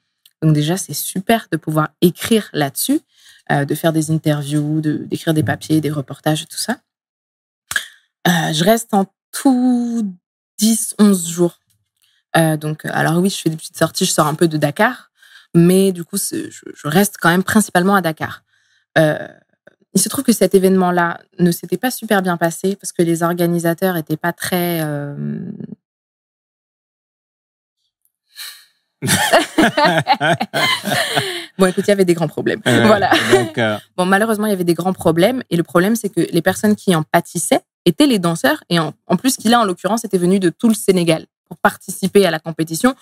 Donc 0.40 0.54
déjà, 0.54 0.76
c'est 0.76 0.94
super 0.94 1.48
de 1.52 1.56
pouvoir 1.56 1.90
écrire 2.00 2.48
là-dessus, 2.52 3.00
de 3.50 3.74
faire 3.74 3.92
des 3.92 4.10
interviews, 4.10 4.80
d'écrire 4.80 5.34
des 5.34 5.42
papiers, 5.42 5.80
des 5.80 5.90
reportages, 5.90 6.46
tout 6.48 6.56
ça. 6.56 6.78
Je 8.26 8.64
reste 8.64 8.94
en 8.94 9.06
tout 9.32 10.14
10, 10.58 10.94
11 10.98 11.28
jours. 11.28 11.61
Euh, 12.36 12.56
donc, 12.56 12.84
euh, 12.84 12.90
alors 12.92 13.16
oui, 13.18 13.30
je 13.30 13.36
fais 13.36 13.50
des 13.50 13.56
petites 13.56 13.76
sorties, 13.76 14.04
je 14.04 14.10
sors 14.12 14.26
un 14.26 14.34
peu 14.34 14.48
de 14.48 14.56
Dakar, 14.56 15.10
mais 15.54 15.92
du 15.92 16.04
coup, 16.04 16.16
je, 16.16 16.48
je 16.50 16.88
reste 16.88 17.16
quand 17.20 17.28
même 17.30 17.42
principalement 17.44 17.94
à 17.94 18.00
Dakar. 18.00 18.42
Euh, 18.98 19.28
il 19.94 20.00
se 20.00 20.08
trouve 20.08 20.24
que 20.24 20.32
cet 20.32 20.54
événement-là 20.54 21.20
ne 21.38 21.50
s'était 21.50 21.76
pas 21.76 21.90
super 21.90 22.22
bien 22.22 22.36
passé 22.38 22.76
parce 22.76 22.92
que 22.92 23.02
les 23.02 23.22
organisateurs 23.22 23.96
étaient 23.96 24.16
pas 24.16 24.32
très. 24.32 24.80
euh, 24.82 25.14
Bon, 31.58 31.66
écoute, 31.66 31.84
il 31.86 31.88
y 31.88 31.92
avait 31.92 32.04
des 32.04 32.14
grands 32.14 32.28
problèmes. 32.28 32.60
Voilà. 32.64 33.10
Donc, 33.32 33.60
Bon, 33.96 34.06
malheureusement, 34.06 34.46
il 34.46 34.50
y 34.50 34.54
avait 34.54 34.64
des 34.64 34.74
grands 34.74 34.92
problèmes. 34.94 35.42
Et 35.50 35.56
le 35.56 35.62
problème, 35.62 35.96
c'est 35.96 36.08
que 36.08 36.20
les 36.20 36.42
personnes 36.42 36.74
qui 36.76 36.94
en 36.94 37.02
pâtissaient 37.02 37.60
étaient 37.84 38.06
les 38.06 38.18
danseurs. 38.18 38.64
Et 38.70 38.78
en, 38.78 38.94
en 39.06 39.16
plus, 39.16 39.36
qui 39.36 39.48
là, 39.48 39.60
en 39.60 39.64
l'occurrence, 39.64 40.04
était 40.04 40.18
venu 40.18 40.38
de 40.40 40.48
tout 40.48 40.68
le 40.68 40.74
Sénégal 40.74 41.26
pour 41.52 41.58
participer 41.60 42.24
à 42.24 42.30
la 42.30 42.38
compétition, 42.38 42.96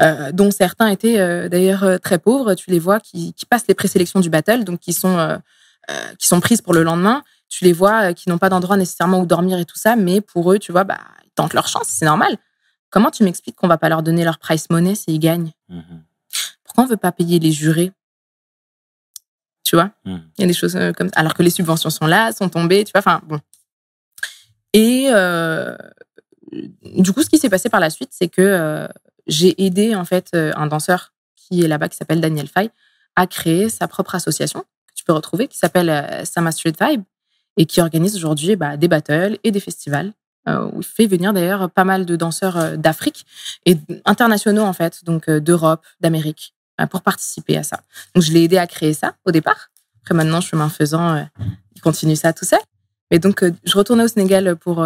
euh, 0.00 0.32
dont 0.32 0.50
certains 0.50 0.88
étaient 0.88 1.20
euh, 1.20 1.48
d'ailleurs 1.48 1.84
euh, 1.84 1.98
très 1.98 2.18
pauvres. 2.18 2.54
Tu 2.54 2.70
les 2.70 2.80
vois 2.80 2.98
qui, 2.98 3.32
qui 3.34 3.46
passent 3.46 3.68
les 3.68 3.74
présélections 3.74 4.18
du 4.18 4.28
battle, 4.28 4.64
donc 4.64 4.80
qui 4.80 4.92
sont, 4.92 5.16
euh, 5.18 5.36
qui 6.18 6.26
sont 6.26 6.40
prises 6.40 6.60
pour 6.62 6.74
le 6.74 6.82
lendemain. 6.82 7.22
Tu 7.48 7.64
les 7.64 7.72
vois 7.72 8.12
qui 8.12 8.28
n'ont 8.28 8.38
pas 8.38 8.48
d'endroit 8.48 8.76
nécessairement 8.76 9.20
où 9.20 9.26
dormir 9.26 9.58
et 9.58 9.64
tout 9.64 9.78
ça, 9.78 9.94
mais 9.94 10.20
pour 10.20 10.52
eux, 10.52 10.58
tu 10.58 10.72
vois, 10.72 10.82
bah, 10.84 10.98
ils 11.24 11.30
tentent 11.36 11.54
leur 11.54 11.68
chance, 11.68 11.86
c'est 11.86 12.06
normal. 12.06 12.36
Comment 12.90 13.10
tu 13.10 13.22
m'expliques 13.22 13.56
qu'on 13.56 13.68
va 13.68 13.78
pas 13.78 13.88
leur 13.88 14.02
donner 14.02 14.24
leur 14.24 14.38
price 14.38 14.68
money 14.70 14.94
s'ils 14.96 15.20
gagnent? 15.20 15.52
Mhm, 15.68 16.02
Pourquoi 16.64 16.84
on 16.84 16.86
veut 16.88 16.96
pas 16.96 17.12
payer 17.12 17.38
les 17.38 17.52
jurés? 17.52 17.92
Tu 19.64 19.76
vois? 19.76 19.90
Mhm. 20.04 20.22
il 20.38 20.40
y 20.40 20.44
a 20.44 20.46
des 20.48 20.54
choses 20.54 20.76
comme 20.96 21.08
ça. 21.08 21.14
Alors 21.20 21.34
que 21.34 21.42
les 21.42 21.50
subventions 21.50 21.90
sont 21.90 22.06
là, 22.06 22.32
sont 22.32 22.48
tombées, 22.48 22.84
tu 22.84 22.90
vois. 22.92 22.98
Enfin, 22.98 23.20
bon. 23.26 23.38
Et 24.72 25.08
du 26.82 27.12
coup, 27.12 27.22
ce 27.22 27.30
qui 27.30 27.38
s'est 27.38 27.48
passé 27.48 27.68
par 27.68 27.80
la 27.80 27.90
suite, 27.90 28.10
c'est 28.12 28.28
que 28.28 28.42
euh, 28.42 28.88
j'ai 29.26 29.64
aidé 29.64 29.94
en 29.94 30.04
fait 30.04 30.28
euh, 30.34 30.52
un 30.56 30.66
danseur 30.66 31.12
qui 31.36 31.62
est 31.62 31.68
là-bas, 31.68 31.88
qui 31.88 31.96
s'appelle 31.96 32.20
Daniel 32.20 32.48
Fay, 32.48 32.70
à 33.16 33.26
créer 33.26 33.68
sa 33.68 33.88
propre 33.88 34.14
association 34.14 34.60
que 34.60 34.94
tu 34.94 35.04
peux 35.04 35.12
retrouver, 35.12 35.48
qui 35.48 35.58
s'appelle 35.58 35.90
euh, 35.90 36.24
Sama 36.24 36.52
Street 36.52 36.74
Vibe. 36.80 37.02
et 37.56 37.66
qui 37.66 37.80
organise 37.80 38.16
aujourd'hui 38.16 38.56
bah, 38.56 38.76
des 38.76 38.88
battles 38.88 39.38
et 39.44 39.50
des 39.50 39.60
festivals. 39.60 40.12
Où 40.44 40.80
il 40.80 40.84
fait 40.84 41.06
venir 41.06 41.32
d'ailleurs 41.32 41.70
pas 41.70 41.84
mal 41.84 42.04
de 42.04 42.16
danseurs 42.16 42.76
d'Afrique 42.76 43.26
et 43.64 43.78
internationaux 44.04 44.64
en 44.64 44.72
fait, 44.72 45.04
donc 45.04 45.30
d'Europe, 45.30 45.86
d'Amérique, 46.00 46.52
pour 46.90 47.02
participer 47.02 47.56
à 47.56 47.62
ça. 47.62 47.80
Donc 48.12 48.24
je 48.24 48.32
l'ai 48.32 48.42
aidé 48.42 48.58
à 48.58 48.66
créer 48.66 48.92
ça 48.92 49.14
au 49.24 49.30
départ. 49.30 49.70
Après 50.02 50.16
maintenant, 50.16 50.40
chemin 50.40 50.68
faisant, 50.68 51.28
il 51.76 51.80
continue 51.80 52.16
ça 52.16 52.32
tout 52.32 52.44
seul. 52.44 52.58
Mais 53.12 53.20
donc 53.20 53.44
je 53.62 53.78
retournais 53.78 54.02
au 54.02 54.08
Sénégal 54.08 54.56
pour 54.56 54.84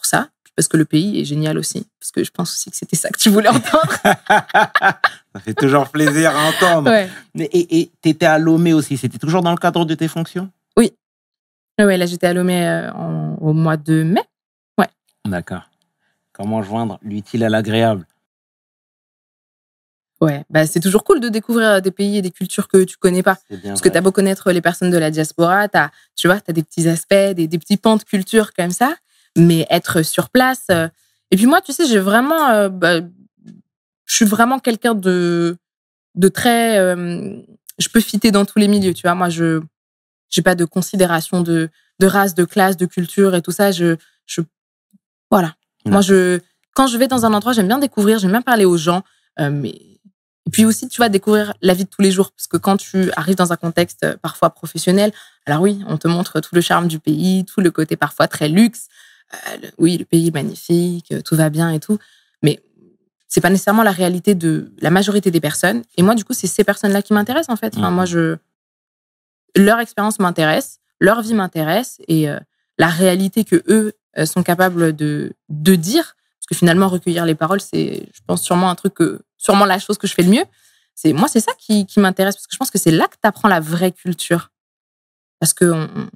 pour 0.00 0.04
ça, 0.04 0.28
parce 0.56 0.68
que 0.68 0.76
le 0.76 0.84
pays 0.84 1.20
est 1.20 1.24
génial 1.24 1.56
aussi, 1.58 1.86
parce 1.98 2.10
que 2.10 2.22
je 2.24 2.30
pense 2.30 2.52
aussi 2.52 2.70
que 2.70 2.76
c'était 2.76 2.96
ça 2.96 3.08
que 3.10 3.18
tu 3.18 3.30
voulais 3.30 3.48
entendre. 3.48 3.88
Ça 5.32 5.40
fait 5.40 5.54
toujours 5.54 5.88
plaisir 5.90 6.36
à 6.36 6.48
entendre. 6.48 6.90
ouais. 6.90 7.08
Et 7.36 7.90
tu 8.02 8.08
étais 8.08 8.26
à 8.26 8.38
Lomé 8.38 8.72
aussi. 8.72 8.96
C'était 8.96 9.18
toujours 9.18 9.42
dans 9.42 9.52
le 9.52 9.56
cadre 9.56 9.84
de 9.84 9.94
tes 9.94 10.08
fonctions? 10.08 10.50
Ouais, 10.76 10.92
ouais, 11.78 11.96
là 11.96 12.04
j'étais 12.06 12.26
à 12.26 12.34
Lomé 12.34 12.66
euh, 12.66 12.92
en- 12.92 13.36
au 13.40 13.52
mois 13.52 13.76
de 13.76 14.02
mai. 14.02 14.22
D'accord. 15.26 15.62
Comment 16.32 16.62
joindre 16.62 16.98
l'utile 17.02 17.44
à 17.44 17.48
l'agréable? 17.48 18.06
Ouais, 20.20 20.44
bah 20.50 20.66
c'est 20.66 20.80
toujours 20.80 21.04
cool 21.04 21.20
de 21.20 21.28
découvrir 21.30 21.80
des 21.80 21.90
pays 21.90 22.18
et 22.18 22.22
des 22.22 22.30
cultures 22.30 22.68
que 22.68 22.84
tu 22.84 22.98
connais 22.98 23.22
pas. 23.22 23.38
Parce 23.64 23.80
que 23.80 23.88
tu 23.88 23.96
as 23.96 24.00
beau 24.02 24.12
connaître 24.12 24.52
les 24.52 24.60
personnes 24.60 24.90
de 24.90 24.98
la 24.98 25.10
diaspora, 25.10 25.66
as, 25.72 25.90
tu 26.16 26.26
vois, 26.28 26.40
tu 26.40 26.50
as 26.50 26.52
des 26.52 26.62
petits 26.62 26.86
aspects, 26.88 27.14
des, 27.34 27.46
des 27.46 27.58
petits 27.58 27.78
pans 27.78 27.96
de 27.96 28.02
culture 28.02 28.52
comme 28.52 28.70
ça, 28.70 28.94
mais 29.36 29.66
être 29.70 30.02
sur 30.02 30.30
place. 30.30 30.64
euh, 30.70 30.88
Et 31.30 31.36
puis 31.36 31.46
moi, 31.46 31.60
tu 31.60 31.72
sais, 31.72 31.86
j'ai 31.86 31.98
vraiment. 31.98 32.48
euh, 32.50 32.68
bah, 32.68 33.00
je 34.06 34.14
suis 34.16 34.24
vraiment 34.24 34.58
quelqu'un 34.58 34.94
de, 34.94 35.56
de 36.14 36.28
très. 36.28 36.78
euh, 36.78 37.36
je 37.78 37.88
peux 37.88 38.00
fitter 38.00 38.30
dans 38.30 38.44
tous 38.44 38.58
les 38.58 38.68
milieux, 38.68 38.94
tu 38.94 39.02
vois. 39.02 39.14
Moi, 39.14 39.28
je 39.28 39.60
j'ai 40.28 40.42
pas 40.42 40.54
de 40.54 40.64
considération 40.64 41.40
de, 41.42 41.68
de 41.98 42.06
race, 42.06 42.34
de 42.34 42.44
classe, 42.44 42.76
de 42.76 42.86
culture 42.86 43.34
et 43.34 43.42
tout 43.42 43.52
ça. 43.52 43.72
Je, 43.72 43.96
je 44.26 44.40
voilà. 45.30 45.54
Ouais. 45.84 45.92
Moi, 45.92 46.00
je 46.02 46.40
quand 46.74 46.86
je 46.86 46.96
vais 46.98 47.08
dans 47.08 47.26
un 47.26 47.32
endroit, 47.34 47.52
j'aime 47.52 47.66
bien 47.68 47.78
découvrir, 47.78 48.18
j'aime 48.18 48.30
bien 48.30 48.42
parler 48.42 48.64
aux 48.64 48.76
gens, 48.76 49.02
mais 49.38 49.70
et 50.46 50.50
puis 50.50 50.64
aussi, 50.64 50.88
tu 50.88 51.00
vas 51.00 51.08
découvrir 51.08 51.52
la 51.62 51.74
vie 51.74 51.84
de 51.84 51.88
tous 51.90 52.02
les 52.02 52.10
jours. 52.10 52.32
Parce 52.32 52.46
que 52.46 52.56
quand 52.56 52.76
tu 52.76 53.12
arrives 53.12 53.36
dans 53.36 53.52
un 53.52 53.56
contexte 53.56 54.16
parfois 54.22 54.50
professionnel, 54.50 55.12
alors 55.46 55.60
oui, 55.62 55.80
on 55.86 55.96
te 55.96 56.08
montre 56.08 56.40
tout 56.40 56.54
le 56.54 56.60
charme 56.60 56.88
du 56.88 56.98
pays, 56.98 57.44
tout 57.44 57.60
le 57.60 57.70
côté 57.70 57.96
parfois 57.96 58.26
très 58.26 58.48
luxe. 58.48 58.88
Euh, 59.34 59.56
oui, 59.78 59.96
le 59.98 60.04
pays 60.04 60.28
est 60.28 60.34
magnifique, 60.34 61.12
euh, 61.12 61.20
tout 61.22 61.36
va 61.36 61.50
bien 61.50 61.70
et 61.70 61.78
tout. 61.80 61.98
Mais 62.42 62.60
c'est 63.28 63.40
pas 63.40 63.50
nécessairement 63.50 63.82
la 63.84 63.92
réalité 63.92 64.34
de 64.34 64.72
la 64.80 64.90
majorité 64.90 65.30
des 65.30 65.40
personnes. 65.40 65.82
Et 65.96 66.02
moi, 66.02 66.14
du 66.14 66.24
coup, 66.24 66.32
c'est 66.32 66.46
ces 66.48 66.64
personnes-là 66.64 67.02
qui 67.02 67.12
m'intéressent, 67.12 67.52
en 67.52 67.56
fait. 67.56 67.76
Enfin, 67.76 67.90
Mhm. 67.90 67.94
moi, 67.94 68.04
je. 68.06 68.36
Leur 69.56 69.80
expérience 69.80 70.18
m'intéresse, 70.20 70.78
leur 71.00 71.22
vie 71.22 71.34
m'intéresse 71.34 71.98
et 72.08 72.28
euh, 72.30 72.38
la 72.78 72.86
réalité 72.88 73.44
que 73.44 73.62
eux 73.68 73.92
euh, 74.18 74.26
sont 74.26 74.42
capables 74.42 74.94
de, 74.94 75.32
de 75.48 75.74
dire. 75.74 76.16
Parce 76.38 76.46
que 76.48 76.54
finalement, 76.54 76.88
recueillir 76.88 77.26
les 77.26 77.34
paroles, 77.34 77.60
c'est, 77.60 78.08
je 78.14 78.20
pense, 78.26 78.42
sûrement 78.42 78.70
un 78.70 78.74
truc 78.76 78.94
que, 78.94 79.20
sûrement 79.36 79.64
la 79.64 79.78
chose 79.78 79.98
que 79.98 80.06
je 80.06 80.14
fais 80.14 80.22
le 80.22 80.30
mieux. 80.30 80.44
C'est, 80.94 81.12
moi, 81.12 81.28
c'est 81.28 81.40
ça 81.40 81.52
qui, 81.58 81.86
qui 81.86 81.98
m'intéresse 82.00 82.36
parce 82.36 82.46
que 82.46 82.52
je 82.52 82.58
pense 82.58 82.70
que 82.70 82.78
c'est 82.78 82.90
là 82.90 83.06
que 83.08 83.14
tu 83.14 83.26
apprends 83.26 83.48
la 83.48 83.60
vraie 83.60 83.92
culture. 83.92 84.50
Parce 85.40 85.52
que 85.54 85.64
on- 85.64 86.10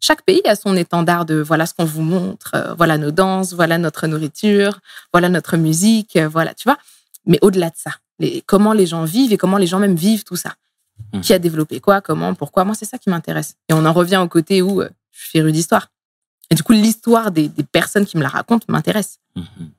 chaque 0.00 0.22
pays 0.22 0.42
a 0.46 0.56
son 0.56 0.76
étendard 0.76 1.24
de 1.24 1.36
voilà 1.40 1.66
ce 1.66 1.74
qu'on 1.74 1.84
vous 1.84 2.02
montre, 2.02 2.52
euh, 2.54 2.74
voilà 2.74 2.98
nos 2.98 3.10
danses, 3.10 3.52
voilà 3.52 3.78
notre 3.78 4.06
nourriture, 4.06 4.80
voilà 5.12 5.28
notre 5.28 5.56
musique, 5.56 6.16
euh, 6.16 6.28
voilà, 6.28 6.54
tu 6.54 6.68
vois. 6.68 6.78
Mais 7.26 7.38
au-delà 7.42 7.70
de 7.70 7.76
ça, 7.76 7.92
les, 8.18 8.42
comment 8.42 8.72
les 8.72 8.86
gens 8.86 9.04
vivent 9.04 9.32
et 9.32 9.36
comment 9.36 9.58
les 9.58 9.66
gens 9.66 9.78
même 9.78 9.96
vivent 9.96 10.24
tout 10.24 10.36
ça. 10.36 10.54
Mhm. 11.12 11.22
Qui 11.22 11.32
a 11.32 11.38
développé 11.38 11.80
quoi, 11.80 12.00
comment, 12.00 12.34
pourquoi. 12.34 12.64
Moi, 12.64 12.74
c'est 12.74 12.84
ça 12.84 12.98
qui 12.98 13.10
m'intéresse. 13.10 13.56
Et 13.68 13.72
on 13.72 13.84
en 13.84 13.92
revient 13.92 14.18
au 14.18 14.28
côté 14.28 14.62
où 14.62 14.80
euh, 14.80 14.88
je 15.10 15.20
suis 15.20 15.30
férue 15.30 15.52
d'histoire. 15.52 15.88
Et 16.50 16.54
du 16.54 16.62
coup, 16.62 16.72
l'histoire 16.72 17.30
des, 17.30 17.48
des 17.48 17.64
personnes 17.64 18.06
qui 18.06 18.16
me 18.16 18.22
la 18.22 18.28
racontent 18.28 18.66
m'intéresse. 18.68 19.18
Mhm. 19.34 19.70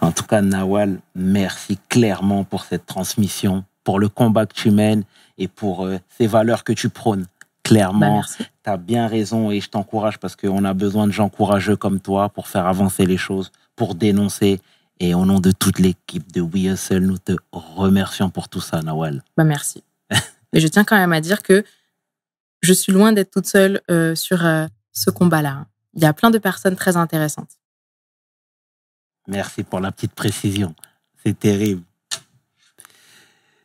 En 0.00 0.12
tout 0.12 0.24
cas, 0.24 0.40
Nawal, 0.40 1.00
merci 1.14 1.78
clairement 1.88 2.44
pour 2.44 2.64
cette 2.64 2.86
transmission, 2.86 3.64
pour 3.84 3.98
le 3.98 4.08
combat 4.08 4.46
que 4.46 4.54
tu 4.54 4.70
mènes 4.70 5.04
et 5.38 5.48
pour 5.48 5.84
euh, 5.84 5.98
ces 6.16 6.26
valeurs 6.26 6.64
que 6.64 6.72
tu 6.72 6.88
prônes. 6.88 7.26
Bah, 7.68 7.74
Clairement, 7.74 8.14
merci. 8.16 8.44
tu 8.64 8.70
as 8.70 8.76
bien 8.76 9.06
raison 9.08 9.50
et 9.50 9.60
je 9.60 9.68
t'encourage 9.68 10.18
parce 10.18 10.36
qu'on 10.36 10.64
a 10.64 10.74
besoin 10.74 11.06
de 11.06 11.12
gens 11.12 11.28
courageux 11.28 11.76
comme 11.76 12.00
toi 12.00 12.28
pour 12.28 12.48
faire 12.48 12.66
avancer 12.66 13.06
les 13.06 13.16
choses, 13.16 13.50
pour 13.76 13.94
dénoncer. 13.94 14.60
Et 15.00 15.14
au 15.14 15.24
nom 15.24 15.38
de 15.40 15.52
toute 15.52 15.78
l'équipe 15.78 16.32
de 16.32 16.40
We 16.40 16.64
Hustle, 16.72 16.98
nous 17.00 17.18
te 17.18 17.32
remercions 17.52 18.30
pour 18.30 18.48
tout 18.48 18.60
ça, 18.60 18.80
Nawal. 18.82 19.22
Bah, 19.36 19.44
merci. 19.44 19.84
Mais 20.52 20.60
je 20.60 20.66
tiens 20.68 20.84
quand 20.84 20.96
même 20.96 21.12
à 21.12 21.20
dire 21.20 21.42
que 21.42 21.64
je 22.62 22.72
suis 22.72 22.92
loin 22.92 23.12
d'être 23.12 23.30
toute 23.30 23.46
seule 23.46 23.80
euh, 23.90 24.14
sur 24.16 24.44
euh, 24.44 24.66
ce 24.92 25.10
combat-là. 25.10 25.50
hein. 25.50 25.66
Il 25.94 26.02
y 26.02 26.06
a 26.06 26.12
plein 26.12 26.30
de 26.30 26.38
personnes 26.38 26.74
très 26.76 26.96
intéressantes. 26.96 27.58
Merci 29.28 29.62
pour 29.62 29.80
la 29.80 29.92
petite 29.92 30.12
précision. 30.12 30.74
C'est 31.24 31.38
terrible. 31.38 31.82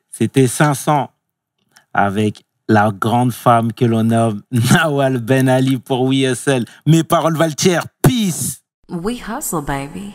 C'était 0.10 0.47
500 0.47 1.10
avec 1.93 2.43
la 2.68 2.91
grande 2.91 3.32
femme 3.32 3.74
que 3.74 3.86
l'on 3.86 4.05
nomme 4.05 4.41
Nawal 4.51 5.20
Ben 5.20 5.49
Ali 5.49 5.78
pour 5.78 6.11
Hustle. 6.11 6.66
Mes 6.86 7.03
paroles 7.03 7.38
valent 7.38 7.53
Peace! 8.01 8.61
We 8.89 9.18
hustle, 9.18 9.61
baby. 9.61 10.14